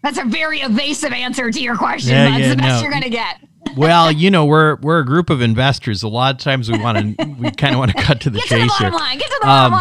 That's 0.03 0.19
a 0.19 0.25
very 0.25 0.61
evasive 0.61 1.11
answer 1.11 1.51
to 1.51 1.59
your 1.59 1.75
question. 1.75 2.11
Yeah, 2.11 2.29
That's 2.29 2.41
yeah, 2.43 2.49
the 2.51 2.55
best 2.55 2.75
no. 2.75 2.81
you're 2.81 2.91
going 2.91 3.03
to 3.03 3.09
get. 3.09 3.37
Well, 3.75 4.11
you 4.11 4.31
know, 4.31 4.45
we're 4.45 4.75
we're 4.77 4.99
a 4.99 5.05
group 5.05 5.29
of 5.29 5.41
investors. 5.41 6.03
A 6.03 6.07
lot 6.07 6.35
of 6.35 6.41
times 6.41 6.71
we 6.71 6.77
want 6.79 7.17
to 7.17 7.25
we 7.39 7.51
kind 7.51 7.73
of 7.73 7.79
want 7.79 7.91
to 7.95 8.01
cut 8.01 8.21
to 8.21 8.29
the 8.29 8.39
Get 8.39 8.47
to 8.49 8.53
the 8.55 8.59
chase 8.61 8.69
bottom 8.69 8.91
here. 8.91 8.99
line. 8.99 9.17
Get 9.17 9.27
to 9.29 9.37
the 9.41 9.45
bottom 9.45 9.73
Um, 9.73 9.79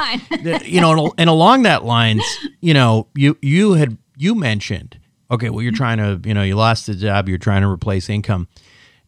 line. 0.51 0.61
You 0.65 0.81
know, 0.81 1.05
and, 1.07 1.13
and 1.19 1.31
along 1.31 1.63
that 1.63 1.85
lines, 1.85 2.23
you 2.61 2.75
know, 2.75 3.07
you 3.15 3.37
you 3.43 3.75
had 3.75 3.97
you 4.17 4.35
mentioned, 4.35 4.99
okay, 5.31 5.51
well, 5.51 5.63
you're 5.63 5.73
trying 5.73 5.99
to, 5.99 6.21
you 6.27 6.35
know, 6.35 6.43
you 6.43 6.55
lost 6.57 6.87
the 6.87 6.95
job, 6.95 7.29
you're 7.29 7.39
trying 7.39 7.63
to 7.63 7.69
replace 7.69 8.09
income. 8.09 8.49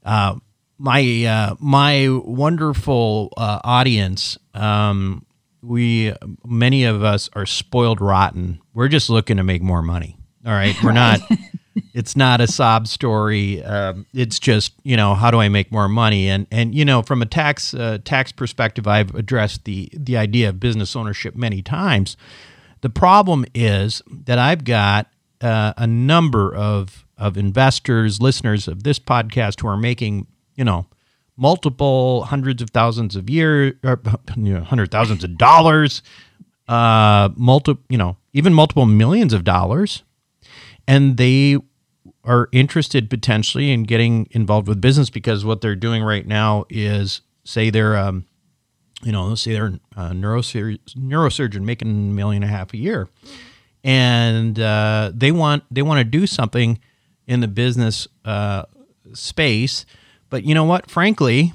Uh, 0.05 0.37
my 0.79 1.25
uh, 1.25 1.55
my 1.59 2.09
wonderful 2.09 3.33
uh, 3.37 3.61
audience, 3.64 4.38
um, 4.55 5.25
we 5.62 6.14
many 6.47 6.85
of 6.85 7.03
us 7.03 7.29
are 7.35 7.47
spoiled 7.47 8.01
rotten. 8.01 8.61
We're 8.75 8.88
just 8.88 9.11
looking 9.11 9.38
to 9.38 9.43
make 9.45 9.61
more 9.62 9.83
money. 9.83 10.17
All 10.47 10.53
right, 10.53 10.75
we're 10.83 10.93
not. 10.93 11.21
It's 11.95 12.17
not 12.17 12.41
a 12.41 12.47
sob 12.47 12.87
story. 12.87 13.62
Um, 13.62 14.07
it's 14.14 14.38
just 14.38 14.73
you 14.83 14.97
know 14.97 15.14
how 15.14 15.31
do 15.31 15.41
I 15.41 15.49
make 15.49 15.73
more 15.73 15.88
money? 15.88 16.29
And 16.29 16.47
and 16.51 16.75
you 16.75 16.85
know 16.85 17.03
from 17.03 17.23
a 17.23 17.27
tax 17.27 17.75
uh, 17.75 17.99
tax 18.05 18.33
perspective, 18.33 18.87
I've 18.87 19.14
addressed 19.14 19.64
the 19.64 19.88
the 19.93 20.17
idea 20.17 20.49
of 20.49 20.61
business 20.61 20.95
ownership 20.95 21.35
many 21.35 21.62
times. 21.62 22.17
The 22.81 22.91
problem 22.91 23.45
is 23.55 24.03
that 24.09 24.38
I've 24.38 24.64
got 24.64 25.09
uh, 25.41 25.75
a 25.77 25.87
number 25.87 26.55
of 26.55 27.05
of 27.17 27.37
investors, 27.37 28.21
listeners 28.21 28.69
of 28.69 28.85
this 28.85 28.99
podcast 28.99 29.61
who 29.61 29.69
are 29.69 29.77
making 29.77 30.27
you 30.55 30.64
know 30.64 30.87
multiple 31.38 32.25
hundreds 32.25 32.61
of 32.61 32.71
thousands 32.71 33.17
of 33.17 33.31
years, 33.31 33.73
or, 33.85 34.01
you 34.37 34.55
know, 34.55 34.62
hundred 34.62 34.91
thousands 34.91 35.25
of 35.25 35.38
dollars, 35.38 36.03
uh, 36.67 37.31
multi, 37.37 37.77
you 37.88 37.97
know, 37.97 38.17
even 38.35 38.53
multiple 38.53 38.85
millions 38.85 39.33
of 39.33 39.45
dollars, 39.45 40.03
and 40.87 41.17
they 41.17 41.57
are 42.29 42.49
interested 42.53 43.09
potentially 43.09 43.73
in 43.73 43.85
getting 43.85 44.29
involved 44.33 44.69
with 44.69 44.81
business 44.81 45.09
because 45.09 45.45
what 45.45 45.62
they're 45.62 45.75
doing 45.75 46.03
right 46.03 46.27
now 46.27 46.67
is 46.69 47.23
say 47.45 47.71
they're 47.71 47.97
um, 47.97 48.27
you 49.03 49.11
know 49.11 49.25
let's 49.25 49.41
say 49.41 49.53
they're 49.53 49.79
a 49.97 50.11
neurosurgeon, 50.11 50.79
neurosurgeon 50.97 51.62
making 51.62 51.88
a 51.88 51.93
million 51.93 52.43
and 52.43 52.53
a 52.53 52.55
half 52.55 52.75
a 52.75 52.77
year. 52.77 53.09
And 53.83 54.61
uh, 54.61 55.11
they 55.14 55.33
want 55.33 55.64
they 55.71 55.83
want 55.83 55.99
to 55.99 56.05
do 56.05 56.27
something 56.27 56.79
in 57.27 57.41
the 57.41 57.49
business 57.49 58.07
uh, 58.25 58.64
space. 59.14 59.87
But 60.29 60.45
you 60.45 60.55
know 60.55 60.64
what? 60.64 60.91
Frankly 60.91 61.55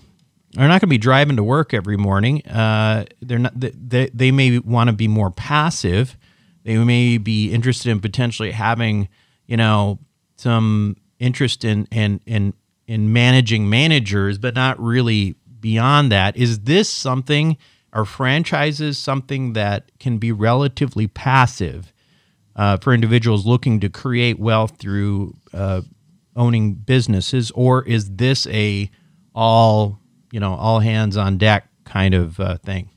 they're 0.53 0.67
not 0.67 0.81
going 0.81 0.81
to 0.81 0.87
be 0.87 0.99
driving 0.99 1.35
to 1.35 1.43
work 1.43 1.73
every 1.73 1.97
morning. 1.97 2.45
Uh, 2.45 3.05
they're 3.21 3.39
not 3.39 3.53
they, 3.55 4.09
they 4.13 4.31
may 4.31 4.59
want 4.59 4.87
to 4.87 4.95
be 4.95 5.07
more 5.07 5.31
passive. 5.31 6.17
They 6.63 6.77
may 6.77 7.17
be 7.17 7.51
interested 7.51 7.89
in 7.89 7.99
potentially 7.99 8.51
having 8.51 9.09
you 9.45 9.57
know 9.57 9.99
some 10.43 10.97
interest 11.19 11.63
in 11.63 11.87
in 11.91 12.19
in 12.25 12.53
in 12.85 13.11
managing 13.13 13.69
managers, 13.69 14.37
but 14.37 14.53
not 14.53 14.79
really 14.79 15.35
beyond 15.59 16.11
that. 16.11 16.37
Is 16.37 16.59
this 16.61 16.89
something? 16.89 17.57
Are 17.93 18.05
franchises 18.05 18.97
something 18.97 19.53
that 19.53 19.91
can 19.99 20.17
be 20.17 20.31
relatively 20.31 21.05
passive 21.05 21.93
uh, 22.55 22.77
for 22.77 22.91
individuals 22.91 23.45
looking 23.45 23.79
to 23.81 23.89
create 23.89 24.39
wealth 24.39 24.77
through 24.79 25.35
uh, 25.53 25.81
owning 26.35 26.73
businesses, 26.73 27.51
or 27.51 27.83
is 27.87 28.15
this 28.15 28.47
a 28.47 28.89
all 29.35 29.99
you 30.31 30.39
know 30.39 30.53
all 30.55 30.79
hands 30.79 31.15
on 31.17 31.37
deck 31.37 31.67
kind 31.85 32.13
of 32.13 32.39
uh, 32.39 32.57
thing? 32.57 32.89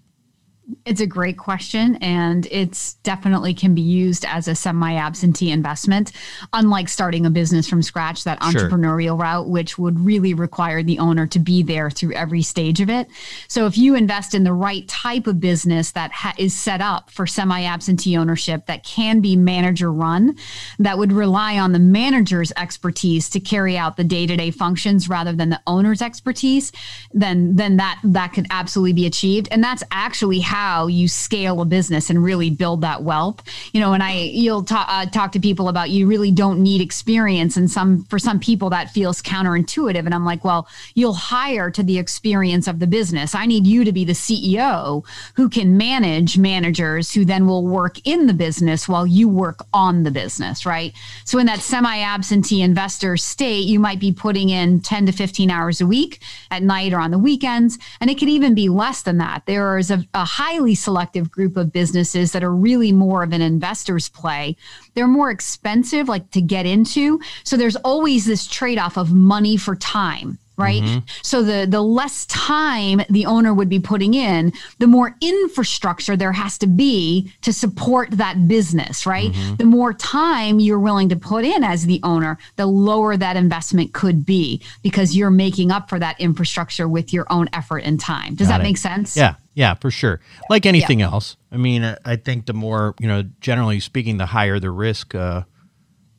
It's 0.85 1.01
a 1.01 1.07
great 1.07 1.39
question, 1.39 1.95
and 1.97 2.47
it's 2.51 2.95
definitely 2.95 3.55
can 3.55 3.73
be 3.73 3.83
used 3.83 4.25
as 4.25 4.49
a 4.49 4.55
semi-absentee 4.57 5.53
investment. 5.53 6.11
Unlike 6.53 6.89
starting 6.89 7.25
a 7.25 7.31
business 7.31 7.69
from 7.69 7.83
scratch, 7.83 8.25
that 8.25 8.43
Sure. 8.43 8.53
entrepreneurial 8.69 9.21
route, 9.21 9.49
which 9.49 9.79
would 9.79 10.01
really 10.01 10.35
require 10.35 10.83
the 10.83 10.99
owner 10.99 11.25
to 11.29 11.39
be 11.39 11.63
there 11.63 11.89
through 11.89 12.15
every 12.15 12.43
stage 12.43 12.81
of 12.81 12.91
it. 12.91 13.09
So, 13.47 13.67
if 13.67 13.79
you 13.79 13.95
invest 13.95 14.35
in 14.35 14.43
the 14.43 14.53
right 14.53 14.87
type 14.89 15.29
of 15.29 15.39
business 15.39 15.93
that 15.93 16.11
ha- 16.11 16.35
is 16.37 16.53
set 16.53 16.81
up 16.81 17.11
for 17.11 17.29
semi-absentee 17.29 18.17
ownership, 18.17 18.67
that 18.67 18.83
can 18.83 19.21
be 19.21 19.37
manager-run, 19.37 20.35
that 20.81 20.99
would 20.99 21.13
rely 21.13 21.59
on 21.61 21.73
the 21.73 21.79
manager's 21.79 22.53
expertise 22.57 23.29
to 23.31 23.39
carry 23.39 23.79
out 23.79 23.97
the 23.97 24.05
day-to-day 24.05 24.51
functions 24.51 25.09
rather 25.09 25.33
than 25.33 25.51
the 25.51 25.61
owner's 25.69 26.03
expertise, 26.03 26.73
then 27.13 27.55
then 27.55 27.77
that 27.77 28.01
that 28.03 28.33
could 28.33 28.47
absolutely 28.51 28.95
be 28.95 29.07
achieved. 29.07 29.47
And 29.53 29.63
that's 29.63 29.85
actually 29.93 30.41
how 30.41 30.56
you 30.88 31.09
scale 31.09 31.61
a 31.61 31.64
business 31.64 32.11
and 32.11 32.23
really 32.23 32.51
build 32.51 32.81
that 32.83 33.03
wealth. 33.03 33.42
You 33.73 33.81
know, 33.81 33.92
and 33.92 34.03
I 34.03 34.12
you'll 34.12 34.64
talk 34.64 34.87
uh, 34.88 35.07
talk 35.07 35.33
to 35.33 35.40
people 35.40 35.69
about 35.69 35.90
you 35.90 36.07
really 36.07 36.31
don't 36.31 36.62
need 36.62 36.81
experience, 36.81 37.57
and 37.57 37.71
some 37.71 38.05
for 38.05 38.19
some 38.19 38.40
people 38.40 38.71
that 38.71 38.90
feels 38.90 39.23
counterintuitive. 39.23 40.05
And 40.05 40.14
I'm 40.14 40.25
like, 40.25 40.45
well, 40.45 40.69
you'll 40.95 41.14
hire 41.14 41.71
to 41.71 41.83
the 41.83 41.99
experience 41.99 42.66
of 42.66 42.79
the 42.79 42.87
business. 42.87 43.35
I 43.35 43.47
need 43.47 43.66
you 43.66 43.85
to 43.85 43.92
be 43.92 44.05
the 44.05 44.12
CEO 44.12 45.05
who 45.35 45.49
can 45.49 45.77
manage 45.77 46.38
managers 46.38 47.12
who 47.12 47.25
then 47.25 47.47
will 47.47 47.66
work 47.66 47.99
in 48.07 48.27
the 48.27 48.35
business 48.35 48.88
while 48.88 49.07
you 49.07 49.29
work 49.29 49.66
on 49.73 50.03
the 50.03 50.11
business, 50.11 50.66
right? 50.66 50.92
So 51.25 51.38
in 51.38 51.47
that 51.47 51.61
semi-absentee 51.61 52.62
investor 52.62 53.16
state, 53.16 53.66
you 53.66 53.79
might 53.79 54.01
be 54.01 54.12
putting 54.12 54.51
in 54.51 54.81
10 54.81 55.07
to 55.07 55.12
15 55.12 55.51
hours 55.51 55.81
a 55.81 55.87
week 55.87 56.21
at 56.51 56.62
night 56.62 56.92
or 56.92 56.99
on 56.99 57.11
the 57.11 57.19
weekends, 57.19 57.79
and 58.01 58.11
it 58.11 58.19
could 58.19 58.29
even 58.29 58.55
be 58.55 58.69
less 58.69 59.03
than 59.03 59.19
that. 59.19 59.45
There 59.47 59.79
is 59.79 59.90
a, 59.90 60.05
a 60.14 60.25
highly 60.47 60.77
selective 60.77 61.29
group 61.29 61.57
of 61.57 61.73
businesses 61.73 62.31
that 62.31 62.45
are 62.45 62.55
really 62.55 62.93
more 62.93 63.25
of 63.25 63.33
an 63.33 63.43
investor's 63.43 64.09
play. 64.09 64.57
They're 64.95 65.09
more 65.09 65.29
expensive, 65.29 66.09
like 66.09 66.31
to 66.31 66.41
get 66.41 66.67
into. 66.67 67.21
So 67.43 67.57
there's 67.57 67.75
always 67.75 68.27
this 68.27 68.47
trade-off 68.47 68.97
of 68.97 69.13
money 69.13 69.57
for 69.57 69.75
time 69.75 70.39
right? 70.57 71.03
So 71.23 71.42
the 71.42 71.66
the 71.69 71.83
less 71.83 72.27
time 72.27 73.01
the 73.11 73.27
owner 73.27 73.53
would 73.55 73.69
be 73.69 73.81
putting 73.81 74.14
in 74.14 74.53
the 74.79 74.87
more 74.87 75.16
infrastructure 75.21 76.16
there 76.16 76.33
has 76.33 76.59
to 76.59 76.66
be 76.66 77.31
to 77.42 77.53
support 77.53 78.11
that 78.12 78.49
business 78.49 79.07
right? 79.07 79.33
The 79.59 79.64
more 79.64 79.92
time 79.92 80.59
you're 80.61 80.79
willing 80.81 81.09
to 81.11 81.16
put 81.16 81.45
in 81.45 81.62
as 81.64 81.87
the 81.87 82.01
owner 82.03 82.38
the 82.57 82.66
lower 82.66 83.16
that 83.16 83.37
investment 83.37 83.92
could 83.92 84.25
be 84.27 84.62
because 84.83 85.16
you're 85.16 85.31
making 85.31 85.71
up 85.71 85.88
for 85.88 85.99
that 85.99 86.19
infrastructure 86.21 86.88
with 86.88 87.12
your 87.12 87.27
own 87.31 87.49
effort 87.53 87.79
and 87.79 88.01
time. 88.01 88.35
Does 88.35 88.49
Got 88.49 88.59
that 88.59 88.61
it. 88.61 88.64
make 88.64 88.77
sense? 88.79 89.16
Yeah, 89.16 89.35
yeah, 89.55 89.75
for 89.75 89.90
sure. 89.90 90.21
Like 90.51 90.66
anything 90.66 91.03
else, 91.03 91.37
I 91.53 91.57
mean, 91.57 91.85
I- 91.85 91.97
I 92.05 92.16
think 92.16 92.47
the 92.47 92.53
more 92.55 92.95
you 92.99 93.07
know, 93.09 93.23
generally 93.40 93.81
speaking, 93.81 94.16
the 94.16 94.27
higher 94.27 94.59
the 94.59 94.71
risk, 94.71 95.14
uh, 95.14 95.42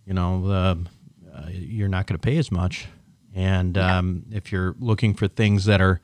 you 0.06 0.14
know, 0.14 0.48
the 0.48 0.78
uh, 1.36 1.50
you're 1.52 1.88
not 1.88 2.08
going 2.08 2.20
to 2.20 2.24
pay 2.26 2.38
as 2.38 2.52
much, 2.52 2.88
and 3.38 3.78
um, 3.78 4.26
if 4.32 4.52
you're 4.52 4.76
looking 4.80 5.14
for 5.14 5.28
things 5.28 5.66
that 5.66 5.80
are 5.80 6.02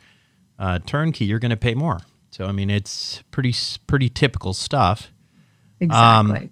uh, 0.60 0.80
turnkey, 0.86 1.26
you're 1.26 1.40
going 1.40 1.52
to 1.52 1.58
pay 1.58 1.74
more. 1.74 2.00
So, 2.32 2.46
I 2.46 2.52
mean, 2.52 2.70
it's 2.70 3.24
pretty 3.32 3.54
pretty 3.88 4.10
typical 4.10 4.54
stuff. 4.54 5.12
exactly 5.80 6.52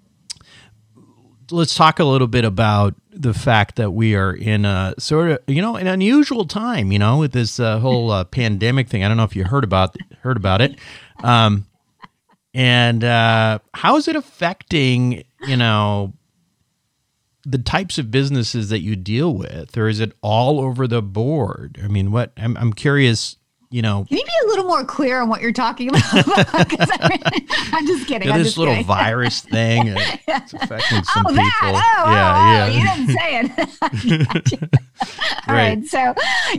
let's 1.52 1.74
talk 1.74 2.00
a 2.00 2.04
little 2.04 2.26
bit 2.26 2.44
about 2.44 2.94
the 3.10 3.34
fact 3.34 3.76
that 3.76 3.90
we 3.90 4.14
are 4.14 4.32
in 4.32 4.64
a 4.64 4.94
sort 4.98 5.30
of 5.30 5.38
you 5.46 5.60
know 5.60 5.76
an 5.76 5.86
unusual 5.86 6.46
time 6.46 6.90
you 6.90 6.98
know 6.98 7.18
with 7.18 7.32
this 7.32 7.60
uh, 7.60 7.78
whole 7.78 8.10
uh, 8.10 8.24
pandemic 8.38 8.88
thing 8.88 9.04
i 9.04 9.08
don't 9.08 9.16
know 9.16 9.24
if 9.24 9.36
you 9.36 9.44
heard 9.44 9.64
about 9.64 9.94
heard 10.22 10.36
about 10.36 10.60
it 10.60 10.78
um, 11.22 11.66
and 12.54 13.04
uh, 13.04 13.58
how 13.74 13.96
is 13.96 14.08
it 14.08 14.16
affecting 14.16 15.22
you 15.46 15.56
know 15.56 16.12
the 17.44 17.58
types 17.58 17.98
of 17.98 18.10
businesses 18.10 18.68
that 18.68 18.80
you 18.80 18.94
deal 18.96 19.34
with 19.34 19.76
or 19.76 19.88
is 19.88 19.98
it 20.00 20.12
all 20.22 20.60
over 20.60 20.86
the 20.86 21.02
board 21.02 21.78
i 21.82 21.88
mean 21.88 22.12
what 22.12 22.32
i'm, 22.36 22.56
I'm 22.56 22.72
curious 22.72 23.36
you 23.70 23.82
know 23.82 24.04
can 24.08 24.18
you 24.18 24.24
be 24.24 24.30
a 24.44 24.48
little 24.48 24.66
more 24.66 24.84
clear 24.84 25.20
on 25.20 25.28
what 25.28 25.40
you're 25.40 25.50
talking 25.52 25.88
about 25.88 26.02
'Cause 26.12 26.88
I 26.90 27.78
am 27.78 27.86
just 27.86 28.06
kidding 28.06 28.28
you 28.28 28.32
know, 28.32 28.38
this 28.38 28.48
just 28.48 28.58
little 28.58 28.74
kidding. 28.74 28.86
virus 28.86 29.40
thing 29.54 29.90
uh, 29.90 29.98
it's 30.28 30.52
affecting 30.54 31.02
some 31.04 31.24
oh, 31.26 31.30
people 31.30 31.40
that! 31.72 32.02
Oh, 32.04 32.10
yeah 32.12 32.36
oh, 32.36 32.52
yeah 32.52 32.64
oh, 32.64 32.76
you 32.76 33.06
didn't 33.06 33.16
say 33.18 33.40
it. 33.40 34.72
All 35.48 35.54
Right. 35.54 35.78
right. 35.78 35.84
So, 35.86 35.98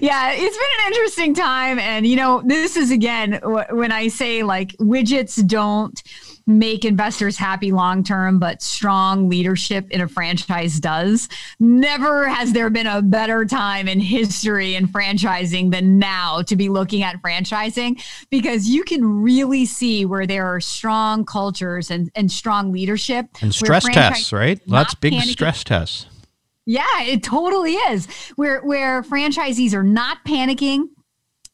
yeah, 0.02 0.32
it's 0.34 0.58
been 0.58 0.86
an 0.86 0.88
interesting 0.88 1.34
time. 1.34 1.80
And, 1.80 2.06
you 2.06 2.16
know, 2.18 2.42
this 2.46 2.76
is 2.76 2.92
again, 2.92 3.40
wh- 3.44 3.72
when 3.74 3.92
I 3.92 4.10
say 4.10 4.44
like 4.44 4.76
widgets 4.78 5.46
don't 5.48 6.02
make 6.46 6.86
investors 6.86 7.38
happy 7.38 7.72
long 7.72 8.04
term, 8.04 8.40
but 8.40 8.62
strong 8.62 9.30
leadership 9.30 9.90
in 9.92 10.02
a 10.02 10.08
franchise 10.08 10.80
does. 10.80 11.30
Never 11.60 12.28
has 12.28 12.54
there 12.54 12.70
been 12.70 12.88
a 12.88 13.02
better 13.02 13.46
time 13.46 13.88
in 13.88 14.00
history 14.00 14.76
in 14.76 14.88
franchising 14.88 15.72
than 15.72 16.00
now 16.00 16.42
to 16.44 16.56
be 16.56 16.70
looking 16.70 17.04
at 17.04 17.22
franchising 17.22 18.02
because 18.30 18.68
you 18.68 18.84
can 18.84 19.22
really 19.22 19.66
see 19.66 20.06
where 20.06 20.28
there 20.28 20.46
are 20.48 20.60
strong 20.60 21.26
cultures 21.26 21.90
and, 21.90 22.12
and 22.16 22.32
strong 22.32 22.72
leadership. 22.72 23.28
and 23.42 23.54
stress 23.54 23.86
tests 23.86 24.34
right 24.34 24.60
lots 24.68 24.96
big 24.96 25.14
panicking. 25.14 25.32
stress 25.32 25.64
tests 25.64 26.08
Yeah, 26.66 27.02
it 27.02 27.24
totally 27.24 27.74
is. 27.74 28.08
Where 28.36 28.62
where 28.62 29.02
franchisees 29.04 29.74
are 29.74 29.84
not 29.84 30.24
panicking. 30.26 30.86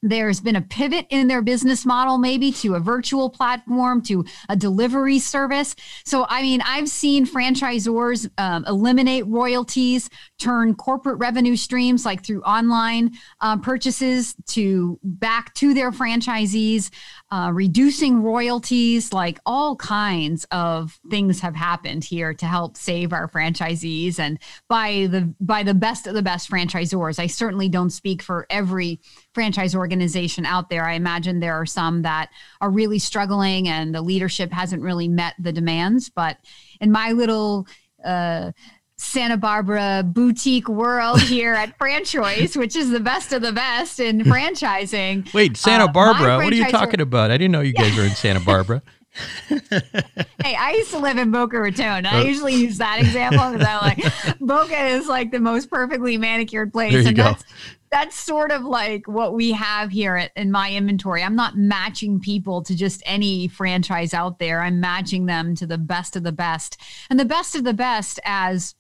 There's 0.02 0.40
been 0.40 0.56
a 0.56 0.62
pivot 0.62 1.06
in 1.10 1.28
their 1.28 1.42
business 1.42 1.86
model, 1.86 2.18
maybe 2.18 2.52
to 2.54 2.76
a 2.76 2.80
virtual 2.80 3.30
platform, 3.30 4.02
to 4.04 4.26
a 4.48 4.56
delivery 4.56 5.20
service. 5.20 5.76
So, 6.06 6.26
I 6.30 6.42
mean, 6.42 6.62
I've 6.66 6.90
seen 6.90 7.26
franchisors 7.26 8.30
um, 8.38 8.66
eliminate 8.66 9.28
royalties, 9.28 10.10
turn 10.40 10.76
corporate 10.76 11.20
revenue 11.20 11.56
streams 11.56 12.06
like 12.06 12.24
through 12.24 12.42
online 12.44 13.12
uh, 13.42 13.58
purchases 13.58 14.36
to 14.48 15.00
back 15.04 15.54
to 15.56 15.74
their 15.74 15.92
franchisees, 15.92 16.90
uh, 17.32 17.52
reducing 17.54 18.24
royalties, 18.24 19.14
like 19.14 19.40
all 19.46 19.76
kinds 19.76 20.46
of 20.52 21.00
things 21.12 21.40
have 21.42 21.56
happened 21.56 22.04
here 22.04 22.34
to 22.34 22.46
help 22.48 22.76
save 22.76 23.14
our 23.14 23.28
franchisees 23.28 24.18
and 24.18 24.40
by 24.68 25.08
the 25.12 25.32
by 25.40 25.62
the 25.62 25.76
best 25.76 26.08
of 26.08 26.16
the 26.16 26.24
best 26.24 26.50
franchisors. 26.50 27.20
I 27.20 27.28
certainly 27.28 27.70
don't 27.70 27.92
speak 27.92 28.24
for 28.24 28.48
every 28.50 29.00
franchise 29.34 29.76
organization 29.76 30.46
out 30.46 30.70
there. 30.70 30.86
I 30.86 30.94
imagine 30.94 31.40
there 31.40 31.56
are 31.56 31.68
some 31.68 32.02
that 32.02 32.30
are 32.62 32.72
really 32.72 33.00
struggling 33.00 33.68
and 33.68 33.94
the 33.94 34.02
leadership 34.02 34.52
hasn't 34.52 34.82
really 34.82 35.08
met 35.08 35.36
the 35.38 35.54
demands. 35.54 36.10
But 36.10 36.38
in 36.82 36.92
my 36.92 37.12
little 37.12 37.68
uh, 38.04 38.52
Santa 39.00 39.38
Barbara 39.38 40.04
boutique 40.06 40.68
world 40.68 41.22
here 41.22 41.54
at 41.54 41.78
FranChoice, 41.80 42.58
which 42.58 42.76
is 42.76 42.90
the 42.90 43.00
best 43.00 43.32
of 43.32 43.42
the 43.42 43.54
best 43.54 44.00
in 44.00 44.20
franchising. 44.26 45.34
Wait, 45.34 45.56
Santa 45.56 45.86
uh, 45.86 45.92
Barbara? 45.92 46.38
what 46.38 46.52
are 46.52 46.56
you 46.56 46.70
talking 46.70 47.00
about? 47.00 47.32
I 47.32 47.38
didn't 47.38 47.54
know 47.54 47.62
you 47.62 47.74
guys 47.74 47.96
were 47.96 48.04
in 48.04 48.12
Santa 48.12 48.42
Barbara. 48.42 48.84
hey, 49.48 50.56
I 50.56 50.74
used 50.78 50.92
to 50.92 51.00
live 51.00 51.18
in 51.18 51.32
Boca 51.32 51.60
Raton. 51.60 52.06
I 52.06 52.20
oh. 52.20 52.24
usually 52.24 52.56
use 52.56 52.78
that 52.78 53.00
example 53.00 53.52
because 53.52 53.68
I'm 53.68 53.82
like 53.82 54.40
Boca 54.40 54.86
is 54.88 55.08
like 55.08 55.32
the 55.32 55.40
most 55.40 55.70
perfectly 55.70 56.18
manicured 56.18 56.72
place. 56.72 56.92
There 56.92 57.02
you 57.02 57.08
and 57.08 57.18
go. 57.18 57.24
That's, 57.24 57.44
that's 57.92 58.16
sort 58.16 58.52
of 58.52 58.64
like 58.64 59.08
what 59.08 59.34
we 59.34 59.52
have 59.54 59.92
here 59.92 60.16
at, 60.16 60.32
in 60.36 60.52
my 60.52 60.72
inventory. 60.72 61.24
I'm 61.24 61.36
not 61.36 61.58
matching 61.58 62.20
people 62.20 62.62
to 62.64 62.76
just 62.76 63.02
any 63.06 63.48
franchise 63.48 64.14
out 64.14 64.40
there. 64.40 64.62
I'm 64.62 64.80
matching 64.80 65.26
them 65.26 65.56
to 65.56 65.66
the 65.66 65.78
best 65.78 66.16
of 66.16 66.24
the 66.24 66.32
best. 66.32 66.80
And 67.10 67.20
the 67.20 67.26
best 67.26 67.56
of 67.56 67.64
the 67.64 67.74
best 67.74 68.20
as 68.26 68.76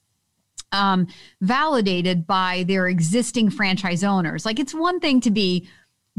um, 0.71 1.07
validated 1.41 2.27
by 2.27 2.63
their 2.67 2.87
existing 2.87 3.49
franchise 3.49 4.03
owners. 4.03 4.45
Like 4.45 4.59
it's 4.59 4.73
one 4.73 4.99
thing 4.99 5.21
to 5.21 5.31
be 5.31 5.67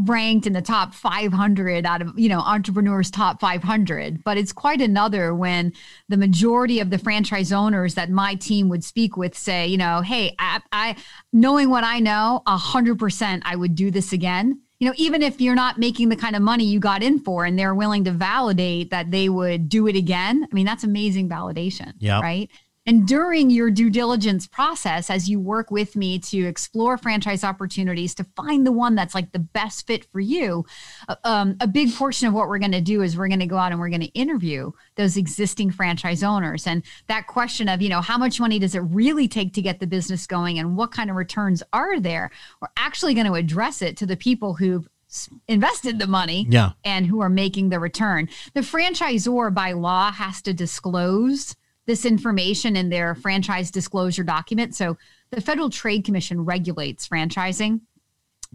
ranked 0.07 0.47
in 0.47 0.53
the 0.53 0.63
top 0.63 0.95
500 0.95 1.85
out 1.85 2.03
of 2.03 2.19
you 2.19 2.29
know 2.29 2.41
entrepreneurs 2.41 3.11
top 3.11 3.41
500 3.41 4.25
but 4.25 4.39
it's 4.39 4.53
quite 4.53 4.81
another 4.81 5.35
when 5.35 5.73
the 6.09 6.17
majority 6.17 6.81
of 6.81 6.91
the 6.91 6.99
franchise 6.99 7.53
owners 7.53 7.95
that 7.95 8.09
my 8.09 8.35
team 8.35 8.69
would 8.69 8.83
speak 8.83 9.17
with 9.17 9.37
say 9.37 9.67
you 9.67 9.77
know 9.77 10.01
hey 10.01 10.35
i, 10.39 10.61
I 10.73 10.97
knowing 11.33 11.71
what 11.71 11.85
i 11.85 11.99
know 11.99 12.43
100% 12.47 13.43
i 13.45 13.57
would 13.57 13.75
do 13.75 13.91
this 13.91 14.13
again. 14.13 14.61
You 14.79 14.89
know 14.89 14.95
even 14.97 15.23
if 15.23 15.43
you're 15.43 15.55
not 15.55 15.79
making 15.79 16.09
the 16.09 16.17
kind 16.17 16.35
of 16.35 16.41
money 16.41 16.65
you 16.65 16.81
got 16.81 17.03
in 17.03 17.19
for 17.19 17.45
and 17.45 17.59
they're 17.59 17.75
willing 17.75 18.05
to 18.05 18.13
validate 18.13 18.89
that 18.91 19.11
they 19.11 19.29
would 19.29 19.69
do 19.69 19.87
it 19.87 19.97
again 19.97 20.47
i 20.51 20.55
mean 20.55 20.65
that's 20.65 20.85
amazing 20.85 21.29
validation 21.29 21.93
yeah. 21.99 22.21
right 22.21 22.51
and 22.91 23.07
during 23.07 23.51
your 23.51 23.71
due 23.71 23.89
diligence 23.89 24.49
process, 24.49 25.11
as 25.11 25.29
you 25.29 25.39
work 25.39 25.71
with 25.71 25.95
me 25.95 26.19
to 26.19 26.45
explore 26.45 26.99
franchise 26.99 27.45
opportunities 27.45 28.17
to 28.17 28.25
find 28.35 28.67
the 28.67 28.73
one 28.73 28.97
that's 28.97 29.15
like 29.15 29.31
the 29.31 29.39
best 29.39 29.87
fit 29.87 30.07
for 30.07 30.19
you, 30.19 30.67
uh, 31.09 31.15
um, 31.23 31.57
a 31.61 31.69
big 31.69 31.95
portion 31.95 32.27
of 32.27 32.35
what 32.35 32.49
we're 32.49 32.59
going 32.59 32.73
to 32.73 32.81
do 32.81 33.03
is 33.03 33.17
we're 33.17 33.29
going 33.29 33.39
to 33.39 33.47
go 33.47 33.57
out 33.57 33.71
and 33.71 33.81
we're 33.81 33.91
going 33.91 34.01
to 34.01 34.09
interview 34.09 34.73
those 34.97 35.17
existing 35.17 35.71
franchise 35.71 36.25
owners. 36.25 36.67
And 36.67 36.83
that 37.07 37.29
question 37.29 37.69
of, 37.69 37.81
you 37.81 37.89
know, 37.89 38.01
how 38.01 38.19
much 38.19 38.41
money 38.41 38.59
does 38.59 38.75
it 38.75 38.81
really 38.81 39.29
take 39.29 39.55
to 39.55 39.63
get 39.63 39.79
the 39.79 39.87
business 39.87 40.27
going 40.27 40.59
and 40.59 40.77
what 40.77 40.91
kind 40.91 41.11
of 41.11 41.15
returns 41.15 41.63
are 41.73 42.01
there? 42.01 42.33
We're 42.61 42.71
actually 42.77 43.15
going 43.15 43.29
to 43.29 43.35
address 43.35 43.83
it 43.83 43.97
to 43.99 44.07
the 44.07 44.17
people 44.17 44.55
who've 44.55 44.89
invested 45.47 46.01
the 46.01 46.09
money 46.09 46.45
yeah. 46.49 46.71
and 46.85 47.07
who 47.07 47.21
are 47.21 47.29
making 47.29 47.69
the 47.69 47.79
return. 47.79 48.29
The 48.55 48.63
franchisor 48.63 49.55
by 49.55 49.75
law 49.75 50.11
has 50.11 50.43
to 50.43 50.53
disclose 50.53 51.55
this 51.91 52.05
information 52.05 52.77
in 52.77 52.89
their 52.89 53.17
franchise 53.17 53.69
disclosure 53.69 54.23
document. 54.23 54.77
So 54.77 54.97
the 55.31 55.41
Federal 55.41 55.71
Trade 55.71 56.05
Commission 56.05 56.45
regulates 56.45 57.09
franchising. 57.09 57.81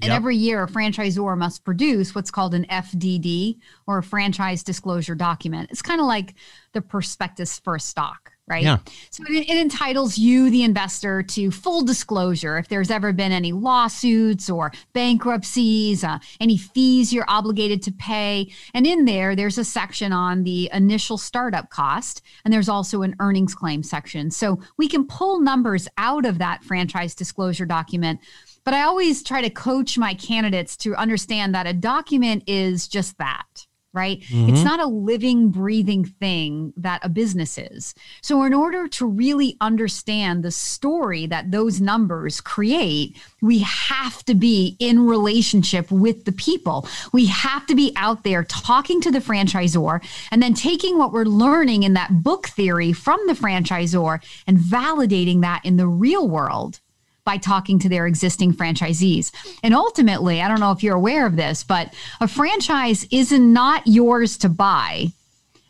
And 0.02 0.10
yep. 0.10 0.16
every 0.16 0.38
year, 0.38 0.64
a 0.64 0.68
franchisor 0.68 1.38
must 1.38 1.66
produce 1.66 2.16
what's 2.16 2.32
called 2.32 2.54
an 2.54 2.66
FDD 2.68 3.58
or 3.88 3.98
a 3.98 4.04
franchise 4.04 4.64
disclosure 4.64 5.16
document. 5.16 5.70
It's 5.70 5.82
kind 5.82 6.00
of 6.00 6.08
like 6.08 6.36
the 6.72 6.82
prospectus 6.82 7.60
for 7.60 7.76
a 7.76 7.80
stock 7.80 8.32
right? 8.48 8.64
Yeah. 8.64 8.78
So 9.10 9.24
it, 9.28 9.50
it, 9.50 9.58
entitles 9.58 10.18
you, 10.18 10.50
the 10.50 10.64
investor, 10.64 11.24
to 11.24 11.50
full 11.50 11.82
disclosure 11.82 12.58
if 12.58 12.68
there's 12.68 12.92
ever 12.92 13.12
been 13.12 13.32
any 13.32 13.52
lawsuits 13.52 14.50
or 14.50 14.72
bankruptcies, 14.94 16.04
uh, 16.04 16.20
any 16.40 16.58
fees 16.58 17.12
you're 17.12 17.26
obligated 17.28 17.82
to 17.84 17.92
pay. 17.92 18.52
And 18.74 18.86
in 18.86 19.06
there, 19.06 19.36
there's 19.36 19.58
a 19.58 19.64
section 19.64 20.12
on 20.12 20.44
the 20.44 20.70
initial 20.74 21.18
startup 21.18 21.70
cost, 21.70 22.22
and 22.44 22.54
there's 22.54 22.70
also 22.70 23.02
an 23.02 23.16
earnings 23.20 23.56
claim 23.56 23.82
section. 23.82 24.30
So 24.30 24.60
we 24.78 24.88
can 24.88 25.08
pull 25.08 25.40
numbers 25.40 25.88
out 25.98 26.26
of 26.26 26.38
that 26.38 26.64
franchise 26.64 27.16
disclosure 27.16 27.66
document. 27.66 28.20
But 28.64 28.74
I 28.74 28.84
always 28.84 29.24
try 29.24 29.42
to 29.42 29.50
coach 29.50 29.98
my 29.98 30.14
candidates 30.14 30.76
to 30.78 30.96
understand 30.96 31.54
that 31.56 31.68
a 31.68 31.74
document 31.74 32.44
is 32.48 32.88
just 32.88 33.18
that 33.18 33.65
right? 33.96 34.20
Mm-hmm. 34.22 34.50
It's 34.50 34.64
not 34.64 34.80
a 34.80 34.86
living, 34.86 35.50
breathing 35.50 36.06
thing 36.06 36.74
that 36.78 37.04
a 37.04 37.10
business 37.10 37.58
is. 37.58 37.96
So, 38.22 38.44
in 38.44 38.54
order 38.54 38.88
to 38.90 39.06
really 39.08 39.58
understand 39.62 40.44
the 40.44 40.52
story 40.52 41.26
that 41.28 41.52
those 41.52 41.82
numbers 41.82 42.42
create, 42.42 43.18
we 43.42 43.60
have 43.60 44.24
to 44.26 44.36
be 44.36 44.76
in 44.80 45.06
relationship 45.06 45.90
with 45.90 46.26
the 46.26 46.32
people. 46.32 46.88
We 47.14 47.26
have 47.28 47.66
to 47.68 47.76
be 47.76 47.94
out 47.96 48.24
there 48.24 48.44
talking 48.44 49.02
to 49.02 49.12
the 49.12 49.20
franchisor 49.20 50.04
and 50.32 50.44
then 50.44 50.54
taking 50.54 50.98
what 50.98 51.12
we're 51.12 51.26
learning 51.26 51.84
in 51.84 51.94
that 51.94 52.24
book 52.24 52.48
theory 52.48 52.92
from 52.92 53.20
the 53.28 53.34
franchisor 53.34 54.22
and 54.46 54.58
validating 54.58 55.42
that 55.42 55.62
in 55.64 55.78
the 55.78 55.88
real 55.88 56.28
world 56.28 56.82
by 57.26 57.38
talking 57.38 57.80
to 57.80 57.90
their 57.90 58.08
existing 58.08 58.54
franchisees. 58.54 59.32
And 59.64 59.74
ultimately, 59.74 60.42
I 60.42 60.48
don't 60.48 60.60
know 60.60 60.72
if 60.72 60.84
you're 60.84 60.96
aware 60.96 61.26
of 61.26 61.36
this, 61.36 61.64
but 61.64 61.94
a 62.22 62.28
franchise 62.28 63.06
is 63.12 63.32
not 63.32 63.86
yours 63.86 64.38
to 64.38 64.50
buy 64.50 65.08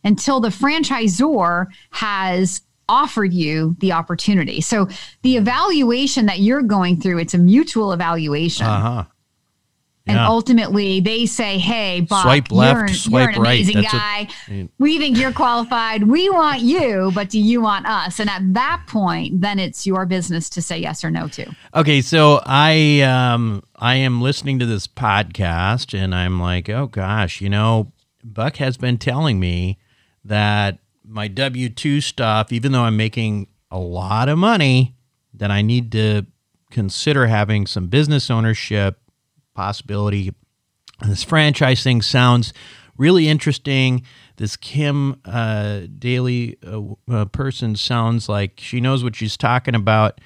until 0.03 0.39
the 0.39 0.49
franchisor 0.49 1.67
has 1.91 2.61
offered 2.87 3.33
you 3.33 3.75
the 3.79 3.93
opportunity. 3.93 4.61
So 4.61 4.87
the 5.23 5.37
evaluation 5.37 6.27
that 6.27 6.39
you're 6.39 6.61
going 6.61 7.01
through, 7.01 7.19
it's 7.19 7.33
a 7.33 7.39
mutual 7.39 7.91
evaluation. 7.93 8.67
Uh-huh. 8.67 9.05
And 10.07 10.17
yeah. 10.17 10.27
ultimately, 10.27 10.99
they 10.99 11.25
say, 11.25 11.57
"Hey, 11.57 12.01
Bob, 12.01 12.23
swipe 12.23 12.51
left, 12.51 12.77
you're, 12.77 12.87
swipe 12.89 13.35
you're 13.35 13.43
an 13.43 13.47
amazing 13.47 13.77
right. 13.77 14.29
guy. 14.47 14.69
We 14.77 14.99
think 14.99 15.17
you're 15.17 15.31
qualified. 15.31 16.03
We 16.03 16.29
want 16.29 16.61
you, 16.61 17.11
but 17.15 17.29
do 17.29 17.39
you 17.39 17.59
want 17.61 17.87
us?" 17.87 18.19
And 18.19 18.29
at 18.29 18.53
that 18.53 18.83
point, 18.87 19.41
then 19.41 19.57
it's 19.57 19.87
your 19.87 20.05
business 20.05 20.47
to 20.51 20.61
say 20.61 20.77
yes 20.77 21.03
or 21.03 21.09
no 21.09 21.27
to. 21.29 21.55
Okay, 21.73 22.01
so 22.01 22.41
I 22.45 23.01
um 23.01 23.63
I 23.77 23.95
am 23.95 24.21
listening 24.21 24.59
to 24.59 24.67
this 24.67 24.87
podcast, 24.87 25.97
and 25.97 26.13
I'm 26.13 26.39
like, 26.39 26.69
oh 26.69 26.85
gosh, 26.85 27.41
you 27.41 27.49
know, 27.49 27.91
Buck 28.23 28.57
has 28.57 28.77
been 28.77 28.99
telling 28.99 29.39
me 29.39 29.79
that 30.23 30.77
my 31.03 31.27
W 31.27 31.69
two 31.69 31.99
stuff, 31.99 32.51
even 32.51 32.73
though 32.73 32.83
I'm 32.83 32.97
making 32.97 33.47
a 33.71 33.79
lot 33.79 34.29
of 34.29 34.37
money, 34.37 34.95
that 35.33 35.49
I 35.49 35.63
need 35.63 35.91
to 35.93 36.27
consider 36.69 37.25
having 37.25 37.65
some 37.65 37.87
business 37.87 38.29
ownership 38.29 38.99
possibility. 39.55 40.33
And 41.01 41.11
this 41.11 41.23
franchise 41.23 41.83
thing 41.83 42.01
sounds 42.01 42.53
really 42.97 43.27
interesting. 43.27 44.03
This 44.37 44.55
Kim 44.55 45.19
uh, 45.25 45.81
Daly 45.97 46.57
uh, 46.65 46.81
uh, 47.09 47.25
person 47.25 47.75
sounds 47.75 48.29
like 48.29 48.59
she 48.59 48.79
knows 48.79 49.03
what 49.03 49.15
she's 49.15 49.37
talking 49.37 49.75
about. 49.75 50.21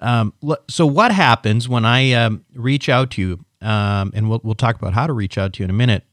Um, 0.00 0.34
so, 0.68 0.86
what 0.86 1.12
happens 1.12 1.68
when 1.68 1.84
I 1.84 2.12
um, 2.12 2.44
reach 2.54 2.88
out 2.88 3.10
to 3.12 3.22
you? 3.22 3.44
Um, 3.66 4.12
and 4.14 4.28
we'll, 4.28 4.40
we'll 4.44 4.54
talk 4.54 4.76
about 4.76 4.92
how 4.92 5.06
to 5.06 5.12
reach 5.14 5.38
out 5.38 5.54
to 5.54 5.60
you 5.60 5.64
in 5.64 5.70
a 5.70 5.74
minute. 5.74 6.04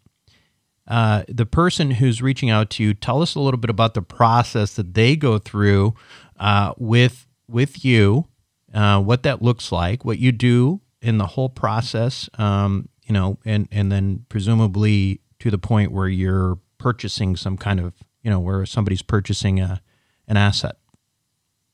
Uh, 0.88 1.23
the 1.28 1.45
person 1.45 1.91
who's 1.91 2.21
reaching 2.21 2.49
out 2.49 2.69
to 2.71 2.84
you, 2.84 2.93
tell 2.93 3.21
us 3.21 3.36
a 3.36 3.39
little 3.39 3.60
bit 3.60 3.69
about 3.69 3.93
the 3.93 4.02
process 4.02 4.76
that 4.76 4.93
they 4.93 5.15
go 5.15 5.38
through 5.38 5.93
uh, 6.39 6.73
with 6.78 7.28
with 7.49 7.84
you, 7.84 8.26
uh, 8.73 9.02
what 9.02 9.23
that 9.23 9.41
looks 9.41 9.71
like, 9.71 10.06
what 10.06 10.17
you 10.17 10.32
do 10.32 10.82
in 11.03 11.17
the 11.17 11.27
whole 11.27 11.49
process, 11.49 12.29
um, 12.39 12.89
you 13.03 13.13
know, 13.13 13.37
and 13.45 13.67
and 13.71 13.91
then 13.91 14.25
presumably 14.29 15.19
to 15.39 15.51
the 15.51 15.57
point 15.57 15.91
where 15.91 16.07
you're 16.07 16.57
purchasing 16.77 17.35
some 17.35 17.57
kind 17.57 17.79
of, 17.79 17.93
you 18.23 18.31
know, 18.31 18.39
where 18.39 18.65
somebody's 18.65 19.01
purchasing 19.01 19.59
a 19.59 19.81
an 20.27 20.37
asset. 20.37 20.77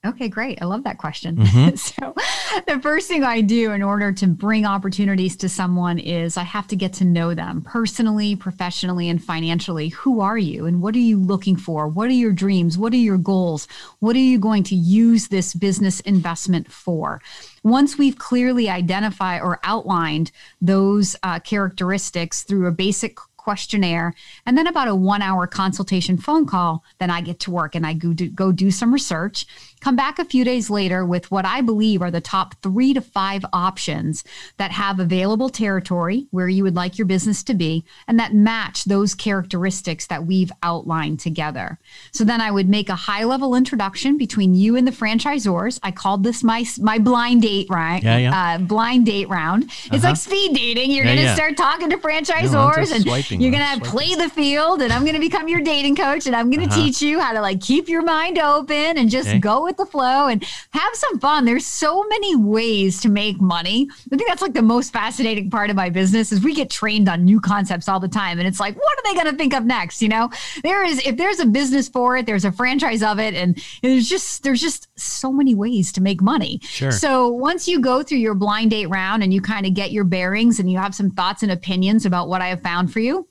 Okay, 0.05 0.27
great. 0.27 0.61
I 0.61 0.65
love 0.65 0.83
that 0.83 0.97
question. 0.97 1.37
Mm-hmm. 1.37 1.75
so 1.75 2.15
the 2.67 2.79
first 2.79 3.07
thing 3.07 3.23
I 3.23 3.41
do 3.41 3.71
in 3.71 3.83
order 3.83 4.11
to 4.13 4.27
bring 4.27 4.65
opportunities 4.65 5.35
to 5.37 5.49
someone 5.49 5.99
is 5.99 6.37
I 6.37 6.43
have 6.43 6.67
to 6.67 6.75
get 6.75 6.93
to 6.93 7.05
know 7.05 7.33
them 7.33 7.61
personally, 7.61 8.35
professionally, 8.35 9.09
and 9.09 9.23
financially. 9.23 9.89
Who 9.89 10.21
are 10.21 10.37
you 10.37 10.65
and 10.65 10.81
what 10.81 10.95
are 10.95 10.99
you 10.99 11.19
looking 11.19 11.55
for? 11.55 11.87
What 11.87 12.09
are 12.09 12.13
your 12.13 12.31
dreams? 12.31 12.77
What 12.77 12.93
are 12.93 12.97
your 12.97 13.17
goals? 13.17 13.67
What 13.99 14.15
are 14.15 14.19
you 14.19 14.39
going 14.39 14.63
to 14.63 14.75
use 14.75 15.27
this 15.27 15.53
business 15.53 15.99
investment 16.01 16.71
for? 16.71 17.21
Once 17.63 17.97
we've 17.97 18.17
clearly 18.17 18.69
identified 18.69 19.41
or 19.41 19.59
outlined 19.63 20.31
those 20.61 21.15
uh, 21.23 21.39
characteristics 21.39 22.43
through 22.43 22.67
a 22.67 22.71
basic 22.71 23.17
questionnaire, 23.39 24.13
and 24.45 24.55
then 24.55 24.67
about 24.67 24.87
a 24.87 24.93
one 24.93 25.23
hour 25.23 25.47
consultation 25.47 26.17
phone 26.17 26.45
call. 26.45 26.83
Then 26.99 27.09
I 27.09 27.21
get 27.21 27.39
to 27.41 27.51
work 27.51 27.73
and 27.73 27.83
I 27.83 27.93
go 27.93 28.13
do, 28.13 28.29
go 28.29 28.51
do 28.51 28.69
some 28.69 28.93
research 28.93 29.47
come 29.81 29.95
back 29.95 30.19
a 30.19 30.25
few 30.25 30.43
days 30.43 30.69
later 30.69 31.05
with 31.05 31.31
what 31.31 31.45
I 31.45 31.61
believe 31.61 32.01
are 32.01 32.11
the 32.11 32.21
top 32.21 32.55
three 32.61 32.93
to 32.93 33.01
five 33.01 33.45
options 33.53 34.23
that 34.57 34.71
have 34.71 34.99
available 34.99 35.49
territory 35.49 36.27
where 36.31 36.49
you 36.49 36.63
would 36.63 36.75
like 36.75 36.97
your 36.97 37.05
business 37.07 37.43
to 37.43 37.53
be 37.53 37.83
and 38.07 38.19
that 38.19 38.33
match 38.33 38.83
those 38.85 39.15
characteristics 39.15 40.07
that 40.07 40.25
we've 40.25 40.51
outlined 40.63 41.19
together. 41.19 41.79
So 42.11 42.23
then 42.23 42.41
I 42.41 42.51
would 42.51 42.67
make 42.69 42.89
a 42.89 42.95
high 42.95 43.23
level 43.23 43.55
introduction 43.55 44.17
between 44.17 44.53
you 44.53 44.75
and 44.75 44.85
the 44.87 44.91
franchisors. 44.91 45.79
I 45.83 45.91
called 45.91 46.23
this 46.23 46.43
my 46.43 46.65
my 46.79 46.99
blind 46.99 47.41
date, 47.43 47.67
right? 47.69 48.03
Yeah, 48.03 48.17
yeah. 48.17 48.53
Uh, 48.55 48.57
blind 48.59 49.05
date 49.05 49.29
round. 49.29 49.63
It's 49.65 49.91
Uh-huh. 49.91 50.07
like 50.09 50.15
speed 50.17 50.55
dating. 50.55 50.91
You're 50.91 51.05
Yeah, 51.05 51.11
going 51.15 51.17
to 51.17 51.23
yeah. 51.25 51.35
start 51.35 51.57
talking 51.57 51.89
to 51.89 51.97
franchisors 51.97 52.75
just 52.75 52.93
and 52.93 53.03
swiping, 53.03 53.41
you're 53.41 53.51
going 53.51 53.79
to 53.79 53.85
play 53.89 54.15
the 54.15 54.29
field 54.29 54.81
and 54.81 54.91
I'm 54.91 55.03
going 55.03 55.13
to 55.15 55.19
become 55.21 55.47
your 55.47 55.61
dating 55.61 55.95
coach 55.95 56.25
and 56.27 56.35
I'm 56.35 56.49
going 56.49 56.67
to 56.67 56.73
Uh-huh. 56.73 56.83
teach 56.83 57.01
you 57.01 57.19
how 57.19 57.33
to 57.33 57.41
like 57.41 57.61
keep 57.61 57.87
your 57.89 58.01
mind 58.01 58.37
open 58.39 58.97
and 58.97 59.09
just 59.09 59.29
Okay. 59.29 59.39
go 59.39 59.67
with 59.69 59.77
the 59.77 59.85
flow 59.85 60.27
and 60.27 60.43
have 60.71 60.95
some 60.95 61.19
fun. 61.19 61.45
There's 61.45 61.65
so 61.65 62.03
many 62.07 62.35
ways 62.35 62.99
to 63.01 63.09
make 63.09 63.39
money. 63.39 63.87
I 64.11 64.15
think 64.17 64.27
that's 64.27 64.41
like 64.41 64.53
the 64.53 64.61
most 64.63 64.91
fascinating 64.91 65.51
part 65.51 65.69
of 65.69 65.75
my 65.75 65.89
business 65.89 66.31
is 66.31 66.43
we 66.43 66.55
get 66.55 66.71
trained 66.71 67.07
on 67.07 67.23
new 67.23 67.39
concepts 67.39 67.87
all 67.87 67.99
the 67.99 68.07
time 68.07 68.39
and 68.39 68.47
it's 68.47 68.59
like 68.59 68.75
what 68.75 68.97
are 68.97 69.03
they 69.03 69.13
going 69.13 69.31
to 69.31 69.37
think 69.37 69.53
of 69.53 69.65
next, 69.65 70.01
you 70.01 70.09
know? 70.09 70.29
There 70.63 70.83
is 70.83 71.05
if 71.05 71.17
there's 71.17 71.39
a 71.39 71.45
business 71.45 71.87
for 71.87 72.17
it, 72.17 72.25
there's 72.25 72.45
a 72.45 72.51
franchise 72.51 73.03
of 73.03 73.19
it 73.19 73.35
and 73.35 73.63
there's 73.83 74.09
just 74.09 74.43
there's 74.43 74.59
just 74.59 74.87
so 74.99 75.31
many 75.31 75.53
ways 75.53 75.91
to 75.93 76.01
make 76.01 76.21
money. 76.21 76.59
Sure. 76.63 76.91
So 76.91 77.27
once 77.27 77.67
you 77.67 77.79
go 77.79 78.01
through 78.01 78.17
your 78.17 78.35
blind 78.35 78.71
date 78.71 78.87
round 78.87 79.21
and 79.21 79.31
you 79.31 79.41
kind 79.41 79.67
of 79.67 79.75
get 79.75 79.91
your 79.91 80.03
bearings 80.03 80.59
and 80.59 80.69
you 80.71 80.79
have 80.79 80.95
some 80.95 81.11
thoughts 81.11 81.43
and 81.43 81.51
opinions 81.51 82.05
about 82.05 82.27
what 82.27 82.41
I 82.41 82.47
have 82.47 82.61
found 82.61 82.91
for 82.91 82.99
you, 82.99 83.27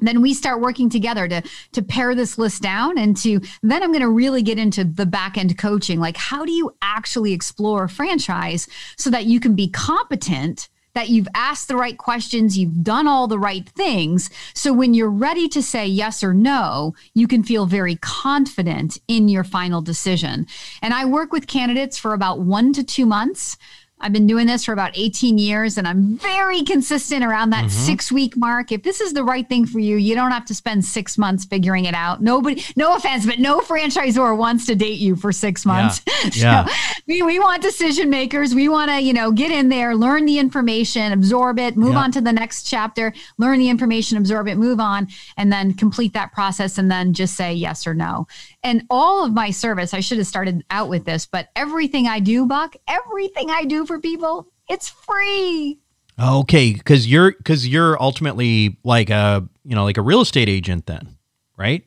then 0.00 0.22
we 0.22 0.34
start 0.34 0.60
working 0.60 0.88
together 0.88 1.28
to 1.28 1.42
to 1.72 1.82
pare 1.82 2.14
this 2.14 2.38
list 2.38 2.62
down 2.62 2.98
and 2.98 3.16
to 3.16 3.40
then 3.62 3.82
i'm 3.82 3.90
going 3.90 4.00
to 4.00 4.08
really 4.08 4.42
get 4.42 4.58
into 4.58 4.84
the 4.84 5.06
back 5.06 5.36
end 5.36 5.56
coaching. 5.58 6.00
Like 6.00 6.16
how 6.16 6.44
do 6.44 6.52
you 6.52 6.74
actually 6.82 7.32
explore 7.32 7.84
a 7.84 7.88
franchise 7.88 8.68
so 8.96 9.10
that 9.10 9.26
you 9.26 9.40
can 9.40 9.54
be 9.54 9.68
competent 9.68 10.68
that 10.94 11.10
you've 11.10 11.28
asked 11.34 11.68
the 11.68 11.76
right 11.76 11.96
questions 11.96 12.58
you've 12.58 12.82
done 12.82 13.06
all 13.06 13.28
the 13.28 13.38
right 13.38 13.68
things 13.68 14.30
so 14.54 14.72
when 14.72 14.94
you're 14.94 15.10
ready 15.10 15.48
to 15.48 15.62
say 15.62 15.86
yes 15.86 16.24
or 16.24 16.34
no 16.34 16.94
you 17.14 17.28
can 17.28 17.44
feel 17.44 17.66
very 17.66 17.96
confident 17.96 18.98
in 19.06 19.28
your 19.28 19.44
final 19.44 19.80
decision. 19.80 20.46
And 20.82 20.94
i 20.94 21.04
work 21.04 21.32
with 21.32 21.46
candidates 21.46 21.98
for 21.98 22.14
about 22.14 22.40
1 22.40 22.72
to 22.74 22.84
2 22.84 23.06
months 23.06 23.56
I've 24.00 24.12
been 24.12 24.26
doing 24.26 24.46
this 24.46 24.64
for 24.64 24.72
about 24.72 24.92
18 24.96 25.38
years 25.38 25.76
and 25.78 25.86
I'm 25.86 26.16
very 26.18 26.62
consistent 26.62 27.24
around 27.24 27.50
that 27.50 27.64
mm-hmm. 27.64 27.86
six 27.86 28.12
week 28.12 28.36
mark. 28.36 28.70
If 28.72 28.82
this 28.82 29.00
is 29.00 29.12
the 29.12 29.24
right 29.24 29.48
thing 29.48 29.66
for 29.66 29.80
you, 29.80 29.96
you 29.96 30.14
don't 30.14 30.30
have 30.30 30.44
to 30.46 30.54
spend 30.54 30.84
six 30.84 31.18
months 31.18 31.44
figuring 31.44 31.84
it 31.84 31.94
out. 31.94 32.22
Nobody, 32.22 32.62
no 32.76 32.94
offense, 32.94 33.26
but 33.26 33.38
no 33.38 33.60
franchisor 33.60 34.36
wants 34.36 34.66
to 34.66 34.74
date 34.74 34.98
you 34.98 35.16
for 35.16 35.32
six 35.32 35.64
months. 35.66 36.02
Yeah. 36.32 36.66
so 36.66 36.72
we, 37.06 37.22
we 37.22 37.38
want 37.38 37.62
decision 37.62 38.10
makers. 38.10 38.54
We 38.54 38.68
want 38.68 38.90
to, 38.90 39.00
you 39.00 39.12
know, 39.12 39.30
get 39.30 39.50
in 39.50 39.68
there, 39.68 39.94
learn 39.94 40.24
the 40.26 40.38
information, 40.38 41.12
absorb 41.12 41.58
it, 41.58 41.76
move 41.76 41.92
Yeah. 41.92 42.00
on 42.00 42.12
to 42.12 42.20
the 42.20 42.32
next 42.32 42.64
chapter, 42.64 43.12
learn 43.38 43.58
the 43.58 43.68
information, 43.68 44.18
absorb 44.18 44.48
it, 44.48 44.56
move 44.56 44.80
on, 44.80 45.08
and 45.36 45.52
then 45.52 45.74
complete 45.74 46.12
that 46.14 46.32
process 46.32 46.76
and 46.76 46.90
then 46.90 47.12
just 47.14 47.34
say 47.34 47.52
yes 47.54 47.86
or 47.86 47.94
no. 47.94 48.26
And 48.62 48.84
all 48.90 49.24
of 49.24 49.32
my 49.32 49.50
service, 49.50 49.94
I 49.94 50.00
should 50.00 50.18
have 50.18 50.26
started 50.26 50.64
out 50.70 50.88
with 50.88 51.04
this, 51.04 51.26
but 51.26 51.48
everything 51.54 52.08
I 52.08 52.18
do, 52.18 52.44
Buck, 52.46 52.74
everything 52.88 53.50
I 53.50 53.64
do 53.64 53.86
for 53.86 54.00
people, 54.00 54.48
it's 54.68 54.88
free. 54.88 55.78
Okay, 56.20 56.72
because 56.72 57.06
you're 57.06 57.30
because 57.32 57.66
you're 57.68 58.00
ultimately 58.02 58.76
like 58.82 59.10
a 59.10 59.48
you 59.64 59.76
know 59.76 59.84
like 59.84 59.96
a 59.98 60.02
real 60.02 60.20
estate 60.20 60.48
agent 60.48 60.86
then, 60.86 61.16
right? 61.56 61.84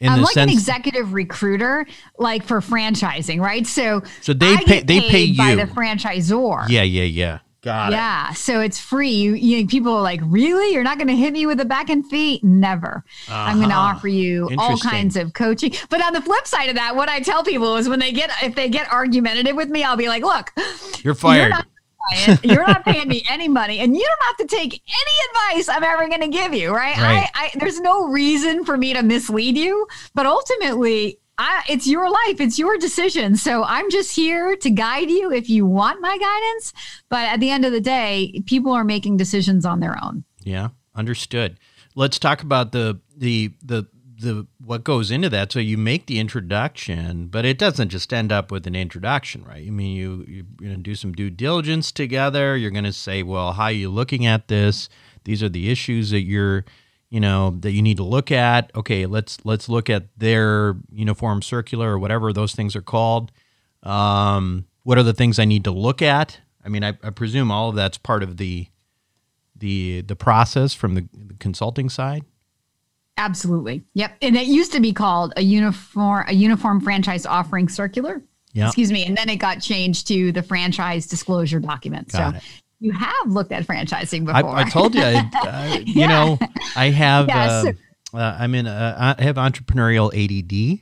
In 0.00 0.10
I'm 0.10 0.20
like 0.20 0.36
an 0.36 0.50
executive 0.50 1.14
recruiter, 1.14 1.86
like 2.18 2.44
for 2.44 2.60
franchising, 2.60 3.40
right? 3.40 3.66
So, 3.66 4.02
So 4.20 4.34
they 4.34 4.52
I 4.54 4.64
pay- 4.64 4.82
they 4.82 5.00
pay 5.00 5.08
paid 5.08 5.36
by 5.38 5.50
you. 5.52 5.56
the 5.56 5.62
franchisor. 5.64 6.68
yeah, 6.68 6.82
yeah, 6.82 7.04
yeah. 7.04 7.38
Got 7.62 7.92
it. 7.92 7.96
yeah, 7.96 8.32
so 8.32 8.60
it's 8.60 8.80
free. 8.80 9.10
You, 9.10 9.34
you 9.34 9.66
people 9.68 9.94
are 9.94 10.02
like, 10.02 10.20
really? 10.24 10.72
You're 10.74 10.82
not 10.82 10.98
going 10.98 11.06
to 11.08 11.14
hit 11.16 11.32
me 11.32 11.46
with 11.46 11.60
a 11.60 11.64
back 11.64 11.90
end 11.90 12.10
fee? 12.10 12.40
Never. 12.42 13.04
I'm 13.28 13.58
going 13.58 13.68
to 13.68 13.74
Uh-huh. 13.76 13.94
offer 13.96 14.08
you 14.08 14.50
all 14.58 14.76
kinds 14.78 15.16
of 15.16 15.32
coaching. 15.32 15.72
But 15.88 16.02
on 16.04 16.12
the 16.12 16.20
flip 16.20 16.46
side 16.46 16.68
of 16.70 16.74
that, 16.74 16.96
what 16.96 17.08
I 17.08 17.20
tell 17.20 17.44
people 17.44 17.76
is 17.76 17.88
when 17.88 18.00
they 18.00 18.10
get 18.10 18.30
if 18.42 18.54
they 18.56 18.68
get 18.68 18.90
argumentative 18.92 19.54
with 19.54 19.68
me, 19.68 19.84
I'll 19.84 19.96
be 19.96 20.08
like, 20.08 20.24
look, 20.24 20.52
You're 21.04 21.14
fired. 21.14 21.38
You're 21.40 21.48
not, 21.50 22.44
you're 22.44 22.66
not 22.66 22.84
paying 22.84 23.06
me 23.06 23.24
any 23.30 23.46
money, 23.46 23.78
and 23.78 23.94
you 23.96 24.02
don't 24.04 24.26
have 24.26 24.36
to 24.48 24.56
take 24.56 24.74
any 24.88 25.52
advice 25.54 25.68
I'm 25.68 25.84
ever 25.84 26.08
going 26.08 26.20
to 26.20 26.28
give 26.28 26.52
you. 26.52 26.74
Right? 26.74 26.96
Right. 26.96 27.28
I, 27.32 27.44
I, 27.54 27.58
there's 27.60 27.78
no 27.80 28.08
reason 28.08 28.64
for 28.64 28.76
me 28.76 28.92
to 28.92 29.02
mislead 29.04 29.56
you, 29.56 29.86
but 30.14 30.26
ultimately. 30.26 31.20
I, 31.42 31.64
it's 31.68 31.88
your 31.88 32.08
life. 32.08 32.40
It's 32.40 32.56
your 32.56 32.78
decision. 32.78 33.34
So 33.36 33.64
I'm 33.64 33.90
just 33.90 34.14
here 34.14 34.54
to 34.54 34.70
guide 34.70 35.10
you 35.10 35.32
if 35.32 35.50
you 35.50 35.66
want 35.66 36.00
my 36.00 36.16
guidance. 36.16 36.72
But 37.08 37.26
at 37.26 37.40
the 37.40 37.50
end 37.50 37.64
of 37.64 37.72
the 37.72 37.80
day, 37.80 38.42
people 38.46 38.72
are 38.72 38.84
making 38.84 39.16
decisions 39.16 39.66
on 39.66 39.80
their 39.80 39.96
own. 40.04 40.22
Yeah, 40.44 40.68
understood. 40.94 41.58
Let's 41.96 42.20
talk 42.20 42.42
about 42.42 42.70
the 42.70 43.00
the 43.16 43.52
the 43.60 43.88
the 44.20 44.46
what 44.64 44.84
goes 44.84 45.10
into 45.10 45.28
that. 45.30 45.50
So 45.50 45.58
you 45.58 45.76
make 45.76 46.06
the 46.06 46.20
introduction, 46.20 47.26
but 47.26 47.44
it 47.44 47.58
doesn't 47.58 47.88
just 47.88 48.12
end 48.12 48.30
up 48.30 48.52
with 48.52 48.68
an 48.68 48.76
introduction, 48.76 49.42
right? 49.42 49.66
I 49.66 49.70
mean, 49.70 49.96
you 49.96 50.24
you're 50.28 50.44
going 50.60 50.76
to 50.76 50.82
do 50.82 50.94
some 50.94 51.12
due 51.12 51.28
diligence 51.30 51.90
together. 51.90 52.56
You're 52.56 52.70
going 52.70 52.84
to 52.84 52.92
say, 52.92 53.24
well, 53.24 53.54
how 53.54 53.64
are 53.64 53.72
you 53.72 53.90
looking 53.90 54.26
at 54.26 54.46
this? 54.46 54.88
These 55.24 55.42
are 55.42 55.48
the 55.48 55.70
issues 55.70 56.10
that 56.10 56.22
you're 56.22 56.64
you 57.12 57.20
know 57.20 57.50
that 57.60 57.72
you 57.72 57.82
need 57.82 57.98
to 57.98 58.02
look 58.02 58.32
at 58.32 58.74
okay 58.74 59.04
let's 59.04 59.38
let's 59.44 59.68
look 59.68 59.90
at 59.90 60.04
their 60.16 60.76
uniform 60.90 61.42
circular 61.42 61.92
or 61.92 61.98
whatever 61.98 62.32
those 62.32 62.54
things 62.54 62.74
are 62.74 62.82
called 62.82 63.30
um, 63.82 64.64
what 64.84 64.96
are 64.96 65.02
the 65.02 65.12
things 65.12 65.38
i 65.38 65.44
need 65.44 65.62
to 65.62 65.70
look 65.70 66.00
at 66.00 66.40
i 66.64 66.70
mean 66.70 66.82
I, 66.82 66.94
I 67.02 67.10
presume 67.10 67.52
all 67.52 67.68
of 67.68 67.76
that's 67.76 67.98
part 67.98 68.22
of 68.22 68.38
the 68.38 68.66
the 69.54 70.00
the 70.00 70.16
process 70.16 70.72
from 70.72 70.94
the, 70.94 71.06
the 71.12 71.34
consulting 71.34 71.88
side 71.88 72.24
Absolutely. 73.18 73.82
Yep. 73.92 74.16
And 74.22 74.36
it 74.36 74.46
used 74.46 74.72
to 74.72 74.80
be 74.80 74.94
called 74.94 75.34
a 75.36 75.42
uniform 75.42 76.24
a 76.28 76.32
uniform 76.32 76.80
franchise 76.80 77.26
offering 77.26 77.68
circular. 77.68 78.22
Yeah. 78.54 78.66
Excuse 78.66 78.90
me. 78.90 79.04
And 79.04 79.16
then 79.16 79.28
it 79.28 79.36
got 79.36 79.60
changed 79.60 80.08
to 80.08 80.32
the 80.32 80.42
franchise 80.42 81.06
disclosure 81.06 81.60
document. 81.60 82.10
Got 82.10 82.32
so 82.32 82.38
it. 82.38 82.42
You 82.82 82.92
have 82.92 83.26
looked 83.28 83.52
at 83.52 83.64
franchising 83.66 84.24
before. 84.26 84.56
I 84.56 84.68
told 84.68 84.94
you 84.94 85.02
I, 85.02 85.30
uh, 85.42 85.76
you 85.86 86.02
Yeah. 86.02 86.06
know 86.08 86.38
i 86.76 86.90
have 86.90 87.28
Yes. 87.28 87.66
um, 87.66 87.78
uh, 88.12 88.36
i'm 88.40 88.54
in 88.54 88.66
uh, 88.66 89.14
i 89.18 89.22
have 89.22 89.36
entrepreneurial 89.36 90.10
add 90.12 90.80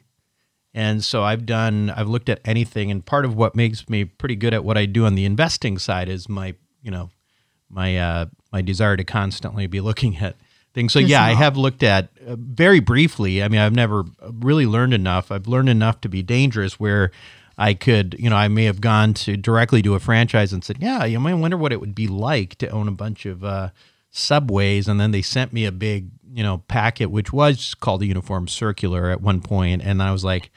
and 0.75 1.05
so 1.05 1.23
i've 1.23 1.45
done 1.47 1.91
i've 1.91 2.09
looked 2.09 2.29
at 2.29 2.41
anything 2.45 2.91
and 2.91 3.05
part 3.05 3.25
of 3.25 3.37
what 3.37 3.55
makes 3.55 3.89
me 3.89 4.05
pretty 4.05 4.37
good 4.37 4.55
at 4.55 4.65
what 4.65 4.77
i 4.79 4.87
do 4.87 5.05
on 5.05 5.15
the 5.15 5.25
investing 5.25 5.79
side 5.79 6.09
is 6.09 6.29
my 6.29 6.55
you 6.83 6.91
know 6.91 7.11
my 7.69 7.97
uh 7.99 8.27
my 8.53 8.63
desire 8.63 8.97
to 8.97 9.05
constantly 9.05 9.67
be 9.67 9.81
looking 9.81 10.17
at 10.19 10.37
things 10.75 10.93
so 10.93 10.99
yeah 11.01 11.23
i 11.23 11.33
have 11.35 11.57
looked 11.57 11.83
at 11.83 12.09
uh, 12.27 12.37
very 12.39 12.81
briefly 12.81 13.43
i 13.43 13.49
mean 13.49 13.61
i've 13.61 13.75
never 13.75 14.05
really 14.41 14.67
learned 14.67 14.95
enough 14.95 15.31
i've 15.33 15.47
learned 15.49 15.69
enough 15.69 16.01
to 16.01 16.09
be 16.09 16.23
dangerous 16.23 16.79
where 16.81 17.11
I 17.59 17.75
could, 17.75 18.17
you 18.19 18.31
know, 18.31 18.37
I 18.37 18.49
may 18.49 18.65
have 18.65 18.81
gone 18.81 19.15
to 19.15 19.37
directly 19.37 19.83
to 19.83 19.95
a 19.95 20.01
franchise 20.01 20.53
and 20.53 20.65
said, 20.65 20.79
"Yeah, 20.81 21.05
you 21.05 21.21
might 21.21 21.35
wonder 21.35 21.57
what 21.57 21.73
it 21.73 21.81
would 21.81 21.95
be 21.95 22.07
like 22.07 22.57
to 22.57 22.69
own 22.69 22.89
a 22.89 22.93
bunch 22.93 23.27
of 23.27 23.45
uh, 23.45 23.71
subways," 24.11 24.89
and 24.89 25.01
then 25.01 25.11
they 25.11 25.23
sent 25.23 25.53
me 25.53 25.65
a 25.65 25.73
big, 25.73 26.11
you 26.33 26.43
know, 26.43 26.59
packet 26.69 27.11
which 27.11 27.33
was 27.33 27.75
called 27.75 28.03
a 28.03 28.07
uniform 28.07 28.49
circular 28.49 29.11
at 29.11 29.21
one 29.21 29.41
point, 29.41 29.83
and 29.83 30.03
I 30.03 30.13
was 30.13 30.25
like, 30.25 30.51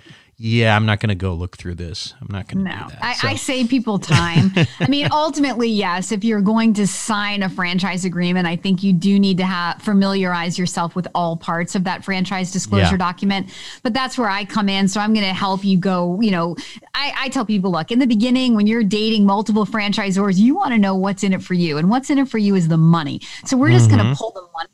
"Yeah, 0.45 0.75
I'm 0.75 0.85
not 0.85 0.99
going 0.99 1.09
to 1.09 1.15
go 1.15 1.33
look 1.33 1.55
through 1.57 1.75
this. 1.75 2.13
I'm 2.19 2.27
not 2.29 2.47
going 2.49 2.65
to 2.65 2.71
No, 2.71 2.83
do 2.83 2.89
that." 2.95 2.99
I, 3.03 3.13
So- 3.13 3.27
I 3.29 3.35
save 3.35 3.69
people 3.69 3.97
time. 3.99 4.51
I 4.79 4.87
mean, 4.89 5.07
ultimately, 5.11 5.69
yes, 5.69 6.11
if 6.11 6.23
you're 6.23 6.41
going 6.41 6.73
to 6.73 6.85
sign 6.85 7.43
a 7.43 7.49
franchise 7.49 8.03
agreement, 8.05 8.45
I 8.47 8.55
think 8.57 8.83
you 8.83 8.91
do 8.91 9.17
need 9.19 9.37
to 9.37 9.45
have 9.45 9.81
familiarize 9.81 10.59
yourself 10.59 10.95
with 10.95 11.07
all 11.15 11.37
parts 11.37 11.75
of 11.75 11.85
that 11.85 12.03
franchise 12.03 12.51
disclosure 12.51 12.91
Yeah. 12.91 12.97
document. 12.97 13.49
But 13.83 13.93
that's 13.93 14.17
where 14.17 14.29
I 14.29 14.43
come 14.43 14.67
in. 14.67 14.87
So 14.87 14.99
I'm 14.99 15.13
going 15.13 15.25
to 15.25 15.33
help 15.33 15.63
you 15.63 15.77
go. 15.77 16.19
You 16.21 16.31
know, 16.31 16.55
I, 16.93 17.13
I 17.17 17.29
tell 17.29 17.45
people, 17.45 17.71
look, 17.71 17.91
in 17.91 17.99
the 17.99 18.07
beginning, 18.07 18.55
when 18.55 18.67
you're 18.67 18.83
dating 18.83 19.25
multiple 19.25 19.65
franchisors, 19.65 20.37
you 20.37 20.55
want 20.55 20.71
to 20.73 20.77
know 20.77 20.95
what's 20.95 21.23
in 21.23 21.31
it 21.31 21.41
for 21.41 21.53
you, 21.53 21.77
and 21.77 21.89
what's 21.89 22.09
in 22.09 22.17
it 22.17 22.27
for 22.27 22.37
you 22.37 22.55
is 22.55 22.67
the 22.67 22.77
money. 22.77 23.21
So 23.45 23.55
we're 23.55 23.69
just 23.71 23.83
Mm-hmm. 23.89 23.97
going 23.97 24.13
to 24.13 24.17
pull 24.17 24.31
the 24.31 24.41
money 24.53 24.69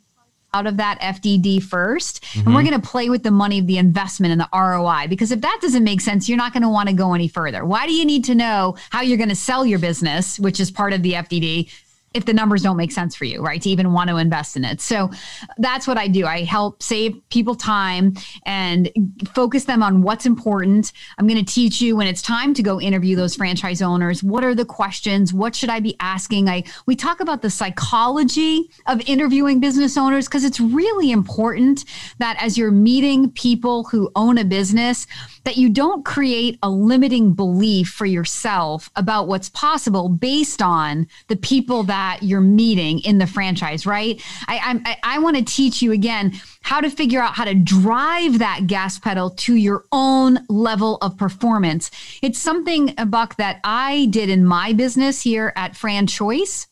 out 0.53 0.67
of 0.67 0.77
that 0.77 0.99
FDD 1.01 1.57
1st 1.57 2.37
and 2.37 2.45
we're 2.45 2.61
mm-hmm. 2.61 2.69
going 2.69 2.81
to 2.81 2.87
play 2.87 3.09
with 3.09 3.23
the 3.23 3.31
money 3.31 3.59
of 3.59 3.67
the 3.67 3.77
investment 3.77 4.31
and 4.31 4.41
the 4.41 4.49
ROI. 4.53 5.07
Because 5.07 5.31
if 5.31 5.41
that 5.41 5.59
doesn't 5.61 5.83
make 5.83 6.01
sense, 6.01 6.27
you're 6.27 6.37
not 6.37 6.53
going 6.53 6.63
to 6.63 6.69
want 6.69 6.89
to 6.89 6.95
go 6.95 7.13
any 7.13 7.27
further. 7.27 7.65
Why 7.65 7.85
do 7.85 7.93
you 7.93 8.05
need 8.05 8.25
to 8.25 8.35
know 8.35 8.75
how 8.89 9.01
you're 9.01 9.17
going 9.17 9.29
to 9.29 9.35
sell 9.35 9.65
your 9.65 9.79
business, 9.79 10.39
which 10.39 10.59
is 10.59 10.71
part 10.71 10.93
of 10.93 11.03
the 11.03 11.13
FDD? 11.13 11.69
If 12.13 12.25
the 12.25 12.33
numbers 12.33 12.63
don't 12.63 12.77
make 12.77 12.91
sense 12.91 13.15
for 13.15 13.25
you, 13.25 13.41
right? 13.41 13.61
To 13.61 13.69
even 13.69 13.93
want 13.93 14.09
to 14.09 14.17
invest 14.17 14.57
in 14.57 14.65
it. 14.65 14.81
So 14.81 15.11
that's 15.57 15.87
what 15.87 15.97
I 15.97 16.07
do. 16.07 16.25
I 16.25 16.43
help 16.43 16.81
save 16.81 17.21
people 17.29 17.53
time 17.53 18.15
and 18.45 18.89
focus 19.33 19.65
them 19.65 19.83
on 19.83 20.01
what's 20.01 20.25
important. 20.25 20.91
I'm 21.17 21.27
going 21.27 21.43
to 21.43 21.53
teach 21.53 21.81
you 21.81 21.95
when 21.95 22.07
it's 22.07 22.21
time 22.21 22.53
to 22.55 22.63
go 22.63 22.81
interview 22.81 23.15
those 23.15 23.35
franchise 23.35 23.81
owners. 23.81 24.23
What 24.23 24.43
are 24.43 24.55
the 24.55 24.65
questions? 24.65 25.33
What 25.33 25.55
should 25.55 25.69
I 25.69 25.79
be 25.79 25.95
asking? 25.99 26.49
I 26.49 26.63
we 26.87 26.95
talk 26.95 27.19
about 27.19 27.41
the 27.41 27.49
psychology 27.49 28.69
of 28.87 29.01
interviewing 29.07 29.59
business 29.59 29.97
owners 29.97 30.27
because 30.27 30.43
it's 30.43 30.59
really 30.59 31.11
important 31.11 31.85
that 32.17 32.41
as 32.41 32.57
you're 32.57 32.71
meeting 32.71 33.29
people 33.31 33.83
who 33.83 34.11
own 34.15 34.37
a 34.39 34.45
business, 34.45 35.05
that 35.43 35.57
you 35.57 35.69
don't 35.69 36.03
create 36.03 36.57
a 36.63 36.69
limiting 36.69 37.33
belief 37.33 37.89
for 37.89 38.05
yourself 38.05 38.89
about 38.95 39.27
what's 39.27 39.49
possible 39.49 40.09
based 40.09 40.61
on 40.61 41.07
the 41.27 41.35
people 41.35 41.83
that 41.83 41.98
you're 42.21 42.41
meeting 42.41 42.99
in 42.99 43.17
the 43.17 43.27
franchise, 43.27 43.85
right? 43.85 44.21
I 44.47 44.81
I, 44.85 44.97
I 45.15 45.19
want 45.19 45.37
to 45.37 45.43
teach 45.43 45.81
you 45.81 45.91
again 45.91 46.33
how 46.61 46.81
to 46.81 46.89
figure 46.89 47.21
out 47.21 47.33
how 47.33 47.45
to 47.45 47.55
drive 47.55 48.39
that 48.39 48.67
gas 48.67 48.99
pedal 48.99 49.31
to 49.31 49.55
your 49.55 49.85
own 49.91 50.39
level 50.49 50.97
of 51.01 51.17
performance. 51.17 51.89
It's 52.21 52.39
something, 52.39 52.93
uh, 52.97 53.05
Buck, 53.05 53.35
that 53.37 53.59
I 53.63 54.07
did 54.11 54.29
in 54.29 54.45
my 54.45 54.73
business 54.73 55.21
here 55.21 55.53
at 55.55 55.73
FranChoice. 55.73 56.68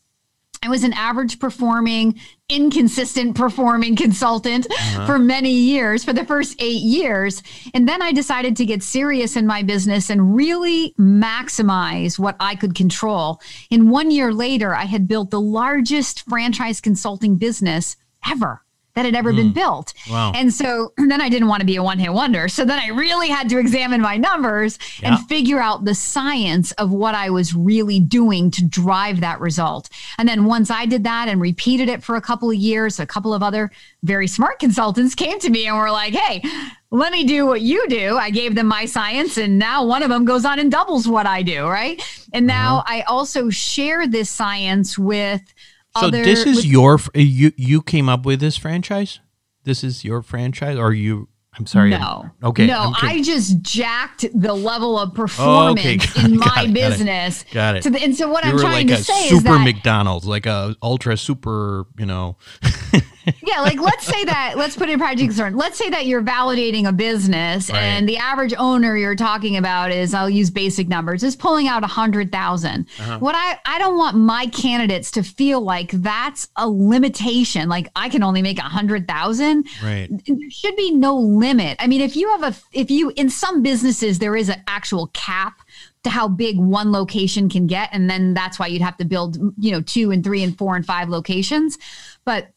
I 0.62 0.68
was 0.68 0.84
an 0.84 0.92
average 0.92 1.38
performing, 1.38 2.20
inconsistent 2.48 3.36
performing 3.36 3.96
consultant 3.96 4.66
uh-huh. 4.70 5.06
for 5.06 5.18
many 5.18 5.52
years, 5.52 6.04
for 6.04 6.12
the 6.12 6.24
first 6.24 6.60
eight 6.60 6.82
years. 6.82 7.42
And 7.74 7.88
then 7.88 8.02
I 8.02 8.12
decided 8.12 8.56
to 8.56 8.66
get 8.66 8.82
serious 8.82 9.36
in 9.36 9.46
my 9.46 9.62
business 9.62 10.10
and 10.10 10.34
really 10.34 10.94
maximize 10.98 12.18
what 12.18 12.36
I 12.40 12.54
could 12.54 12.74
control. 12.74 13.40
And 13.70 13.90
one 13.90 14.10
year 14.10 14.32
later, 14.32 14.74
I 14.74 14.84
had 14.84 15.08
built 15.08 15.30
the 15.30 15.40
largest 15.40 16.28
franchise 16.28 16.80
consulting 16.80 17.36
business 17.36 17.96
ever 18.28 18.62
that 18.98 19.04
had 19.04 19.14
ever 19.14 19.32
mm. 19.32 19.36
been 19.36 19.52
built. 19.52 19.94
Wow. 20.10 20.32
And 20.34 20.52
so 20.52 20.92
then 20.98 21.20
I 21.20 21.28
didn't 21.28 21.46
want 21.46 21.60
to 21.60 21.66
be 21.66 21.76
a 21.76 21.82
one 21.82 22.00
hit 22.00 22.12
wonder. 22.12 22.48
So 22.48 22.64
then 22.64 22.80
I 22.80 22.88
really 22.88 23.28
had 23.28 23.48
to 23.50 23.58
examine 23.58 24.00
my 24.00 24.16
numbers 24.16 24.76
yeah. 25.00 25.14
and 25.14 25.28
figure 25.28 25.60
out 25.60 25.84
the 25.84 25.94
science 25.94 26.72
of 26.72 26.90
what 26.90 27.14
I 27.14 27.30
was 27.30 27.54
really 27.54 28.00
doing 28.00 28.50
to 28.50 28.64
drive 28.64 29.20
that 29.20 29.38
result. 29.38 29.88
And 30.18 30.28
then 30.28 30.46
once 30.46 30.68
I 30.68 30.84
did 30.84 31.04
that 31.04 31.28
and 31.28 31.40
repeated 31.40 31.88
it 31.88 32.02
for 32.02 32.16
a 32.16 32.20
couple 32.20 32.50
of 32.50 32.56
years, 32.56 32.98
a 32.98 33.06
couple 33.06 33.32
of 33.32 33.40
other 33.40 33.70
very 34.02 34.26
smart 34.26 34.58
consultants 34.58 35.14
came 35.14 35.38
to 35.38 35.48
me 35.48 35.68
and 35.68 35.76
were 35.76 35.92
like, 35.92 36.14
hey, 36.14 36.42
let 36.90 37.12
me 37.12 37.24
do 37.24 37.46
what 37.46 37.60
you 37.60 37.86
do. 37.88 38.16
I 38.16 38.30
gave 38.30 38.54
them 38.54 38.66
my 38.66 38.86
science, 38.86 39.36
and 39.36 39.58
now 39.58 39.84
one 39.84 40.02
of 40.02 40.08
them 40.08 40.24
goes 40.24 40.46
on 40.46 40.58
and 40.58 40.72
doubles 40.72 41.06
what 41.06 41.26
I 41.26 41.42
do, 41.42 41.66
right? 41.66 42.02
And 42.32 42.46
now 42.46 42.78
uh-huh. 42.78 42.94
I 42.94 43.00
also 43.02 43.50
share 43.50 44.06
this 44.06 44.30
science 44.30 44.98
with 44.98 45.42
so 46.00 46.06
other, 46.08 46.24
this 46.24 46.46
is 46.46 46.56
with, 46.56 46.66
your 46.66 47.00
you 47.14 47.52
you 47.56 47.82
came 47.82 48.08
up 48.08 48.24
with 48.24 48.40
this 48.40 48.56
franchise. 48.56 49.20
This 49.64 49.84
is 49.84 50.04
your 50.04 50.22
franchise, 50.22 50.76
or 50.76 50.92
you? 50.92 51.28
I'm 51.58 51.66
sorry. 51.66 51.90
No. 51.90 52.30
Okay. 52.42 52.66
No, 52.66 52.92
I 53.02 53.20
just 53.20 53.60
jacked 53.62 54.24
the 54.32 54.54
level 54.54 54.96
of 54.98 55.12
performance 55.12 56.06
oh, 56.16 56.20
okay. 56.20 56.24
in 56.24 56.38
my 56.38 56.46
got 56.46 56.72
business. 56.72 57.42
It. 57.42 57.50
Got 57.52 57.76
it. 57.76 57.82
The, 57.82 58.00
and 58.00 58.16
so 58.16 58.30
what 58.30 58.44
you 58.44 58.52
I'm 58.52 58.58
trying 58.58 58.86
like 58.86 58.96
to 58.98 59.02
say 59.02 59.24
is 59.24 59.42
that 59.42 59.48
super 59.48 59.58
McDonald's, 59.58 60.24
like 60.24 60.46
a 60.46 60.76
ultra 60.82 61.16
super, 61.16 61.86
you 61.98 62.06
know. 62.06 62.36
yeah, 63.42 63.60
like 63.60 63.80
let's 63.80 64.06
say 64.06 64.24
that 64.24 64.54
let's 64.56 64.76
put 64.76 64.88
it 64.88 64.92
in 64.92 64.98
practical 64.98 65.34
terms. 65.34 65.56
Let's 65.56 65.78
say 65.78 65.90
that 65.90 66.06
you're 66.06 66.22
validating 66.22 66.86
a 66.86 66.92
business 66.92 67.70
right. 67.70 67.78
and 67.78 68.08
the 68.08 68.16
average 68.18 68.54
owner 68.58 68.96
you're 68.96 69.14
talking 69.14 69.56
about 69.56 69.90
is 69.90 70.14
I'll 70.14 70.30
use 70.30 70.50
basic 70.50 70.88
numbers, 70.88 71.22
is 71.22 71.36
pulling 71.36 71.68
out 71.68 71.84
a 71.84 71.86
hundred 71.86 72.34
uh-huh. 72.34 73.18
What 73.18 73.34
I 73.34 73.58
I 73.64 73.78
don't 73.78 73.96
want 73.96 74.16
my 74.16 74.46
candidates 74.46 75.10
to 75.12 75.22
feel 75.22 75.60
like 75.60 75.90
that's 75.90 76.48
a 76.56 76.68
limitation. 76.68 77.68
Like 77.68 77.88
I 77.96 78.08
can 78.08 78.22
only 78.22 78.42
make 78.42 78.58
a 78.58 78.62
hundred 78.62 79.08
thousand. 79.08 79.66
Right. 79.82 80.08
There 80.26 80.36
should 80.50 80.76
be 80.76 80.92
no 80.92 81.16
limit. 81.16 81.76
I 81.80 81.86
mean, 81.86 82.00
if 82.00 82.16
you 82.16 82.28
have 82.30 82.42
a 82.42 82.56
if 82.72 82.90
you 82.90 83.12
in 83.16 83.30
some 83.30 83.62
businesses 83.62 84.18
there 84.18 84.36
is 84.36 84.48
an 84.48 84.62
actual 84.66 85.08
cap 85.08 85.60
to 86.04 86.10
how 86.10 86.28
big 86.28 86.58
one 86.58 86.92
location 86.92 87.48
can 87.48 87.66
get 87.66 87.88
and 87.92 88.08
then 88.08 88.34
that's 88.34 88.58
why 88.58 88.66
you'd 88.66 88.82
have 88.82 88.96
to 88.96 89.04
build 89.04 89.36
you 89.58 89.72
know 89.72 89.80
two 89.80 90.10
and 90.10 90.24
three 90.24 90.42
and 90.42 90.56
four 90.56 90.76
and 90.76 90.86
five 90.86 91.08
locations 91.08 91.78
but 92.24 92.52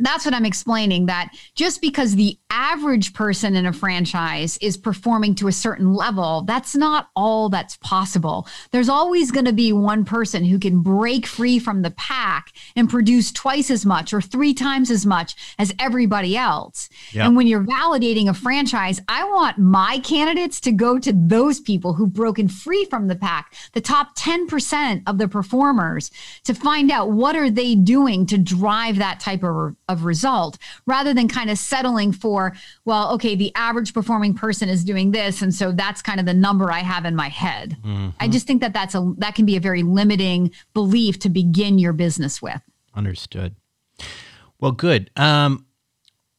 that's 0.00 0.24
what 0.24 0.34
I'm 0.34 0.44
explaining 0.44 1.06
that 1.06 1.30
just 1.54 1.80
because 1.80 2.14
the 2.14 2.38
average 2.50 3.14
person 3.14 3.54
in 3.54 3.66
a 3.66 3.72
franchise 3.72 4.58
is 4.60 4.76
performing 4.76 5.34
to 5.36 5.48
a 5.48 5.52
certain 5.52 5.94
level, 5.94 6.42
that's 6.46 6.74
not 6.74 7.08
all 7.14 7.48
that's 7.48 7.76
possible. 7.78 8.46
There's 8.72 8.88
always 8.88 9.30
going 9.30 9.44
to 9.44 9.52
be 9.52 9.72
one 9.72 10.04
person 10.04 10.44
who 10.44 10.58
can 10.58 10.82
break 10.82 11.26
free 11.26 11.58
from 11.58 11.82
the 11.82 11.90
pack 11.92 12.52
and 12.76 12.88
produce 12.88 13.32
twice 13.32 13.70
as 13.70 13.86
much 13.86 14.12
or 14.12 14.20
three 14.20 14.54
times 14.54 14.90
as 14.90 15.06
much 15.06 15.34
as 15.58 15.74
everybody 15.78 16.36
else. 16.36 16.88
Yep. 17.12 17.26
And 17.26 17.36
when 17.36 17.46
you're 17.46 17.64
validating 17.64 18.28
a 18.28 18.34
franchise, 18.34 19.00
I 19.08 19.24
want 19.24 19.58
my 19.58 19.98
candidates 20.00 20.60
to 20.62 20.72
go 20.72 20.98
to 20.98 21.12
those 21.12 21.60
people 21.60 21.94
who've 21.94 22.12
broken 22.12 22.48
free 22.48 22.84
from 22.86 23.08
the 23.08 23.16
pack, 23.16 23.54
the 23.72 23.80
top 23.80 24.16
10% 24.16 25.02
of 25.06 25.18
the 25.18 25.28
performers 25.28 26.10
to 26.44 26.54
find 26.54 26.90
out 26.90 27.12
what 27.12 27.36
are 27.36 27.50
they 27.50 27.74
doing 27.74 28.26
to 28.26 28.38
drive 28.38 28.98
that 28.98 29.20
type 29.20 29.42
of 29.42 29.89
of 29.90 30.04
result 30.04 30.58
rather 30.86 31.12
than 31.12 31.28
kind 31.28 31.50
of 31.50 31.58
settling 31.58 32.12
for, 32.12 32.54
well, 32.84 33.12
okay, 33.12 33.34
the 33.34 33.52
average 33.54 33.92
performing 33.92 34.34
person 34.34 34.68
is 34.68 34.84
doing 34.84 35.10
this. 35.10 35.42
And 35.42 35.54
so 35.54 35.72
that's 35.72 36.02
kind 36.02 36.20
of 36.20 36.26
the 36.26 36.34
number 36.34 36.70
I 36.70 36.80
have 36.80 37.04
in 37.04 37.16
my 37.16 37.28
head. 37.28 37.76
Mm-hmm. 37.84 38.10
I 38.20 38.28
just 38.28 38.46
think 38.46 38.60
that 38.60 38.72
that's 38.72 38.94
a, 38.94 39.14
that 39.18 39.34
can 39.34 39.46
be 39.46 39.56
a 39.56 39.60
very 39.60 39.82
limiting 39.82 40.52
belief 40.74 41.18
to 41.20 41.28
begin 41.28 41.78
your 41.78 41.92
business 41.92 42.40
with. 42.40 42.62
Understood. 42.94 43.54
Well, 44.60 44.72
good. 44.72 45.10
Um, 45.16 45.66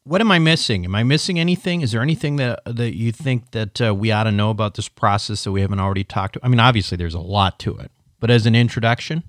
what 0.03 0.21
am 0.21 0.31
I 0.31 0.39
missing? 0.39 0.85
Am 0.85 0.95
I 0.95 1.03
missing 1.03 1.39
anything? 1.39 1.81
Is 1.81 1.91
there 1.91 2.01
anything 2.01 2.37
that 2.37 2.61
that 2.65 2.95
you 2.95 3.11
think 3.11 3.51
that 3.51 3.79
uh, 3.79 3.93
we 3.93 4.11
ought 4.11 4.23
to 4.23 4.31
know 4.31 4.49
about 4.49 4.73
this 4.73 4.89
process 4.89 5.43
that 5.43 5.51
we 5.51 5.61
haven't 5.61 5.79
already 5.79 6.03
talked? 6.03 6.33
To? 6.33 6.39
I 6.43 6.47
mean, 6.47 6.59
obviously, 6.59 6.97
there's 6.97 7.13
a 7.13 7.19
lot 7.19 7.59
to 7.59 7.77
it, 7.77 7.91
but 8.19 8.31
as 8.31 8.45
an 8.45 8.55
introduction. 8.55 9.23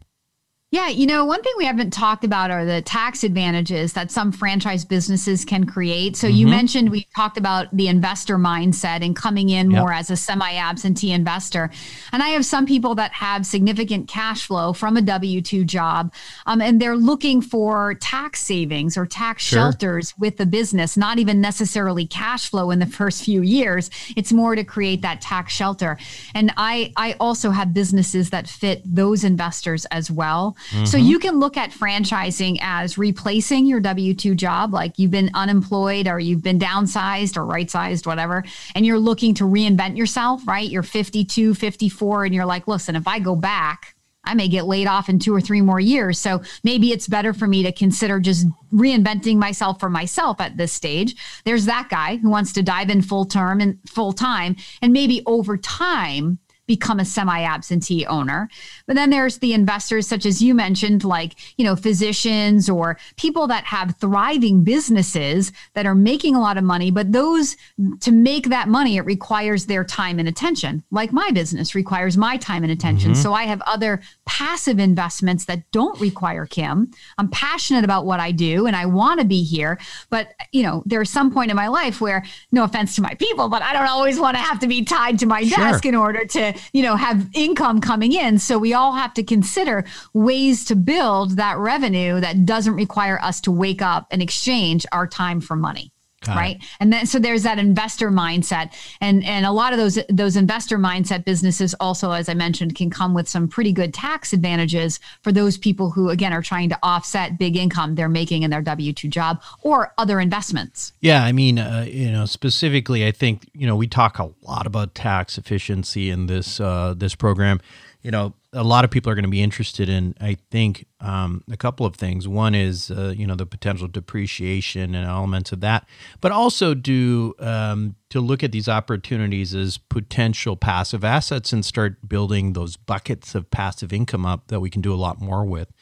Yeah, 0.72 0.88
you 0.88 1.06
know, 1.06 1.26
one 1.26 1.42
thing 1.42 1.52
we 1.58 1.66
haven't 1.66 1.90
talked 1.90 2.24
about 2.24 2.50
are 2.50 2.64
the 2.64 2.80
tax 2.80 3.24
advantages 3.24 3.92
that 3.92 4.10
some 4.10 4.32
franchise 4.32 4.86
businesses 4.86 5.44
can 5.44 5.66
create. 5.66 6.16
So 6.16 6.26
mm-hmm. 6.26 6.36
you 6.36 6.46
mentioned 6.46 6.90
we 6.90 7.06
talked 7.14 7.36
about 7.36 7.66
the 7.76 7.88
investor 7.88 8.38
mindset 8.38 9.04
and 9.04 9.14
coming 9.14 9.50
in 9.50 9.70
yep. 9.70 9.80
more 9.80 9.92
as 9.92 10.10
a 10.10 10.16
semi-absentee 10.16 11.12
investor. 11.12 11.70
And 12.10 12.22
I 12.22 12.28
have 12.28 12.46
some 12.46 12.64
people 12.64 12.94
that 12.94 13.12
have 13.12 13.44
significant 13.44 14.08
cash 14.08 14.46
flow 14.46 14.72
from 14.72 14.96
a 14.96 15.02
W-2 15.02 15.66
job, 15.66 16.14
um, 16.46 16.62
and 16.62 16.80
they're 16.80 16.96
looking 16.96 17.42
for 17.42 17.92
tax 17.96 18.40
savings 18.40 18.96
or 18.96 19.04
tax 19.04 19.42
sure. 19.42 19.58
shelters 19.58 20.14
with 20.18 20.38
the 20.38 20.46
business, 20.46 20.96
not 20.96 21.18
even 21.18 21.42
necessarily 21.42 22.06
cash 22.06 22.48
flow 22.48 22.70
in 22.70 22.78
the 22.78 22.86
first 23.02 23.24
few 23.26 23.42
years. 23.42 23.90
It's 24.16 24.32
more 24.32 24.56
to 24.56 24.64
create 24.64 25.02
that 25.02 25.20
tax 25.20 25.52
shelter. 25.52 25.98
And 26.34 26.50
I, 26.56 26.94
I 26.96 27.14
also 27.20 27.50
have 27.50 27.74
businesses 27.74 28.30
that 28.30 28.48
fit 28.48 28.80
those 28.86 29.22
investors 29.22 29.84
as 29.90 30.10
well. 30.10 30.56
Mm-hmm. 30.70 30.84
So 30.84 30.96
you 30.96 31.18
can 31.18 31.38
look 31.38 31.56
at 31.56 31.70
franchising 31.70 32.58
as 32.60 32.98
replacing 32.98 33.66
your 33.66 33.80
W 33.80 34.14
2 34.14 34.34
job, 34.34 34.72
like 34.72 34.98
you've 34.98 35.10
been 35.10 35.30
unemployed 35.34 36.06
or 36.08 36.18
you've 36.18 36.42
been 36.42 36.58
downsized 36.58 37.36
or 37.36 37.44
right 37.44 37.70
sized, 37.70 38.06
whatever, 38.06 38.44
and 38.74 38.86
you're 38.86 38.98
looking 38.98 39.34
to 39.34 39.44
reinvent 39.44 39.96
yourself, 39.96 40.46
right? 40.46 40.68
You're 40.68 40.82
52, 40.82 41.54
54, 41.54 42.24
and 42.24 42.34
you're 42.34 42.46
like, 42.46 42.68
listen, 42.68 42.96
if 42.96 43.06
I 43.06 43.18
go 43.18 43.36
back, 43.36 43.94
I 44.24 44.34
may 44.34 44.48
get 44.48 44.66
laid 44.66 44.86
off 44.86 45.08
in 45.08 45.18
two 45.18 45.34
or 45.34 45.40
three 45.40 45.60
more 45.60 45.80
years. 45.80 46.18
So 46.18 46.42
maybe 46.62 46.92
it's 46.92 47.08
better 47.08 47.32
for 47.32 47.46
me 47.46 47.62
to 47.64 47.72
consider 47.72 48.20
just 48.20 48.46
reinventing 48.72 49.36
myself 49.36 49.80
for 49.80 49.90
myself 49.90 50.40
at 50.40 50.56
this 50.56 50.72
stage. 50.72 51.16
There's 51.44 51.66
that 51.66 51.88
guy 51.90 52.16
who 52.16 52.30
wants 52.30 52.52
to 52.54 52.62
dive 52.62 52.88
in 52.88 53.02
full 53.02 53.24
term 53.24 53.60
and 53.60 53.78
full 53.88 54.12
time. 54.12 54.56
And 54.80 54.92
maybe 54.92 55.22
over 55.26 55.56
time, 55.56 56.38
become 56.72 56.98
a 56.98 57.04
semi-absentee 57.04 58.06
owner. 58.06 58.48
But 58.86 58.96
then 58.96 59.10
there's 59.10 59.36
the 59.36 59.52
investors 59.52 60.08
such 60.08 60.24
as 60.24 60.40
you 60.40 60.54
mentioned 60.54 61.04
like, 61.04 61.34
you 61.58 61.66
know, 61.66 61.76
physicians 61.76 62.70
or 62.70 62.96
people 63.16 63.46
that 63.48 63.64
have 63.64 63.94
thriving 64.00 64.64
businesses 64.64 65.52
that 65.74 65.84
are 65.84 65.94
making 65.94 66.34
a 66.34 66.40
lot 66.40 66.56
of 66.56 66.64
money, 66.64 66.90
but 66.90 67.12
those 67.12 67.58
to 68.00 68.10
make 68.10 68.48
that 68.48 68.68
money 68.68 68.96
it 68.96 69.02
requires 69.02 69.66
their 69.66 69.84
time 69.84 70.18
and 70.18 70.26
attention. 70.26 70.82
Like 70.90 71.12
my 71.12 71.30
business 71.30 71.74
requires 71.74 72.16
my 72.16 72.38
time 72.38 72.62
and 72.62 72.72
attention. 72.72 73.12
Mm-hmm. 73.12 73.20
So 73.20 73.34
I 73.34 73.42
have 73.42 73.60
other 73.66 74.00
passive 74.24 74.78
investments 74.78 75.44
that 75.44 75.70
don't 75.72 76.00
require 76.00 76.46
Kim. 76.46 76.90
I'm 77.18 77.28
passionate 77.28 77.84
about 77.84 78.06
what 78.06 78.18
I 78.18 78.30
do 78.30 78.66
and 78.66 78.74
I 78.74 78.86
want 78.86 79.20
to 79.20 79.26
be 79.26 79.42
here, 79.42 79.78
but 80.08 80.32
you 80.52 80.62
know, 80.62 80.82
there's 80.86 81.10
some 81.10 81.30
point 81.30 81.50
in 81.50 81.56
my 81.56 81.68
life 81.68 82.00
where 82.00 82.24
no 82.50 82.64
offense 82.64 82.96
to 82.96 83.02
my 83.02 83.12
people, 83.14 83.50
but 83.50 83.60
I 83.60 83.74
don't 83.74 83.88
always 83.88 84.18
want 84.18 84.38
to 84.38 84.42
have 84.42 84.58
to 84.60 84.66
be 84.66 84.82
tied 84.84 85.18
to 85.18 85.26
my 85.26 85.42
sure. 85.42 85.58
desk 85.58 85.84
in 85.84 85.94
order 85.94 86.24
to 86.24 86.54
you 86.72 86.82
know, 86.82 86.96
have 86.96 87.28
income 87.34 87.80
coming 87.80 88.12
in. 88.12 88.38
So 88.38 88.58
we 88.58 88.74
all 88.74 88.92
have 88.92 89.14
to 89.14 89.22
consider 89.22 89.84
ways 90.12 90.64
to 90.66 90.76
build 90.76 91.36
that 91.36 91.58
revenue 91.58 92.20
that 92.20 92.46
doesn't 92.46 92.74
require 92.74 93.20
us 93.22 93.40
to 93.42 93.52
wake 93.52 93.82
up 93.82 94.06
and 94.10 94.22
exchange 94.22 94.86
our 94.92 95.06
time 95.06 95.40
for 95.40 95.56
money. 95.56 95.91
Got 96.22 96.36
right. 96.36 96.56
It. 96.56 96.62
And 96.80 96.92
then 96.92 97.06
so 97.06 97.18
there's 97.18 97.42
that 97.42 97.58
investor 97.58 98.10
mindset. 98.10 98.74
And 99.00 99.24
and 99.24 99.44
a 99.44 99.52
lot 99.52 99.72
of 99.72 99.78
those 99.78 99.98
those 100.08 100.36
investor 100.36 100.78
mindset 100.78 101.24
businesses 101.24 101.74
also, 101.80 102.12
as 102.12 102.28
I 102.28 102.34
mentioned, 102.34 102.74
can 102.74 102.90
come 102.90 103.14
with 103.14 103.28
some 103.28 103.48
pretty 103.48 103.72
good 103.72 103.92
tax 103.92 104.32
advantages 104.32 105.00
for 105.22 105.32
those 105.32 105.58
people 105.58 105.90
who 105.90 106.10
again 106.10 106.32
are 106.32 106.42
trying 106.42 106.68
to 106.68 106.78
offset 106.82 107.38
big 107.38 107.56
income 107.56 107.94
they're 107.94 108.08
making 108.08 108.42
in 108.42 108.50
their 108.50 108.62
W2 108.62 109.08
job 109.10 109.42
or 109.62 109.92
other 109.98 110.20
investments. 110.20 110.92
Yeah, 111.00 111.22
I 111.24 111.32
mean, 111.32 111.58
uh, 111.58 111.86
you 111.88 112.10
know, 112.10 112.26
specifically 112.26 113.06
I 113.06 113.12
think, 113.12 113.48
you 113.54 113.66
know, 113.66 113.76
we 113.76 113.86
talk 113.86 114.18
a 114.18 114.30
lot 114.42 114.66
about 114.66 114.94
tax 114.94 115.38
efficiency 115.38 116.10
in 116.10 116.26
this 116.26 116.60
uh, 116.60 116.94
this 116.96 117.14
program. 117.14 117.60
You 118.02 118.10
know, 118.10 118.34
a 118.54 118.62
lot 118.62 118.84
of 118.84 118.90
people 118.90 119.10
are 119.10 119.14
going 119.14 119.24
to 119.24 119.30
be 119.30 119.42
interested 119.42 119.88
in, 119.88 120.14
I 120.20 120.36
think, 120.50 120.86
um, 121.00 121.42
a 121.50 121.56
couple 121.56 121.86
of 121.86 121.96
things. 121.96 122.28
One 122.28 122.54
is, 122.54 122.90
uh, 122.90 123.14
you 123.16 123.26
know, 123.26 123.34
the 123.34 123.46
potential 123.46 123.88
depreciation 123.88 124.94
and 124.94 125.06
elements 125.06 125.52
of 125.52 125.60
that, 125.60 125.88
but 126.20 126.32
also 126.32 126.74
do 126.74 127.34
um, 127.38 127.96
to 128.10 128.20
look 128.20 128.42
at 128.42 128.52
these 128.52 128.68
opportunities 128.68 129.54
as 129.54 129.78
potential 129.78 130.56
passive 130.56 131.02
assets 131.02 131.52
and 131.52 131.64
start 131.64 132.06
building 132.06 132.52
those 132.52 132.76
buckets 132.76 133.34
of 133.34 133.50
passive 133.50 133.92
income 133.92 134.26
up 134.26 134.48
that 134.48 134.60
we 134.60 134.68
can 134.68 134.82
do 134.82 134.92
a 134.92 134.96
lot 134.96 135.20
more 135.20 135.44
with. 135.46 135.72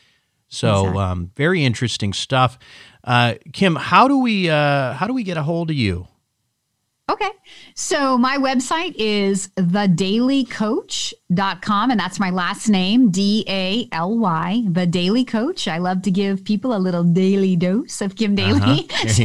So, 0.48 0.80
exactly. 0.80 1.02
um, 1.02 1.30
very 1.36 1.64
interesting 1.64 2.12
stuff. 2.12 2.58
Uh, 3.02 3.34
Kim, 3.52 3.76
how 3.76 4.06
do 4.06 4.18
we 4.18 4.48
uh, 4.48 4.92
how 4.94 5.06
do 5.06 5.12
we 5.12 5.24
get 5.24 5.36
a 5.36 5.42
hold 5.42 5.70
of 5.70 5.76
you? 5.76 6.06
Okay. 7.10 7.30
So 7.74 8.16
my 8.16 8.36
website 8.36 8.94
is 8.96 9.48
thedalycoach.com, 9.56 11.90
and 11.90 11.98
that's 11.98 12.20
my 12.20 12.30
last 12.30 12.68
name, 12.68 13.10
D 13.10 13.44
A 13.48 13.88
L 13.90 14.16
Y, 14.16 14.62
The 14.68 14.86
Daly 14.86 15.24
Coach. 15.24 15.66
I 15.66 15.78
love 15.78 16.02
to 16.02 16.12
give 16.12 16.44
people 16.44 16.76
a 16.76 16.78
little 16.78 17.02
daily 17.02 17.56
dose 17.56 18.00
of 18.00 18.14
Kim 18.14 18.36
Daly. 18.36 18.60
Uh-huh. 18.60 19.08
so 19.08 19.24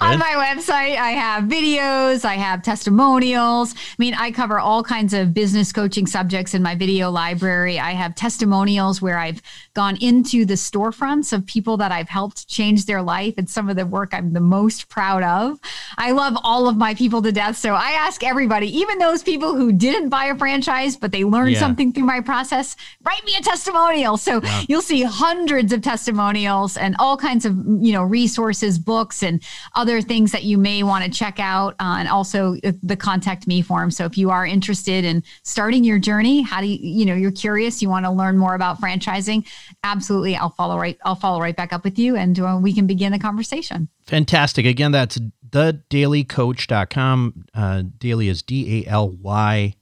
on 0.00 0.18
my 0.18 0.54
website, 0.56 0.96
I 0.96 1.10
have 1.10 1.44
videos, 1.44 2.24
I 2.24 2.36
have 2.36 2.62
testimonials. 2.62 3.74
I 3.74 3.96
mean, 3.98 4.14
I 4.14 4.30
cover 4.30 4.58
all 4.58 4.82
kinds 4.82 5.12
of 5.12 5.34
business 5.34 5.72
coaching 5.72 6.06
subjects 6.06 6.54
in 6.54 6.62
my 6.62 6.74
video 6.74 7.10
library. 7.10 7.78
I 7.78 7.90
have 7.90 8.14
testimonials 8.14 9.02
where 9.02 9.18
I've 9.18 9.42
gone 9.74 9.98
into 10.00 10.46
the 10.46 10.54
storefronts 10.54 11.34
of 11.34 11.44
people 11.44 11.76
that 11.76 11.92
I've 11.92 12.08
helped 12.08 12.48
change 12.48 12.86
their 12.86 13.02
life. 13.02 13.34
It's 13.36 13.52
some 13.52 13.68
of 13.68 13.76
the 13.76 13.84
work 13.84 14.14
I'm 14.14 14.32
the 14.32 14.40
most 14.40 14.88
proud 14.88 15.22
of. 15.22 15.60
I 15.98 16.12
love 16.12 16.34
all 16.42 16.66
of 16.66 16.78
my 16.78 16.94
people 16.94 17.25
to 17.26 17.32
death. 17.32 17.56
So 17.56 17.74
I 17.74 17.90
ask 17.90 18.24
everybody, 18.24 18.74
even 18.78 18.98
those 18.98 19.22
people 19.22 19.54
who 19.54 19.72
didn't 19.72 20.08
buy 20.08 20.26
a 20.26 20.36
franchise, 20.36 20.96
but 20.96 21.12
they 21.12 21.24
learned 21.24 21.52
yeah. 21.52 21.58
something 21.58 21.92
through 21.92 22.04
my 22.04 22.20
process, 22.20 22.76
write 23.04 23.24
me 23.24 23.34
a 23.38 23.42
testimonial. 23.42 24.16
So 24.16 24.40
yeah. 24.42 24.62
you'll 24.68 24.82
see 24.82 25.02
hundreds 25.02 25.72
of 25.72 25.82
testimonials 25.82 26.76
and 26.76 26.96
all 26.98 27.16
kinds 27.16 27.44
of, 27.44 27.56
you 27.80 27.92
know, 27.92 28.02
resources, 28.02 28.78
books, 28.78 29.22
and 29.22 29.42
other 29.74 30.00
things 30.00 30.32
that 30.32 30.44
you 30.44 30.58
may 30.58 30.82
want 30.82 31.04
to 31.04 31.10
check 31.10 31.38
out. 31.38 31.74
Uh, 31.80 31.96
and 31.98 32.08
also 32.08 32.56
uh, 32.64 32.72
the 32.82 32.96
contact 32.96 33.46
me 33.46 33.62
form. 33.62 33.90
So 33.90 34.04
if 34.04 34.16
you 34.16 34.30
are 34.30 34.46
interested 34.46 35.04
in 35.04 35.22
starting 35.42 35.84
your 35.84 35.98
journey, 35.98 36.42
how 36.42 36.60
do 36.60 36.66
you, 36.66 36.78
you 36.80 37.04
know, 37.04 37.14
you're 37.14 37.30
curious, 37.30 37.82
you 37.82 37.88
want 37.88 38.06
to 38.06 38.10
learn 38.10 38.38
more 38.38 38.54
about 38.54 38.80
franchising, 38.80 39.46
absolutely. 39.84 40.36
I'll 40.36 40.50
follow 40.50 40.78
right, 40.78 40.98
I'll 41.04 41.14
follow 41.16 41.40
right 41.40 41.56
back 41.56 41.72
up 41.72 41.84
with 41.84 41.98
you 41.98 42.16
and 42.16 42.38
uh, 42.38 42.58
we 42.60 42.72
can 42.72 42.86
begin 42.86 43.12
the 43.12 43.18
conversation. 43.18 43.88
Fantastic. 44.06 44.66
Again, 44.66 44.92
that's 44.92 45.18
thedalycoach.com. 45.50 47.44
Uh, 47.54 47.82
Daly 47.98 48.28
is 48.28 48.42
D 48.42 48.84
A 48.84 48.90
L 48.90 49.10
Y. 49.10 49.74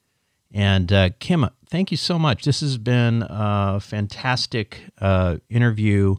And 0.53 0.93
uh, 0.93 1.11
Kim, 1.19 1.49
thank 1.69 1.91
you 1.91 1.97
so 1.97 2.19
much. 2.19 2.45
This 2.45 2.61
has 2.61 2.79
been 2.79 3.27
a 3.29 3.81
fantastic 3.81 4.83
uh, 5.01 5.39
interview. 5.49 6.17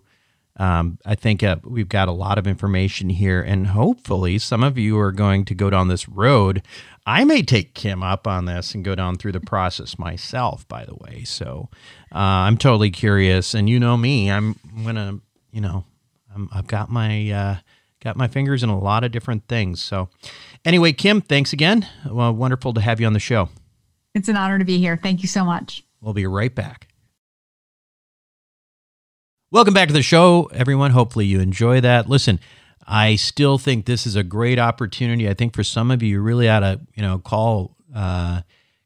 Um, 0.58 1.00
I 1.06 1.16
think 1.16 1.44
uh, 1.44 1.58
we've 1.64 1.90
got 1.90 2.08
a 2.08 2.14
lot 2.14 2.38
of 2.38 2.48
information 2.48 3.10
here, 3.10 3.42
and 3.42 3.68
hopefully, 3.68 4.38
some 4.38 4.64
of 4.64 4.78
you 4.78 4.98
are 5.00 5.12
going 5.12 5.44
to 5.46 5.56
go 5.56 5.70
down 5.70 5.90
this 5.90 6.08
road. 6.08 6.62
I 7.06 7.24
may 7.24 7.44
take 7.44 7.76
Kim 7.76 8.02
up 8.02 8.26
on 8.26 8.46
this 8.46 8.74
and 8.74 8.84
go 8.84 8.96
down 8.96 9.18
through 9.18 9.34
the 9.34 9.40
process 9.40 10.00
myself, 10.00 10.68
by 10.68 10.86
the 10.86 10.96
way. 10.96 11.24
So 11.24 11.70
uh, 12.14 12.18
I'm 12.18 12.58
totally 12.58 12.90
curious. 12.90 13.54
And 13.54 13.70
you 13.70 13.80
know 13.80 13.96
me, 13.96 14.32
I'm 14.32 14.56
to, 14.86 15.22
you 15.52 15.62
know, 15.62 15.86
i 16.36 16.56
have 16.56 16.68
got 16.68 16.90
my 16.90 17.32
uh, 17.32 17.56
got 18.06 18.16
my 18.16 18.28
fingers 18.28 18.62
in 18.62 18.70
a 18.70 18.80
lot 18.80 19.04
of 19.04 19.12
different 19.12 19.48
things. 19.48 19.84
So, 19.84 20.10
anyway, 20.64 20.94
Kim, 20.94 21.22
thanks 21.22 21.52
again. 21.52 21.88
Well, 22.08 22.32
wonderful 22.32 22.72
to 22.76 22.82
have 22.82 23.02
you 23.02 23.08
on 23.08 23.14
the 23.14 23.20
show. 23.20 23.50
It's 24.14 24.30
an 24.30 24.38
honor 24.38 24.60
to 24.60 24.64
be 24.64 24.78
here. 24.78 24.96
Thank 24.96 25.24
you 25.24 25.28
so 25.28 25.44
much. 25.44 25.84
We'll 26.02 26.14
be 26.14 26.28
right 26.28 26.54
back. 26.54 26.88
Welcome 29.52 29.74
back 29.74 29.88
to 29.88 29.94
the 29.94 30.04
show, 30.04 30.52
everyone. 30.54 30.92
Hopefully, 30.92 31.26
you 31.26 31.40
enjoy 31.40 31.82
that. 31.82 32.08
Listen, 32.08 32.40
I 32.86 33.16
still 33.16 33.58
think 33.58 33.86
this 33.86 34.06
is 34.06 34.16
a 34.16 34.24
great 34.24 34.60
opportunity. 34.60 35.28
I 35.28 35.34
think 35.34 35.56
for 35.56 35.64
some 35.64 35.90
of 35.90 36.04
you, 36.04 36.10
you 36.10 36.22
really 36.22 36.48
ought 36.48 36.60
to, 36.60 36.82
you 36.94 37.02
know, 37.02 37.18
call 37.18 37.76
uh, 37.94 38.42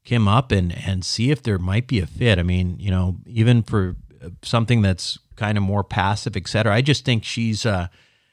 Kim 0.06 0.30
up 0.30 0.54
and 0.54 0.74
and 0.88 1.04
see 1.04 1.30
if 1.30 1.44
there 1.44 1.60
might 1.60 1.88
be 1.88 2.00
a 2.00 2.08
fit. 2.08 2.40
I 2.40 2.44
mean, 2.44 2.78
you 2.80 2.90
know, 2.90 3.18
even 3.26 3.64
for 3.64 3.98
something 4.44 4.82
that's 4.82 5.20
kind 5.36 5.58
of 5.58 5.64
more 5.64 5.84
passive, 5.84 6.38
et 6.38 6.48
cetera. 6.48 6.74
I 6.74 6.82
just 6.82 7.04
think 7.04 7.26
she's 7.26 7.66
uh, 7.66 7.88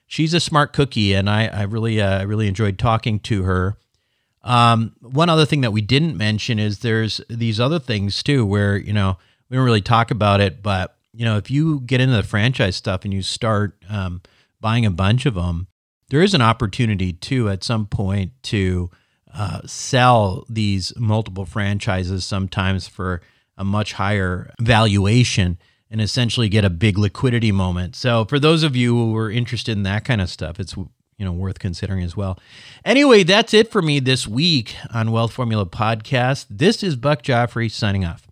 she's 0.06 0.34
a 0.34 0.40
smart 0.40 0.72
cookie, 0.72 1.14
and 1.14 1.28
I, 1.28 1.46
I 1.46 1.62
really 1.62 2.00
uh, 2.00 2.24
really 2.26 2.48
enjoyed 2.48 2.78
talking 2.78 3.18
to 3.20 3.42
her. 3.42 3.76
Um, 4.42 4.94
one 5.00 5.28
other 5.28 5.44
thing 5.44 5.62
that 5.62 5.72
we 5.72 5.80
didn't 5.80 6.16
mention 6.16 6.58
is 6.58 6.78
there's 6.78 7.20
these 7.28 7.58
other 7.58 7.78
things 7.78 8.22
too, 8.22 8.46
where 8.46 8.76
you 8.76 8.92
know 8.92 9.18
we 9.48 9.56
don't 9.56 9.66
really 9.66 9.82
talk 9.82 10.10
about 10.10 10.40
it, 10.40 10.62
but 10.62 10.96
you 11.12 11.24
know 11.24 11.36
if 11.36 11.50
you 11.50 11.80
get 11.80 12.00
into 12.00 12.16
the 12.16 12.22
franchise 12.22 12.76
stuff 12.76 13.04
and 13.04 13.12
you 13.12 13.22
start 13.22 13.76
um, 13.88 14.22
buying 14.60 14.86
a 14.86 14.90
bunch 14.90 15.26
of 15.26 15.34
them, 15.34 15.66
there 16.08 16.22
is 16.22 16.34
an 16.34 16.42
opportunity 16.42 17.12
too 17.12 17.48
at 17.48 17.64
some 17.64 17.86
point 17.86 18.32
to 18.44 18.90
uh, 19.34 19.60
sell 19.66 20.46
these 20.48 20.92
multiple 20.96 21.44
franchises 21.44 22.24
sometimes 22.24 22.88
for 22.88 23.20
a 23.58 23.64
much 23.64 23.94
higher 23.94 24.50
valuation 24.60 25.58
and 25.90 26.00
essentially 26.00 26.48
get 26.48 26.64
a 26.64 26.70
big 26.70 26.98
liquidity 26.98 27.52
moment. 27.52 27.96
So 27.96 28.24
for 28.24 28.38
those 28.38 28.62
of 28.62 28.74
you 28.76 28.94
who 28.94 29.16
are 29.16 29.30
interested 29.30 29.76
in 29.76 29.82
that 29.84 30.04
kind 30.04 30.20
of 30.20 30.28
stuff, 30.28 30.58
it's 30.58 30.76
you 30.76 31.24
know 31.24 31.32
worth 31.32 31.58
considering 31.58 32.02
as 32.02 32.16
well. 32.16 32.38
Anyway, 32.84 33.22
that's 33.22 33.54
it 33.54 33.70
for 33.70 33.82
me 33.82 34.00
this 34.00 34.26
week 34.26 34.76
on 34.92 35.12
Wealth 35.12 35.32
Formula 35.32 35.66
Podcast. 35.66 36.46
This 36.50 36.82
is 36.82 36.96
Buck 36.96 37.22
Joffrey 37.22 37.70
signing 37.70 38.04
off. 38.04 38.26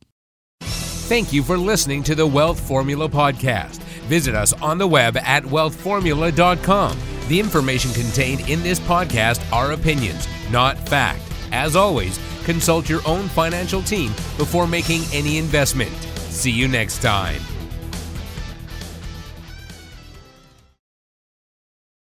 Thank 1.07 1.33
you 1.33 1.43
for 1.43 1.59
listening 1.59 2.03
to 2.05 2.15
the 2.15 2.27
Wealth 2.27 2.59
Formula 2.59 3.09
Podcast. 3.09 3.79
Visit 4.05 4.35
us 4.35 4.53
on 4.55 4.79
the 4.79 4.87
web 4.87 5.17
at 5.19 5.43
wealthformula.com. 5.43 6.99
The 7.29 7.41
information 7.41 7.93
contained 7.93 8.49
in 8.49 8.63
this 8.63 8.81
podcast 8.81 9.51
are 9.53 9.73
opinions, 9.73 10.29
not 10.51 10.79
fact. 10.89 11.23
As 11.53 11.77
always, 11.77 12.19
consult 12.45 12.89
your 12.89 13.01
own 13.07 13.29
financial 13.29 13.83
team 13.83 14.11
before 14.37 14.67
making 14.67 15.03
any 15.13 15.39
investment. 15.39 15.93
See 16.35 16.51
you 16.51 16.67
next 16.67 17.01
time. 17.01 17.41